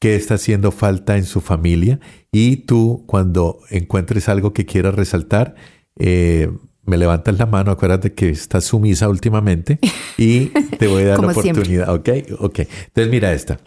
qué 0.00 0.16
está 0.16 0.34
haciendo 0.34 0.72
falta 0.72 1.16
en 1.16 1.24
su 1.24 1.40
familia 1.40 2.00
y 2.32 2.56
tú 2.56 3.04
cuando 3.06 3.60
encuentres 3.68 4.28
algo 4.28 4.52
que 4.52 4.66
quieras 4.66 4.94
resaltar, 4.94 5.54
eh, 5.96 6.50
me 6.84 6.96
levantas 6.96 7.38
la 7.38 7.46
mano, 7.46 7.70
acuérdate 7.70 8.14
que 8.14 8.30
estás 8.30 8.64
sumisa 8.64 9.08
últimamente 9.08 9.78
y 10.16 10.46
te 10.78 10.88
voy 10.88 11.02
a 11.02 11.08
dar 11.08 11.20
la 11.22 11.32
oportunidad. 11.32 11.94
Ok, 11.94 12.08
ok. 12.38 12.60
Entonces 12.60 13.10
mira 13.10 13.32
esta. 13.32 13.60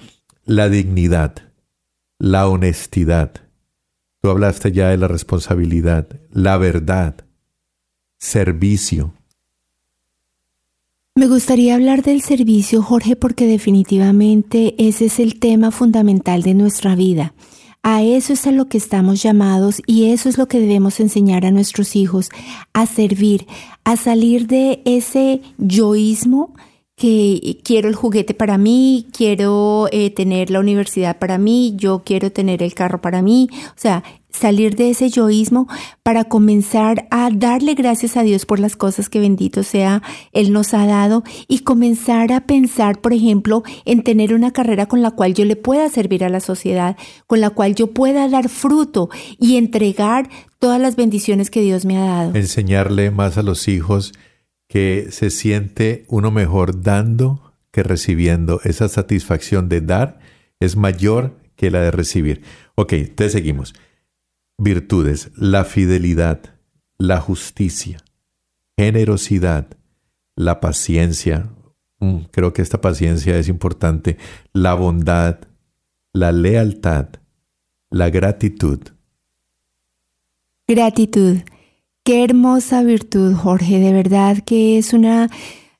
La 0.43 0.67
dignidad, 0.67 1.35
la 2.19 2.47
honestidad. 2.47 3.31
Tú 4.21 4.29
hablaste 4.29 4.71
ya 4.71 4.89
de 4.89 4.97
la 4.97 5.07
responsabilidad, 5.07 6.07
la 6.31 6.57
verdad, 6.57 7.25
servicio. 8.17 9.13
Me 11.15 11.27
gustaría 11.27 11.75
hablar 11.75 12.01
del 12.01 12.23
servicio, 12.23 12.81
Jorge, 12.81 13.15
porque 13.15 13.45
definitivamente 13.45 14.73
ese 14.79 15.05
es 15.05 15.19
el 15.19 15.39
tema 15.39 15.69
fundamental 15.69 16.41
de 16.41 16.55
nuestra 16.55 16.95
vida. 16.95 17.35
A 17.83 18.01
eso 18.01 18.33
es 18.33 18.47
a 18.47 18.51
lo 18.51 18.67
que 18.67 18.79
estamos 18.79 19.21
llamados 19.21 19.79
y 19.85 20.05
eso 20.05 20.27
es 20.27 20.39
lo 20.39 20.47
que 20.47 20.59
debemos 20.59 20.99
enseñar 20.99 21.45
a 21.45 21.51
nuestros 21.51 21.95
hijos, 21.95 22.29
a 22.73 22.87
servir, 22.87 23.45
a 23.83 23.95
salir 23.95 24.47
de 24.47 24.81
ese 24.85 25.41
yoísmo 25.59 26.55
que 26.95 27.59
quiero 27.63 27.89
el 27.89 27.95
juguete 27.95 28.33
para 28.33 28.57
mí, 28.57 29.07
quiero 29.15 29.87
eh, 29.91 30.11
tener 30.11 30.51
la 30.51 30.59
universidad 30.59 31.17
para 31.17 31.37
mí, 31.37 31.73
yo 31.75 32.03
quiero 32.05 32.31
tener 32.31 32.61
el 32.61 32.73
carro 32.73 33.01
para 33.01 33.21
mí. 33.21 33.49
O 33.51 33.73
sea, 33.75 34.03
salir 34.29 34.75
de 34.75 34.89
ese 34.89 35.09
yoísmo 35.09 35.67
para 36.01 36.25
comenzar 36.25 37.07
a 37.11 37.29
darle 37.31 37.75
gracias 37.75 38.17
a 38.17 38.23
Dios 38.23 38.45
por 38.45 38.59
las 38.59 38.75
cosas 38.75 39.09
que 39.09 39.19
bendito 39.19 39.63
sea 39.63 40.01
Él 40.31 40.51
nos 40.51 40.73
ha 40.73 40.85
dado 40.85 41.23
y 41.47 41.59
comenzar 41.59 42.31
a 42.31 42.41
pensar, 42.41 42.99
por 43.01 43.13
ejemplo, 43.13 43.63
en 43.85 44.03
tener 44.03 44.33
una 44.33 44.51
carrera 44.51 44.87
con 44.87 45.01
la 45.01 45.11
cual 45.11 45.33
yo 45.33 45.45
le 45.45 45.55
pueda 45.55 45.89
servir 45.89 46.23
a 46.23 46.29
la 46.29 46.39
sociedad, 46.39 46.97
con 47.27 47.41
la 47.41 47.51
cual 47.51 47.75
yo 47.75 47.87
pueda 47.87 48.27
dar 48.27 48.49
fruto 48.49 49.09
y 49.39 49.57
entregar 49.57 50.29
todas 50.59 50.79
las 50.79 50.95
bendiciones 50.95 51.49
que 51.49 51.61
Dios 51.61 51.85
me 51.85 51.97
ha 51.97 52.05
dado. 52.05 52.35
Enseñarle 52.35 53.11
más 53.11 53.37
a 53.37 53.43
los 53.43 53.67
hijos 53.67 54.13
que 54.73 55.11
se 55.11 55.29
siente 55.29 56.03
uno 56.07 56.31
mejor 56.31 56.81
dando 56.81 57.53
que 57.69 57.83
recibiendo. 57.83 58.59
Esa 58.63 58.89
satisfacción 58.89 59.69
de 59.69 59.81
dar 59.81 60.17
es 60.59 60.75
mayor 60.75 61.37
que 61.55 61.69
la 61.69 61.81
de 61.81 61.91
recibir. 61.91 62.41
Ok, 62.73 62.93
te 63.13 63.29
seguimos 63.29 63.75
virtudes, 64.57 65.29
la 65.35 65.63
fidelidad, 65.63 66.55
la 66.97 67.19
justicia, 67.19 67.99
generosidad, 68.75 69.67
la 70.35 70.59
paciencia, 70.59 71.51
mm, 71.99 72.21
creo 72.31 72.51
que 72.53 72.63
esta 72.63 72.81
paciencia 72.81 73.37
es 73.37 73.49
importante, 73.49 74.17
la 74.53 74.73
bondad, 74.73 75.37
la 76.13 76.31
lealtad, 76.31 77.09
la 77.91 78.09
gratitud. 78.09 78.79
Gratitud. 80.67 81.41
Qué 82.05 82.25
hermosa 82.25 82.83
virtud, 82.83 83.33
Jorge. 83.33 83.79
De 83.79 83.93
verdad 83.93 84.39
que 84.39 84.77
es 84.77 84.91
una 84.91 85.29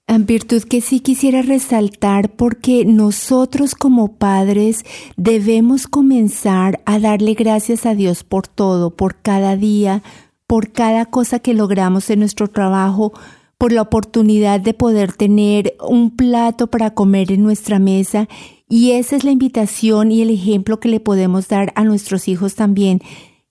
virtud 0.08 0.64
que 0.64 0.80
sí 0.80 1.02
quisiera 1.02 1.42
resaltar 1.42 2.30
porque 2.30 2.86
nosotros 2.86 3.76
como 3.76 4.16
padres 4.16 4.86
debemos 5.18 5.86
comenzar 5.86 6.82
a 6.86 6.98
darle 7.00 7.34
gracias 7.34 7.86
a 7.86 7.94
Dios 7.94 8.24
por 8.24 8.48
todo, 8.48 8.92
por 8.96 9.18
cada 9.18 9.58
día, 9.58 10.02
por 10.48 10.72
cada 10.72 11.08
cosa 11.08 11.40
que 11.40 11.54
logramos 11.54 12.10
en 12.10 12.20
nuestro 12.20 12.48
trabajo, 12.48 13.12
por 13.58 13.74
la 13.74 13.82
oportunidad 13.82 14.62
de 14.62 14.74
poder 14.74 15.12
tener 15.12 15.76
un 15.86 16.16
plato 16.16 16.68
para 16.68 16.94
comer 16.94 17.34
en 17.34 17.44
nuestra 17.44 17.80
mesa. 17.80 18.30
Y 18.70 18.92
esa 18.92 19.18
es 19.18 19.26
la 19.26 19.32
invitación 19.32 20.10
y 20.10 20.22
el 20.22 20.30
ejemplo 20.30 20.80
que 20.80 20.88
le 20.88 21.02
podemos 21.02 21.50
dar 21.50 21.74
a 21.76 21.84
nuestros 21.84 22.30
hijos 22.30 22.56
también. 22.56 23.02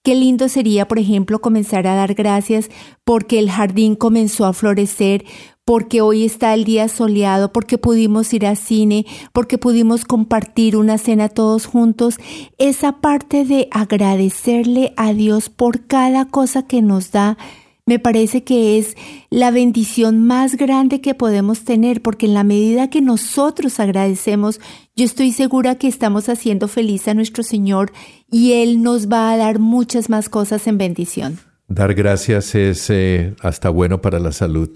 Qué 0.02 0.16
lindo 0.16 0.48
sería, 0.48 0.88
por 0.88 0.98
ejemplo, 0.98 1.40
comenzar 1.40 1.86
a 1.86 1.94
dar 1.94 2.14
gracias 2.14 2.70
porque 3.04 3.38
el 3.38 3.48
jardín 3.48 3.94
comenzó 3.94 4.46
a 4.46 4.52
florecer, 4.52 5.24
porque 5.64 6.00
hoy 6.00 6.24
está 6.24 6.54
el 6.54 6.64
día 6.64 6.88
soleado, 6.88 7.52
porque 7.52 7.78
pudimos 7.78 8.34
ir 8.34 8.44
al 8.44 8.56
cine, 8.56 9.06
porque 9.32 9.58
pudimos 9.58 10.04
compartir 10.04 10.76
una 10.76 10.98
cena 10.98 11.28
todos 11.28 11.66
juntos, 11.66 12.16
esa 12.58 13.00
parte 13.00 13.44
de 13.44 13.68
agradecerle 13.70 14.92
a 14.96 15.12
Dios 15.12 15.50
por 15.50 15.86
cada 15.86 16.24
cosa 16.24 16.66
que 16.66 16.82
nos 16.82 17.12
da, 17.12 17.38
me 17.84 17.98
parece 17.98 18.44
que 18.44 18.78
es 18.78 18.96
la 19.28 19.50
bendición 19.50 20.20
más 20.20 20.56
grande 20.56 21.00
que 21.00 21.14
podemos 21.14 21.64
tener, 21.64 22.00
porque 22.00 22.26
en 22.26 22.34
la 22.34 22.44
medida 22.44 22.90
que 22.90 23.00
nosotros 23.00 23.80
agradecemos, 23.80 24.60
yo 24.94 25.04
estoy 25.04 25.32
segura 25.32 25.76
que 25.76 25.88
estamos 25.88 26.28
haciendo 26.28 26.68
feliz 26.68 27.08
a 27.08 27.14
nuestro 27.14 27.42
Señor 27.42 27.92
y 28.30 28.52
Él 28.54 28.82
nos 28.82 29.08
va 29.08 29.32
a 29.32 29.36
dar 29.36 29.58
muchas 29.58 30.10
más 30.10 30.28
cosas 30.28 30.66
en 30.66 30.78
bendición. 30.78 31.38
Dar 31.68 31.94
gracias 31.94 32.54
es 32.54 32.90
eh, 32.90 33.34
hasta 33.40 33.70
bueno 33.70 34.02
para 34.02 34.18
la 34.18 34.32
salud. 34.32 34.70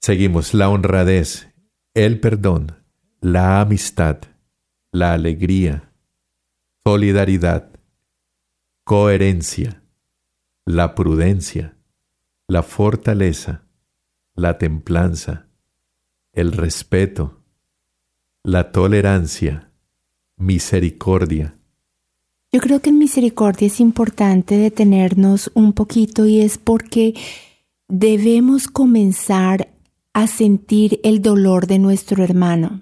Seguimos 0.00 0.52
la 0.52 0.68
honradez, 0.68 1.48
el 1.94 2.20
perdón, 2.20 2.76
la 3.20 3.60
amistad, 3.60 4.18
la 4.92 5.14
alegría, 5.14 5.90
solidaridad, 6.84 7.70
coherencia, 8.84 9.82
la 10.66 10.94
prudencia, 10.94 11.76
la 12.48 12.62
fortaleza, 12.62 13.62
la 14.34 14.58
templanza, 14.58 15.46
el 16.32 16.52
respeto, 16.52 17.39
la 18.42 18.72
tolerancia, 18.72 19.70
misericordia. 20.36 21.54
Yo 22.52 22.60
creo 22.60 22.80
que 22.80 22.90
en 22.90 22.98
misericordia 22.98 23.66
es 23.66 23.80
importante 23.80 24.56
detenernos 24.56 25.50
un 25.54 25.72
poquito 25.72 26.26
y 26.26 26.40
es 26.40 26.58
porque 26.58 27.14
debemos 27.88 28.66
comenzar 28.66 29.68
a 30.14 30.26
sentir 30.26 31.00
el 31.04 31.22
dolor 31.22 31.66
de 31.66 31.78
nuestro 31.78 32.24
hermano. 32.24 32.80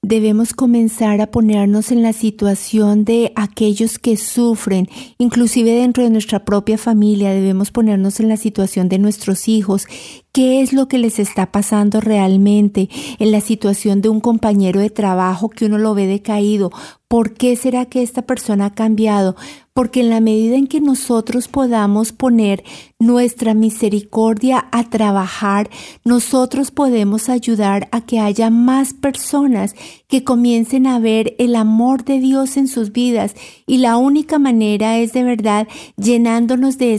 Debemos 0.00 0.52
comenzar 0.52 1.20
a 1.20 1.30
ponernos 1.30 1.90
en 1.90 2.02
la 2.02 2.12
situación 2.12 3.04
de 3.04 3.32
aquellos 3.36 3.98
que 3.98 4.16
sufren, 4.16 4.88
inclusive 5.18 5.72
dentro 5.72 6.04
de 6.04 6.10
nuestra 6.10 6.44
propia 6.44 6.78
familia, 6.78 7.30
debemos 7.30 7.70
ponernos 7.70 8.20
en 8.20 8.28
la 8.28 8.36
situación 8.36 8.88
de 8.88 8.98
nuestros 8.98 9.48
hijos, 9.48 9.86
qué 10.34 10.62
es 10.62 10.72
lo 10.72 10.88
que 10.88 10.98
les 10.98 11.20
está 11.20 11.52
pasando 11.52 12.00
realmente, 12.00 12.90
en 13.20 13.30
la 13.30 13.40
situación 13.40 14.02
de 14.02 14.08
un 14.08 14.18
compañero 14.20 14.80
de 14.80 14.90
trabajo 14.90 15.48
que 15.48 15.66
uno 15.66 15.78
lo 15.78 15.94
ve 15.94 16.08
decaído, 16.08 16.72
¿por 17.06 17.34
qué 17.34 17.54
será 17.54 17.86
que 17.86 18.02
esta 18.02 18.22
persona 18.22 18.66
ha 18.66 18.74
cambiado? 18.74 19.36
porque 19.74 20.00
en 20.00 20.08
la 20.08 20.20
medida 20.20 20.54
en 20.54 20.68
que 20.68 20.80
nosotros 20.80 21.48
podamos 21.48 22.12
poner 22.12 22.62
nuestra 23.00 23.54
misericordia 23.54 24.68
a 24.70 24.88
trabajar, 24.88 25.68
nosotros 26.04 26.70
podemos 26.70 27.28
ayudar 27.28 27.88
a 27.90 28.00
que 28.00 28.20
haya 28.20 28.50
más 28.50 28.94
personas 28.94 29.74
que 30.06 30.22
comiencen 30.22 30.86
a 30.86 31.00
ver 31.00 31.34
el 31.38 31.56
amor 31.56 32.04
de 32.04 32.20
Dios 32.20 32.56
en 32.56 32.68
sus 32.68 32.92
vidas 32.92 33.34
y 33.66 33.78
la 33.78 33.96
única 33.96 34.38
manera 34.38 34.96
es 34.98 35.12
de 35.12 35.24
verdad 35.24 35.66
llenándonos 35.96 36.78
de, 36.78 36.96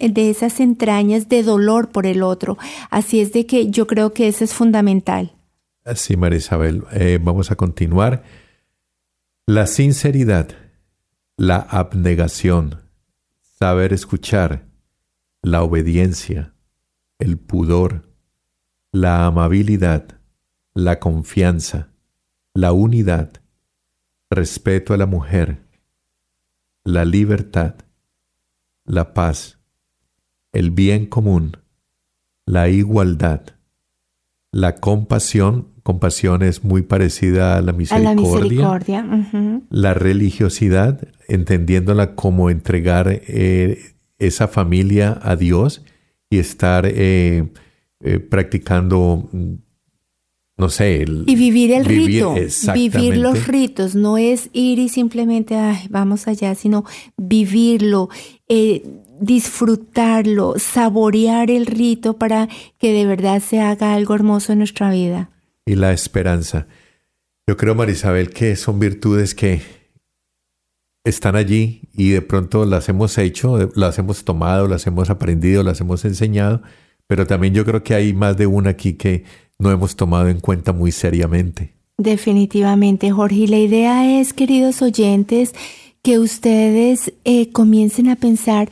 de 0.00 0.30
esas 0.30 0.58
entrañas 0.58 1.28
de 1.28 1.42
dolor 1.42 1.90
por 1.90 2.06
el 2.06 2.22
otro. 2.22 2.56
Así 2.90 3.20
es 3.20 3.32
de 3.32 3.46
que 3.46 3.70
yo 3.70 3.86
creo 3.86 4.12
que 4.12 4.28
eso 4.28 4.44
es 4.44 4.54
fundamental. 4.54 5.32
Así, 5.84 6.16
María 6.16 6.38
Isabel, 6.38 6.84
eh, 6.92 7.18
vamos 7.22 7.50
a 7.50 7.56
continuar. 7.56 8.24
La 9.46 9.66
sinceridad 9.66 10.48
la 11.38 11.58
abnegación, 11.58 12.80
saber 13.58 13.92
escuchar, 13.92 14.66
la 15.42 15.62
obediencia, 15.62 16.54
el 17.18 17.38
pudor, 17.38 18.10
la 18.90 19.26
amabilidad, 19.26 20.18
la 20.72 20.98
confianza, 20.98 21.90
la 22.54 22.72
unidad, 22.72 23.42
respeto 24.30 24.94
a 24.94 24.96
la 24.96 25.04
mujer, 25.04 25.62
la 26.84 27.04
libertad, 27.04 27.74
la 28.84 29.12
paz, 29.12 29.58
el 30.52 30.70
bien 30.70 31.04
común, 31.04 31.58
la 32.46 32.68
igualdad, 32.68 33.42
la 34.52 34.76
compasión 34.76 35.76
compasión 35.86 36.42
es 36.42 36.64
muy 36.64 36.82
parecida 36.82 37.56
a 37.56 37.62
la 37.62 37.72
misericordia. 37.72 39.06
la, 39.70 39.94
religiosidad, 39.94 41.06
entendiéndola 41.28 42.16
como 42.16 42.50
entregar 42.50 43.06
eh, 43.08 43.94
esa 44.18 44.48
familia 44.48 45.16
a 45.22 45.36
Dios 45.36 45.84
y 46.28 46.38
estar 46.38 46.86
eh, 46.86 47.52
eh, 48.00 48.18
practicando, 48.18 49.30
no 50.56 50.68
sé. 50.70 51.04
y 51.24 51.36
vivir 51.36 51.70
el 51.70 51.84
rito, 51.84 52.34
vivir 52.74 53.16
los 53.18 53.46
ritos, 53.46 53.94
no 53.94 54.18
es 54.18 54.50
ir 54.52 54.80
y 54.80 54.88
simplemente, 54.88 55.56
vamos 55.88 56.26
allá, 56.26 56.56
sino 56.56 56.84
vivirlo 57.16 58.08
disfrutarlo, 59.20 60.54
saborear 60.58 61.50
el 61.50 61.66
rito 61.66 62.18
para 62.18 62.48
que 62.78 62.92
de 62.92 63.06
verdad 63.06 63.42
se 63.42 63.60
haga 63.60 63.94
algo 63.94 64.14
hermoso 64.14 64.52
en 64.52 64.58
nuestra 64.58 64.90
vida 64.90 65.30
y 65.66 65.74
la 65.74 65.92
esperanza. 65.92 66.68
Yo 67.46 67.56
creo, 67.56 67.74
Marisabel, 67.74 68.30
que 68.30 68.56
son 68.56 68.78
virtudes 68.78 69.34
que 69.34 69.60
están 71.04 71.36
allí 71.36 71.82
y 71.92 72.10
de 72.10 72.22
pronto 72.22 72.64
las 72.64 72.88
hemos 72.88 73.18
hecho, 73.18 73.70
las 73.74 73.98
hemos 73.98 74.24
tomado, 74.24 74.68
las 74.68 74.86
hemos 74.86 75.10
aprendido, 75.10 75.62
las 75.62 75.80
hemos 75.80 76.04
enseñado, 76.04 76.62
pero 77.06 77.26
también 77.26 77.52
yo 77.52 77.64
creo 77.64 77.82
que 77.82 77.94
hay 77.94 78.12
más 78.12 78.36
de 78.36 78.46
una 78.46 78.70
aquí 78.70 78.94
que 78.94 79.24
no 79.58 79.70
hemos 79.70 79.96
tomado 79.96 80.28
en 80.28 80.40
cuenta 80.40 80.72
muy 80.72 80.92
seriamente. 80.92 81.74
Definitivamente, 81.98 83.10
Jorge. 83.10 83.36
Y 83.36 83.46
la 83.46 83.58
idea 83.58 84.20
es, 84.20 84.32
queridos 84.32 84.82
oyentes, 84.82 85.54
que 86.02 86.18
ustedes 86.18 87.12
eh, 87.24 87.50
comiencen 87.52 88.08
a 88.08 88.16
pensar 88.16 88.68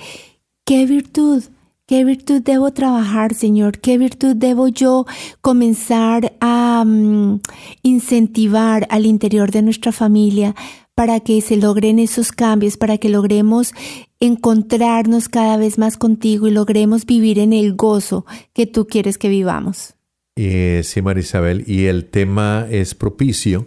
qué 0.65 0.87
virtud 0.87 1.45
¿Qué 1.87 2.03
virtud 2.03 2.41
debo 2.41 2.73
trabajar, 2.73 3.35
Señor? 3.35 3.79
¿Qué 3.79 3.99
virtud 3.99 4.35
debo 4.37 4.69
yo 4.69 5.05
comenzar 5.43 6.35
a 6.41 6.83
mm, 6.83 7.41
incentivar 7.83 8.87
al 8.89 9.05
interior 9.05 9.51
de 9.51 9.61
nuestra 9.61 9.93
familia 9.93 10.55
para 10.95 11.21
que 11.21 11.43
se 11.43 11.57
logren 11.57 11.99
esos 11.99 12.33
cambios, 12.33 12.79
para 12.79 12.97
que 12.97 13.11
logremos 13.11 13.75
encontrarnos 14.19 15.29
cada 15.29 15.59
vez 15.59 15.77
más 15.77 15.99
contigo 15.99 16.47
y 16.49 16.53
logremos 16.53 17.05
vivir 17.05 17.39
en 17.39 17.53
el 17.53 17.75
gozo 17.75 18.25
que 18.55 18.67
tú 18.67 18.87
quieres 18.87 19.19
que 19.19 19.29
vivamos? 19.29 19.95
Eh, 20.37 20.81
sí, 20.85 21.03
Marisabel, 21.03 21.65
y 21.67 21.85
el 21.85 22.07
tema 22.07 22.67
es 22.71 22.95
propicio 22.95 23.67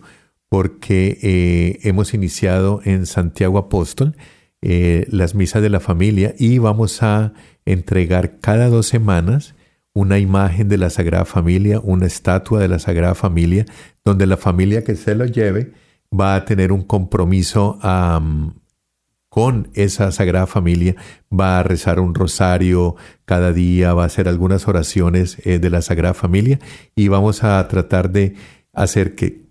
porque 0.50 1.20
eh, 1.22 1.80
hemos 1.84 2.16
iniciado 2.16 2.82
en 2.84 3.06
Santiago 3.06 3.60
Apóstol 3.60 4.16
eh, 4.70 5.08
las 5.10 5.34
misas 5.34 5.62
de 5.62 5.70
la 5.70 5.80
familia 5.80 6.36
y 6.38 6.58
vamos 6.58 7.02
a 7.02 7.32
entregar 7.64 8.40
cada 8.42 8.68
dos 8.68 8.86
semanas 8.86 9.56
una 9.94 10.20
imagen 10.20 10.68
de 10.68 10.78
la 10.78 10.90
Sagrada 10.90 11.24
Familia, 11.24 11.80
una 11.82 12.06
estatua 12.06 12.60
de 12.60 12.68
la 12.68 12.78
Sagrada 12.78 13.16
Familia, 13.16 13.66
donde 14.04 14.26
la 14.26 14.36
familia 14.36 14.84
que 14.84 14.98
se 14.98 15.16
lo 15.16 15.24
lleve 15.24 15.72
va 16.12 16.36
a 16.36 16.44
tener 16.44 16.74
un 16.74 16.84
compromiso 16.84 17.80
con 19.30 19.70
esa 19.74 20.12
Sagrada 20.12 20.48
Familia, 20.48 20.98
va 21.32 21.60
a 21.60 21.64
rezar 21.64 22.02
un 22.02 22.14
rosario 22.14 22.98
cada 23.24 23.54
día, 23.54 23.94
va 23.94 24.04
a 24.04 24.08
hacer 24.08 24.28
algunas 24.28 24.68
oraciones 24.68 25.38
eh, 25.46 25.60
de 25.60 25.70
la 25.70 25.82
Sagrada 25.82 26.14
Familia 26.14 26.60
y 26.94 27.08
vamos 27.08 27.46
a 27.46 27.66
tratar 27.70 28.12
de 28.12 28.36
hacer 28.74 29.16
que 29.16 29.48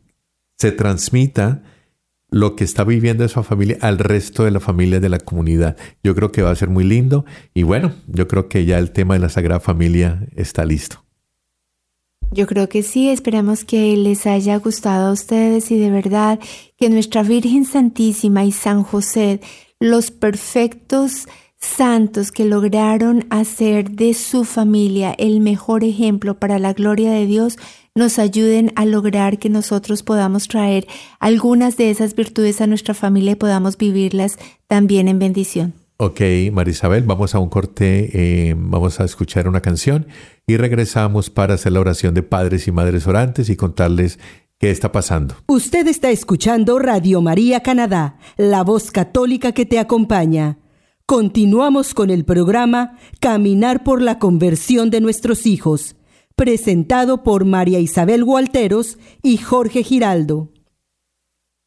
se 0.59 0.73
transmita 0.73 1.63
lo 2.37 2.55
que 2.55 2.65
está 2.65 2.85
viviendo 2.85 3.25
esa 3.25 3.43
familia 3.43 3.79
al 3.81 3.99
resto 3.99 4.45
de 4.45 4.51
la 4.51 4.61
familia 4.61 5.01
de 5.01 5.09
la 5.09 5.19
comunidad. 5.19 5.77
Yo 6.05 6.15
creo 6.15 6.33
que 6.33 6.43
va 6.43 6.51
a 6.51 6.57
ser 6.57 6.69
muy 6.69 6.85
lindo 6.85 7.25
y 7.55 7.63
bueno, 7.63 7.93
yo 8.07 8.29
creo 8.29 8.49
que 8.49 8.67
ya 8.67 8.79
el 8.79 8.91
tema 8.91 9.15
de 9.15 9.21
la 9.21 9.31
Sagrada 9.31 9.59
Familia 9.59 10.29
está 10.37 10.67
listo. 10.67 11.03
Yo 12.33 12.47
creo 12.47 12.69
que 12.69 12.83
sí, 12.83 13.09
esperamos 13.09 13.65
que 13.65 13.97
les 13.97 14.27
haya 14.27 14.59
gustado 14.59 15.09
a 15.09 15.13
ustedes 15.13 15.71
y 15.71 15.79
de 15.79 15.91
verdad 15.91 16.39
que 16.77 16.91
nuestra 16.91 17.23
Virgen 17.23 17.65
Santísima 17.65 18.45
y 18.45 18.53
San 18.53 18.83
José, 18.83 19.41
los 19.81 20.11
perfectos 20.11 21.29
santos 21.59 22.33
que 22.33 22.45
lograron 22.45 23.25
hacer 23.31 23.93
de 23.93 24.13
su 24.13 24.45
familia 24.45 25.15
el 25.17 25.41
mejor 25.41 25.85
ejemplo 25.85 26.39
para 26.39 26.59
la 26.59 26.75
gloria 26.75 27.13
de 27.13 27.25
Dios, 27.25 27.59
nos 27.97 28.21
ayuden 28.21 28.73
a 28.77 28.85
lograr 28.85 29.39
que 29.39 29.49
nosotros 29.49 30.05
podamos 30.05 30.47
traer 30.47 30.87
algunas 31.19 31.77
de 31.77 31.91
esas 31.91 32.15
virtudes 32.15 32.61
a 32.61 32.69
nuestra 32.69 32.95
familia 32.95 33.33
y 33.33 33.37
podamos 33.37 33.77
vivirlas 33.77 34.39
también 34.69 35.09
en 35.09 35.19
bendición. 35.19 35.75
Ok, 35.97 36.21
Marisabel, 36.53 37.05
vamos 37.05 37.35
a 37.35 37.39
un 37.39 37.49
corte, 37.49 38.11
eh, 38.13 38.55
vamos 38.57 39.01
a 39.01 39.05
escuchar 39.05 39.49
una 39.49 39.63
canción 39.63 40.07
y 40.47 40.59
regresamos 40.59 41.31
para 41.31 41.55
hacer 41.55 41.73
la 41.73 41.81
oración 41.81 42.13
de 42.13 42.23
padres 42.23 42.69
y 42.69 42.73
madres 42.73 43.07
orantes 43.07 43.49
y 43.49 43.57
contarles 43.57 44.19
qué 44.59 44.71
está 44.71 44.93
pasando. 44.93 45.37
Usted 45.47 45.87
está 45.89 46.11
escuchando 46.11 46.79
Radio 46.79 47.23
María 47.23 47.61
Canadá, 47.61 48.19
la 48.37 48.63
voz 48.63 48.91
católica 48.91 49.53
que 49.53 49.65
te 49.65 49.79
acompaña. 49.79 50.59
Continuamos 51.07 51.95
con 51.95 52.11
el 52.11 52.27
programa 52.27 52.99
Caminar 53.19 53.83
por 53.83 54.03
la 54.03 54.19
conversión 54.19 54.91
de 54.91 55.01
nuestros 55.01 55.47
hijos 55.47 55.96
presentado 56.37 57.23
por 57.23 57.45
María 57.45 57.81
Isabel 57.81 58.23
Gualteros 58.23 58.99
y 59.23 59.39
Jorge 59.39 59.83
Giraldo. 59.83 60.53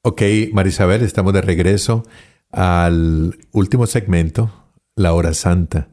Ok, 0.04 0.22
María 0.54 0.70
Isabel, 0.70 1.02
estamos 1.02 1.34
de 1.34 1.42
regreso 1.42 2.04
al 2.52 3.38
último 3.52 3.88
segmento, 3.88 4.52
la 4.96 5.14
hora 5.14 5.34
santa. 5.34 5.90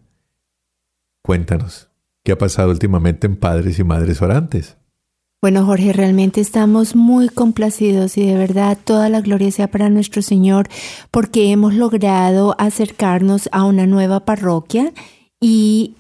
Cuéntanos, 1.23 1.89
¿qué 2.23 2.33
ha 2.33 2.39
pasado 2.39 2.71
últimamente 2.71 3.27
en 3.27 3.37
Padres 3.37 3.79
y 3.79 3.85
Madres 3.85 4.23
Orantes? 4.23 4.77
Bueno, 5.43 5.65
Jorge, 5.65 5.93
realmente 5.93 6.41
estamos 6.41 6.97
muy 6.97 7.29
complacidos 7.29 8.17
y 8.17 8.27
de 8.27 8.37
verdad 8.37 8.79
toda 8.83 9.09
la 9.09 9.21
gloria 9.21 9.51
sea 9.51 9.71
para 9.71 9.91
nuestro 9.91 10.23
Señor 10.23 10.69
porque 11.11 11.51
hemos 11.51 11.75
logrado 11.75 12.55
acercarnos 12.59 13.49
a 13.53 13.65
una 13.65 13.87
nueva 13.87 14.25
parroquia 14.25 14.93
y 15.41 15.95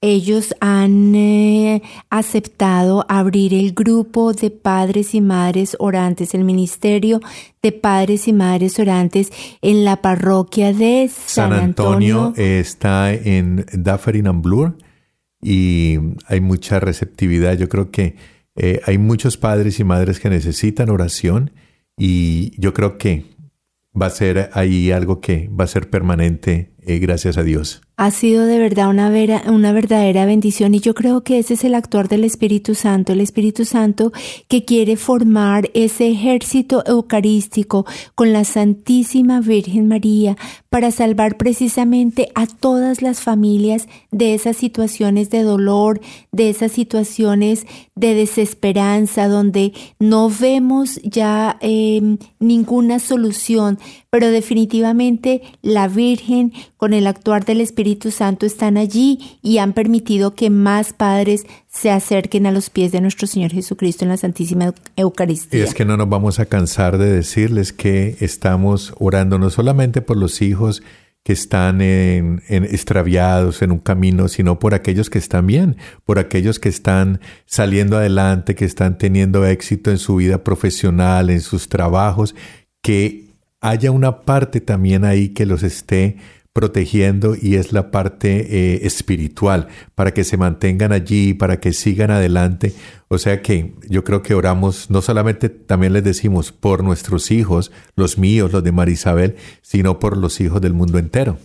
ellos 0.00 0.54
han 0.60 1.14
eh, 1.14 1.82
aceptado 2.08 3.04
abrir 3.08 3.52
el 3.52 3.72
grupo 3.72 4.32
de 4.32 4.50
padres 4.50 5.14
y 5.14 5.20
madres 5.20 5.76
orantes, 5.78 6.34
el 6.34 6.44
ministerio 6.44 7.20
de 7.62 7.72
padres 7.72 8.26
y 8.26 8.32
madres 8.32 8.78
orantes 8.78 9.30
en 9.60 9.84
la 9.84 10.00
parroquia 10.00 10.72
de 10.72 11.10
San, 11.14 11.52
Antonio. 11.52 12.32
está 12.36 13.12
en 13.12 13.66
Dufferin 13.74 14.26
and 14.26 14.42
Blur 14.42 14.78
y 15.42 15.98
hay 16.26 16.40
mucha 16.40 16.80
receptividad. 16.80 17.58
Yo 17.58 17.68
creo 17.68 17.90
que 17.90 18.16
eh, 18.56 18.80
hay 18.86 18.96
muchos 18.96 19.36
padres 19.36 19.80
y 19.80 19.84
madres 19.84 20.18
que 20.18 20.30
necesitan 20.30 20.88
oración 20.88 21.50
y 21.98 22.58
yo 22.58 22.72
creo 22.72 22.96
que 22.96 23.26
va 24.00 24.06
a 24.06 24.10
ser 24.10 24.48
ahí 24.54 24.92
algo 24.92 25.20
que 25.20 25.48
va 25.48 25.64
a 25.64 25.68
ser 25.68 25.90
permanente, 25.90 26.72
eh, 26.80 26.98
gracias 27.00 27.36
a 27.36 27.42
Dios 27.42 27.82
ha 28.00 28.10
sido 28.10 28.46
de 28.46 28.58
verdad 28.58 28.88
una, 28.88 29.12
una 29.48 29.72
verdadera 29.72 30.24
bendición 30.24 30.74
y 30.74 30.80
yo 30.80 30.94
creo 30.94 31.22
que 31.22 31.38
ese 31.38 31.52
es 31.52 31.64
el 31.64 31.74
actuar 31.74 32.08
del 32.08 32.24
Espíritu 32.24 32.74
Santo, 32.74 33.12
el 33.12 33.20
Espíritu 33.20 33.66
Santo 33.66 34.10
que 34.48 34.64
quiere 34.64 34.96
formar 34.96 35.68
ese 35.74 36.08
ejército 36.08 36.82
eucarístico 36.86 37.84
con 38.14 38.32
la 38.32 38.44
Santísima 38.44 39.42
Virgen 39.42 39.86
María 39.86 40.38
para 40.70 40.92
salvar 40.92 41.36
precisamente 41.36 42.30
a 42.34 42.46
todas 42.46 43.02
las 43.02 43.20
familias 43.20 43.86
de 44.10 44.32
esas 44.32 44.56
situaciones 44.56 45.28
de 45.28 45.42
dolor, 45.42 46.00
de 46.32 46.48
esas 46.48 46.72
situaciones 46.72 47.66
de 47.96 48.14
desesperanza, 48.14 49.28
donde 49.28 49.74
no 49.98 50.30
vemos 50.30 51.02
ya 51.02 51.58
em, 51.60 52.16
ninguna 52.38 52.98
solución, 52.98 53.78
pero 54.10 54.30
definitivamente 54.30 55.42
la 55.62 55.88
Virgen 55.88 56.52
con 56.76 56.92
el 56.92 57.06
actuar 57.06 57.44
del 57.44 57.60
Espíritu 57.60 58.10
Santo 58.10 58.44
están 58.44 58.76
allí 58.76 59.38
y 59.40 59.58
han 59.58 59.72
permitido 59.72 60.34
que 60.34 60.50
más 60.50 60.92
padres 60.92 61.46
se 61.68 61.90
acerquen 61.90 62.46
a 62.46 62.52
los 62.52 62.70
pies 62.70 62.90
de 62.90 63.00
nuestro 63.00 63.28
Señor 63.28 63.52
Jesucristo 63.52 64.04
en 64.04 64.10
la 64.10 64.16
Santísima 64.16 64.74
Eucaristía. 64.96 65.60
Y 65.60 65.62
es 65.62 65.74
que 65.74 65.84
no 65.84 65.96
nos 65.96 66.08
vamos 66.08 66.40
a 66.40 66.46
cansar 66.46 66.98
de 66.98 67.10
decirles 67.10 67.72
que 67.72 68.16
estamos 68.20 68.92
orando 68.98 69.38
no 69.38 69.48
solamente 69.50 70.02
por 70.02 70.16
los 70.16 70.42
hijos 70.42 70.82
que 71.22 71.32
están 71.34 71.82
en, 71.82 72.42
extraviados 72.48 73.62
en 73.62 73.72
un 73.72 73.78
camino, 73.78 74.28
sino 74.28 74.58
por 74.58 74.74
aquellos 74.74 75.10
que 75.10 75.18
están 75.18 75.46
bien, 75.46 75.76
por 76.04 76.18
aquellos 76.18 76.58
que 76.58 76.70
están 76.70 77.20
saliendo 77.44 77.98
adelante, 77.98 78.54
que 78.54 78.64
están 78.64 78.96
teniendo 78.96 79.46
éxito 79.46 79.90
en 79.90 79.98
su 79.98 80.16
vida 80.16 80.42
profesional, 80.42 81.28
en 81.30 81.42
sus 81.42 81.68
trabajos, 81.68 82.34
que 82.82 83.29
haya 83.60 83.90
una 83.90 84.22
parte 84.22 84.60
también 84.60 85.04
ahí 85.04 85.30
que 85.30 85.46
los 85.46 85.62
esté 85.62 86.16
protegiendo 86.52 87.36
y 87.40 87.54
es 87.54 87.72
la 87.72 87.90
parte 87.90 88.74
eh, 88.74 88.86
espiritual 88.86 89.68
para 89.94 90.12
que 90.12 90.24
se 90.24 90.36
mantengan 90.36 90.92
allí, 90.92 91.32
para 91.32 91.60
que 91.60 91.72
sigan 91.72 92.10
adelante. 92.10 92.72
O 93.08 93.18
sea 93.18 93.40
que 93.40 93.74
yo 93.88 94.02
creo 94.02 94.22
que 94.22 94.34
oramos, 94.34 94.90
no 94.90 95.00
solamente 95.00 95.48
también 95.48 95.92
les 95.92 96.04
decimos 96.04 96.52
por 96.52 96.82
nuestros 96.82 97.30
hijos, 97.30 97.70
los 97.94 98.18
míos, 98.18 98.52
los 98.52 98.64
de 98.64 98.72
Marisabel, 98.72 99.36
sino 99.62 99.98
por 100.00 100.16
los 100.16 100.40
hijos 100.40 100.60
del 100.60 100.74
mundo 100.74 100.98
entero. 100.98 101.38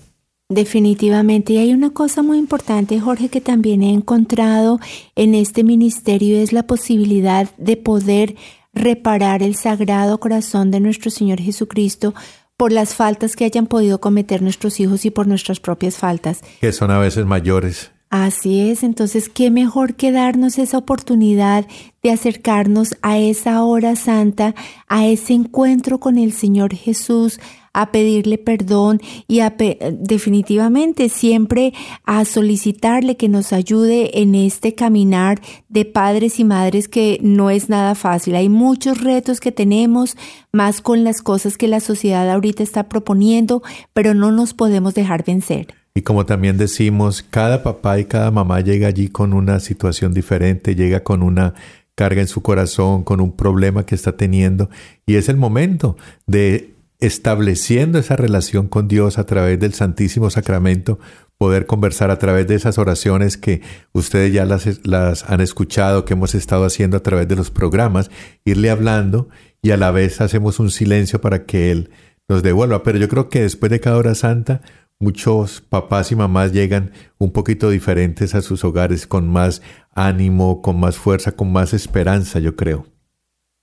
Definitivamente. 0.47 1.53
Y 1.53 1.57
hay 1.57 1.73
una 1.73 1.89
cosa 1.89 2.21
muy 2.21 2.37
importante, 2.37 2.99
Jorge, 2.99 3.29
que 3.29 3.41
también 3.41 3.81
he 3.81 3.91
encontrado 3.91 4.79
en 5.15 5.33
este 5.33 5.63
ministerio, 5.63 6.37
es 6.37 6.53
la 6.53 6.67
posibilidad 6.67 7.49
de 7.57 7.77
poder 7.77 8.35
reparar 8.75 9.41
el 9.41 9.55
sagrado 9.55 10.19
corazón 10.19 10.69
de 10.69 10.79
nuestro 10.79 11.09
Señor 11.09 11.39
Jesucristo 11.39 12.13
por 12.57 12.71
las 12.71 12.93
faltas 12.93 13.35
que 13.35 13.45
hayan 13.45 13.67
podido 13.67 13.99
cometer 13.99 14.41
nuestros 14.41 14.79
hijos 14.79 15.05
y 15.05 15.09
por 15.09 15.27
nuestras 15.27 15.59
propias 15.59 15.97
faltas. 15.97 16.41
Que 16.61 16.71
son 16.71 16.91
a 16.91 16.99
veces 16.99 17.25
mayores. 17.25 17.91
Así 18.09 18.69
es, 18.69 18.83
entonces 18.83 19.29
qué 19.29 19.49
mejor 19.49 19.95
que 19.95 20.11
darnos 20.11 20.57
esa 20.57 20.77
oportunidad 20.77 21.65
de 22.03 22.11
acercarnos 22.11 22.95
a 23.01 23.17
esa 23.17 23.63
hora 23.63 23.95
santa, 23.95 24.55
a 24.87 25.05
ese 25.07 25.33
encuentro 25.33 25.99
con 25.99 26.17
el 26.17 26.31
Señor 26.31 26.75
Jesús, 26.75 27.39
a 27.75 27.91
pedirle 27.91 28.37
perdón 28.37 29.01
y 29.27 29.41
a 29.41 29.55
definitivamente 29.91 31.09
siempre 31.09 31.73
a 32.05 32.23
solicitarle 32.23 33.17
que 33.17 33.27
nos 33.27 33.51
ayude 33.51 34.21
en 34.21 34.33
este 34.33 34.73
caminar 34.73 35.41
de 35.67 35.83
padres 35.83 36.39
y 36.39 36.45
madres 36.45 36.87
que 36.87 37.19
no 37.21 37.49
es 37.49 37.67
nada 37.67 37.93
fácil. 37.93 38.35
Hay 38.35 38.47
muchos 38.47 39.01
retos 39.01 39.41
que 39.41 39.51
tenemos, 39.51 40.15
más 40.53 40.79
con 40.79 41.03
las 41.03 41.21
cosas 41.21 41.57
que 41.57 41.67
la 41.67 41.81
sociedad 41.81 42.29
ahorita 42.29 42.63
está 42.63 42.87
proponiendo, 42.87 43.61
pero 43.93 44.13
no 44.13 44.31
nos 44.31 44.53
podemos 44.53 44.93
dejar 44.93 45.25
vencer. 45.25 45.67
Y 45.93 46.01
como 46.01 46.25
también 46.25 46.57
decimos, 46.57 47.23
cada 47.23 47.61
papá 47.61 47.99
y 47.99 48.05
cada 48.05 48.31
mamá 48.31 48.61
llega 48.61 48.87
allí 48.87 49.09
con 49.09 49.33
una 49.33 49.59
situación 49.59 50.13
diferente, 50.13 50.75
llega 50.75 51.03
con 51.03 51.23
una 51.23 51.53
carga 51.95 52.21
en 52.21 52.27
su 52.27 52.41
corazón, 52.41 53.03
con 53.03 53.21
un 53.21 53.31
problema 53.31 53.85
que 53.85 53.95
está 53.95 54.15
teniendo. 54.15 54.69
Y 55.05 55.15
es 55.15 55.29
el 55.29 55.37
momento 55.37 55.97
de 56.27 56.74
estableciendo 56.99 57.99
esa 57.99 58.15
relación 58.15 58.67
con 58.67 58.87
Dios 58.87 59.17
a 59.17 59.25
través 59.25 59.59
del 59.59 59.73
Santísimo 59.73 60.29
Sacramento, 60.29 60.99
poder 61.37 61.65
conversar 61.65 62.11
a 62.11 62.19
través 62.19 62.47
de 62.47 62.55
esas 62.55 62.77
oraciones 62.77 63.37
que 63.37 63.61
ustedes 63.91 64.33
ya 64.33 64.45
las, 64.45 64.85
las 64.85 65.29
han 65.29 65.41
escuchado, 65.41 66.05
que 66.05 66.13
hemos 66.13 66.35
estado 66.35 66.65
haciendo 66.65 66.97
a 66.97 67.03
través 67.03 67.27
de 67.27 67.35
los 67.35 67.51
programas, 67.51 68.09
irle 68.45 68.69
hablando 68.69 69.29
y 69.61 69.71
a 69.71 69.77
la 69.77 69.91
vez 69.91 70.21
hacemos 70.21 70.59
un 70.59 70.71
silencio 70.71 71.19
para 71.19 71.45
que 71.45 71.71
Él 71.71 71.89
nos 72.29 72.43
devuelva. 72.43 72.83
Pero 72.83 72.97
yo 72.97 73.09
creo 73.09 73.29
que 73.29 73.41
después 73.41 73.69
de 73.69 73.79
cada 73.79 73.97
hora 73.97 74.15
santa, 74.15 74.61
Muchos 74.97 75.59
papás 75.59 76.13
y 76.13 76.15
mamás 76.15 76.53
llegan 76.53 76.93
un 77.17 77.33
poquito 77.33 77.69
diferentes 77.69 78.33
a 78.33 78.41
sus 78.41 78.63
hogares 78.63 79.07
con 79.07 79.27
más 79.27 79.61
ánimo, 79.91 80.61
con 80.61 80.79
más 80.79 80.95
fuerza, 80.95 81.33
con 81.33 81.51
más 81.51 81.73
esperanza, 81.73 82.39
yo 82.39 82.55
creo. 82.55 82.94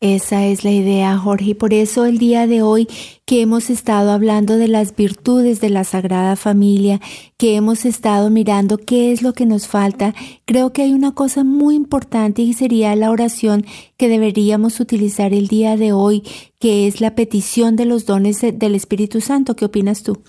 Esa 0.03 0.47
es 0.47 0.65
la 0.65 0.73
idea, 0.73 1.17
Jorge, 1.17 1.51
y 1.51 1.55
por 1.55 1.73
eso 1.73 2.07
el 2.07 2.19
día 2.19 2.49
de 2.49 2.61
hoy 2.61 2.89
que 3.25 3.41
hemos 3.41 3.71
estado 3.71 4.11
hablando 4.11 4.57
de 4.57 4.67
las 4.67 4.97
virtudes 4.97 5.61
de 5.61 5.71
la 5.71 5.85
Sagrada 5.85 6.35
Familia, 6.35 7.01
que 7.37 7.55
hemos 7.55 7.85
estado 7.85 8.29
mirando 8.29 8.79
qué 8.79 9.13
es 9.13 9.23
lo 9.23 9.33
que 9.33 9.47
nos 9.47 9.69
falta, 9.69 10.13
creo 10.45 10.73
que 10.73 10.83
hay 10.83 10.93
una 10.93 11.15
cosa 11.15 11.45
muy 11.45 11.77
importante 11.77 12.43
y 12.43 12.53
sería 12.53 12.97
la 12.97 13.13
oración 13.13 13.65
que 13.97 14.09
deberíamos 14.09 14.81
utilizar 14.81 15.33
el 15.33 15.47
día 15.47 15.77
de 15.77 15.93
hoy, 15.93 16.25
que 16.59 16.89
es 16.89 17.01
la 17.01 17.15
petición 17.15 17.77
de 17.77 17.85
los 17.85 18.05
dones 18.05 18.41
del 18.41 18.75
Espíritu 18.75 19.21
Santo. 19.21 19.55
¿Qué 19.55 19.67
opinas 19.67 20.03
tú? 20.03 20.21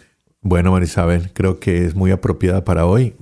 Bueno, 0.41 0.71
Marisabel, 0.71 1.34
creo 1.34 1.59
que 1.59 1.84
es 1.88 1.95
muy 1.95 2.11
apropiada 2.11 2.63
para 2.63 2.86
hoy. 2.86 3.15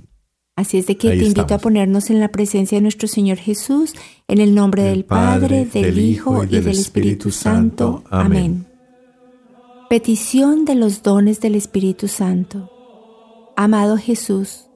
Así 0.62 0.78
es 0.78 0.86
de 0.86 0.96
que 0.96 1.10
te 1.10 1.26
invito 1.26 1.56
a 1.56 1.58
ponernos 1.58 2.12
en 2.12 2.20
la 2.20 2.28
presencia 2.28 2.78
de 2.78 2.84
nuestro 2.84 3.08
Señor 3.08 3.38
Jesús, 3.38 3.96
en 4.28 4.40
el 4.40 4.54
nombre 4.54 4.84
del, 4.84 5.06
Padre, 5.06 5.66
del, 5.66 5.98
Hijo 5.98 6.44
y 6.44 6.48
del, 6.48 6.68
Espíritu, 6.68 7.32
Santo. 7.32 8.04
Amén. 8.12 8.68
Petición 9.90 10.64
de 10.64 10.76
los 10.76 11.02
dones 11.02 11.40
del 11.40 11.56
Espíritu 11.56 12.08
Santo. 12.08 12.70
Amado 13.58 13.98
Jesús, 13.98 14.68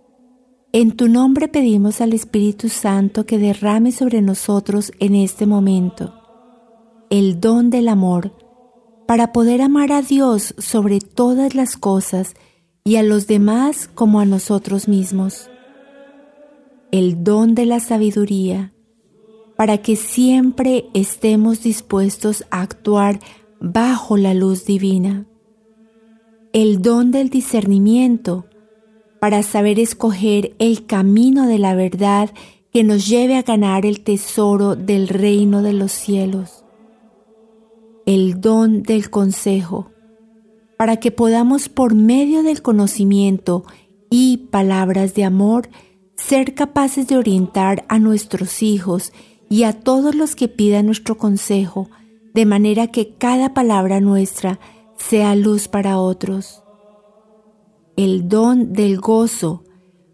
en 0.73 0.97
tu 0.97 1.07
nombre 1.07 1.49
pedimos 1.49 2.01
al 2.01 2.13
Espíritu 2.13 2.67
Santo 2.67 3.27
que 3.27 3.38
derrame 3.38 3.91
sobre 3.91 4.23
nosotros 4.23 4.91
en 4.99 5.13
este 5.13 5.45
momento 5.45 6.15
el 7.11 7.39
don 7.39 7.69
del 7.69 7.89
amor 7.89 8.31
para 9.05 9.31
poder 9.31 9.61
amar 9.61 9.91
a 9.91 10.01
Dios 10.01 10.55
sobre 10.57 10.99
todas 10.99 11.53
las 11.53 11.77
cosas 11.77 12.33
y 12.83 12.95
a 12.95 13.03
los 13.03 13.27
demás 13.27 13.88
como 13.93 14.19
a 14.19 14.25
nosotros 14.25 14.88
mismos. 14.88 15.47
El 16.95 17.25
don 17.25 17.55
de 17.55 17.65
la 17.65 17.81
sabiduría, 17.81 18.71
para 19.57 19.79
que 19.79 19.97
siempre 19.97 20.85
estemos 20.93 21.61
dispuestos 21.61 22.45
a 22.51 22.61
actuar 22.61 23.19
bajo 23.59 24.15
la 24.15 24.33
luz 24.33 24.63
divina. 24.63 25.25
El 26.53 26.81
don 26.81 27.11
del 27.11 27.29
discernimiento, 27.29 28.45
para 29.19 29.43
saber 29.43 29.77
escoger 29.77 30.55
el 30.57 30.85
camino 30.85 31.47
de 31.47 31.59
la 31.59 31.75
verdad 31.75 32.29
que 32.71 32.85
nos 32.85 33.09
lleve 33.09 33.35
a 33.35 33.41
ganar 33.41 33.85
el 33.85 33.99
tesoro 33.99 34.77
del 34.77 35.09
reino 35.09 35.63
de 35.63 35.73
los 35.73 35.91
cielos 35.91 36.61
el 38.05 38.39
don 38.39 38.83
del 38.83 39.09
consejo, 39.09 39.91
para 40.77 40.97
que 40.97 41.11
podamos 41.11 41.67
por 41.67 41.95
medio 41.95 42.43
del 42.43 42.61
conocimiento 42.61 43.65
y 44.09 44.47
palabras 44.51 45.15
de 45.15 45.23
amor 45.23 45.69
ser 46.16 46.53
capaces 46.53 47.07
de 47.07 47.18
orientar 47.18 47.86
a 47.88 47.99
nuestros 47.99 48.61
hijos 48.61 49.11
y 49.49 49.63
a 49.63 49.74
todos 49.74 50.16
los 50.16 50.36
que 50.36 50.47
pidan 50.47 50.86
nuestro 50.86 51.18
consejo, 51.18 51.89
de 52.34 52.45
manera 52.45 52.88
que 52.88 53.13
cada 53.16 53.53
palabra 53.53 54.01
nuestra 54.01 54.59
sea 54.97 55.36
luz 55.36 55.68
para 55.68 55.99
otros. 55.99 56.63
El 57.95 58.28
don 58.28 58.74
del 58.74 58.99
gozo, 58.99 59.63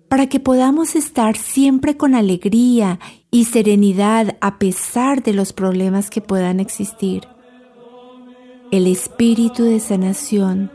para 0.10 0.28
que 0.28 0.39
podamos 0.39 0.95
estar 0.95 1.38
siempre 1.38 1.97
con 1.97 2.16
alegría 2.16 2.99
y 3.32 3.45
serenidad 3.45 4.38
a 4.41 4.60
pesar 4.60 5.24
de 5.24 5.34
los 5.34 5.54
problemas 5.54 6.10
que 6.10 6.22
puedan 6.22 6.60
existir 6.60 7.28
el 8.72 8.88
espíritu 8.88 9.64
de 9.64 9.82
sanación, 9.82 10.72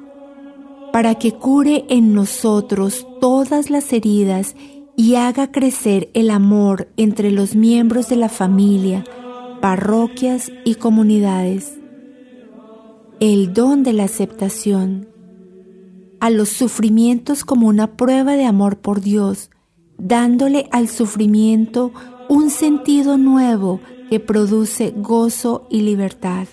para 0.93 1.14
que 1.14 1.33
cure 1.33 1.87
en 1.89 2.12
nosotros 2.12 3.07
todas 3.22 3.70
las 3.70 3.91
heridas 3.93 4.55
y 4.55 4.76
haga 5.16 5.53
crecer 5.53 6.11
el 6.14 6.30
amor 6.30 6.88
entre 6.97 7.30
los 7.30 7.55
miembros 7.55 8.09
de 8.09 8.16
la 8.16 8.28
familia, 8.28 9.05
parroquias 9.61 10.51
y 10.64 10.76
comunidades. 10.76 11.78
El 13.20 13.53
don 13.53 13.82
de 13.82 13.92
la 13.92 14.05
aceptación 14.05 15.09
a 16.20 16.30
los 16.30 16.49
sufrimientos 16.49 17.44
como 17.44 17.68
una 17.68 17.97
prueba 17.97 18.36
de 18.36 18.47
amor 18.47 18.78
por 18.78 19.01
Dios, 19.01 19.51
dándole 19.99 20.68
al 20.72 20.88
sufrimiento 20.88 21.92
un 22.28 22.51
sentido 22.51 23.18
nuevo 23.18 23.80
que 24.11 24.20
produce 24.20 24.92
gozo 24.97 25.66
y 25.70 25.82
libertad. 25.82 26.47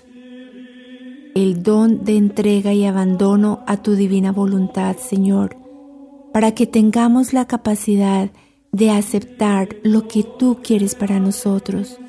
El 1.34 1.64
don 1.64 2.04
de 2.04 2.18
entrega 2.18 2.74
y 2.74 2.86
abandono 2.86 3.64
a 3.68 3.78
tu 3.78 3.96
divina 3.96 4.32
voluntad, 4.32 4.98
Señor, 4.98 5.63
para 6.34 6.54
que 6.54 6.68
tengamos 6.68 7.32
la 7.32 7.46
capacidad 7.48 8.30
de 8.72 8.90
aceptar 8.90 9.70
lo 9.84 10.08
que 10.08 10.24
tú 10.24 10.60
quieres 10.64 10.96
para 10.96 11.20
nosotros. 11.20 12.00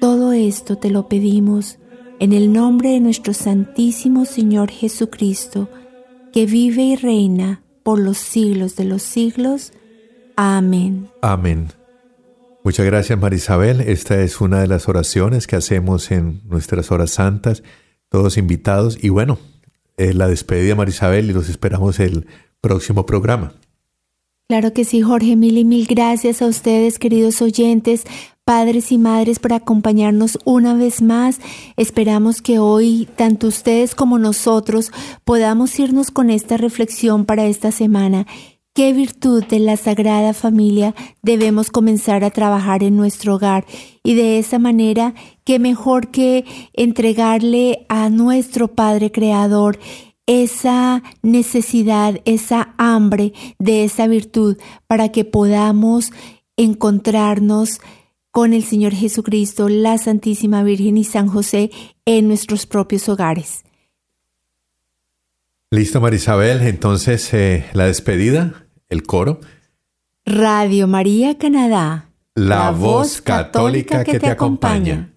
Todo 0.00 0.32
esto 0.32 0.76
te 0.76 0.90
lo 0.90 1.08
pedimos 1.08 1.78
en 2.20 2.34
el 2.34 2.52
nombre 2.52 2.90
de 2.90 3.00
nuestro 3.00 3.32
Santísimo 3.32 4.26
Señor 4.26 4.70
Jesucristo, 4.70 5.70
que 6.32 6.44
vive 6.44 6.82
y 6.82 6.96
reina 6.96 7.62
por 7.82 7.98
los 7.98 8.18
siglos 8.18 8.76
de 8.76 8.84
los 8.84 9.02
siglos. 9.02 9.72
Amén. 10.36 11.08
Amén. 11.22 11.68
Muchas 12.62 12.84
gracias, 12.84 13.18
Marisabel. 13.18 13.80
Esta 13.80 14.20
es 14.20 14.42
una 14.42 14.60
de 14.60 14.66
las 14.66 14.86
oraciones 14.86 15.46
que 15.46 15.56
hacemos 15.56 16.10
en 16.10 16.42
nuestras 16.44 16.92
horas 16.92 17.10
santas, 17.10 17.62
todos 18.10 18.36
invitados. 18.36 19.02
Y 19.02 19.08
bueno, 19.08 19.38
es 19.96 20.14
la 20.14 20.28
despedida, 20.28 20.74
Marisabel, 20.74 21.30
y 21.30 21.32
los 21.32 21.48
esperamos 21.48 22.00
el 22.00 22.26
próximo 22.60 23.06
programa. 23.06 23.52
Claro 24.48 24.72
que 24.72 24.84
sí, 24.84 25.00
Jorge. 25.00 25.36
Mil 25.36 25.58
y 25.58 25.64
mil 25.64 25.86
gracias 25.86 26.42
a 26.42 26.46
ustedes, 26.46 26.98
queridos 26.98 27.40
oyentes, 27.40 28.04
padres 28.44 28.90
y 28.90 28.98
madres, 28.98 29.38
por 29.38 29.52
acompañarnos 29.52 30.38
una 30.44 30.74
vez 30.74 31.02
más. 31.02 31.40
Esperamos 31.76 32.42
que 32.42 32.58
hoy, 32.58 33.08
tanto 33.14 33.46
ustedes 33.46 33.94
como 33.94 34.18
nosotros, 34.18 34.90
podamos 35.24 35.78
irnos 35.78 36.10
con 36.10 36.30
esta 36.30 36.56
reflexión 36.56 37.26
para 37.26 37.46
esta 37.46 37.70
semana 37.70 38.26
qué 38.74 38.92
virtud 38.92 39.44
de 39.44 39.58
la 39.58 39.76
Sagrada 39.76 40.32
Familia 40.32 40.94
debemos 41.22 41.70
comenzar 41.70 42.24
a 42.24 42.30
trabajar 42.30 42.82
en 42.82 42.96
nuestro 42.96 43.34
hogar 43.34 43.66
y 44.02 44.14
de 44.14 44.38
esa 44.38 44.58
manera, 44.58 45.14
qué 45.44 45.58
mejor 45.58 46.08
que 46.08 46.44
entregarle 46.72 47.84
a 47.88 48.08
nuestro 48.08 48.68
Padre 48.68 49.10
Creador 49.10 49.78
esa 50.26 51.02
necesidad, 51.22 52.20
esa 52.24 52.74
hambre 52.78 53.32
de 53.58 53.84
esa 53.84 54.06
virtud 54.06 54.56
para 54.86 55.10
que 55.10 55.24
podamos 55.24 56.12
encontrarnos 56.56 57.80
con 58.30 58.52
el 58.52 58.62
Señor 58.62 58.92
Jesucristo, 58.92 59.68
la 59.68 59.98
Santísima 59.98 60.62
Virgen 60.62 60.96
y 60.96 61.04
San 61.04 61.26
José 61.26 61.70
en 62.04 62.28
nuestros 62.28 62.66
propios 62.66 63.08
hogares. 63.08 63.64
Listo, 65.70 66.00
Marisabel. 66.00 66.62
Entonces, 66.62 67.32
eh, 67.32 67.66
la 67.72 67.86
despedida 67.86 68.66
el 68.90 69.04
coro. 69.04 69.40
Radio 70.26 70.86
María 70.86 71.38
Canadá. 71.38 72.10
La, 72.34 72.70
voz 72.70 73.20
católica, 73.20 74.04
que, 74.04 74.18
te 74.18 74.28
acompaña. 74.28 75.10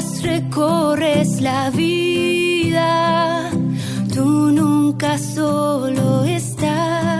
Recorres 0.00 1.42
la 1.42 1.68
vida, 1.70 3.50
tú 4.14 4.50
nunca 4.50 5.18
solo 5.18 6.24
estás 6.24 7.19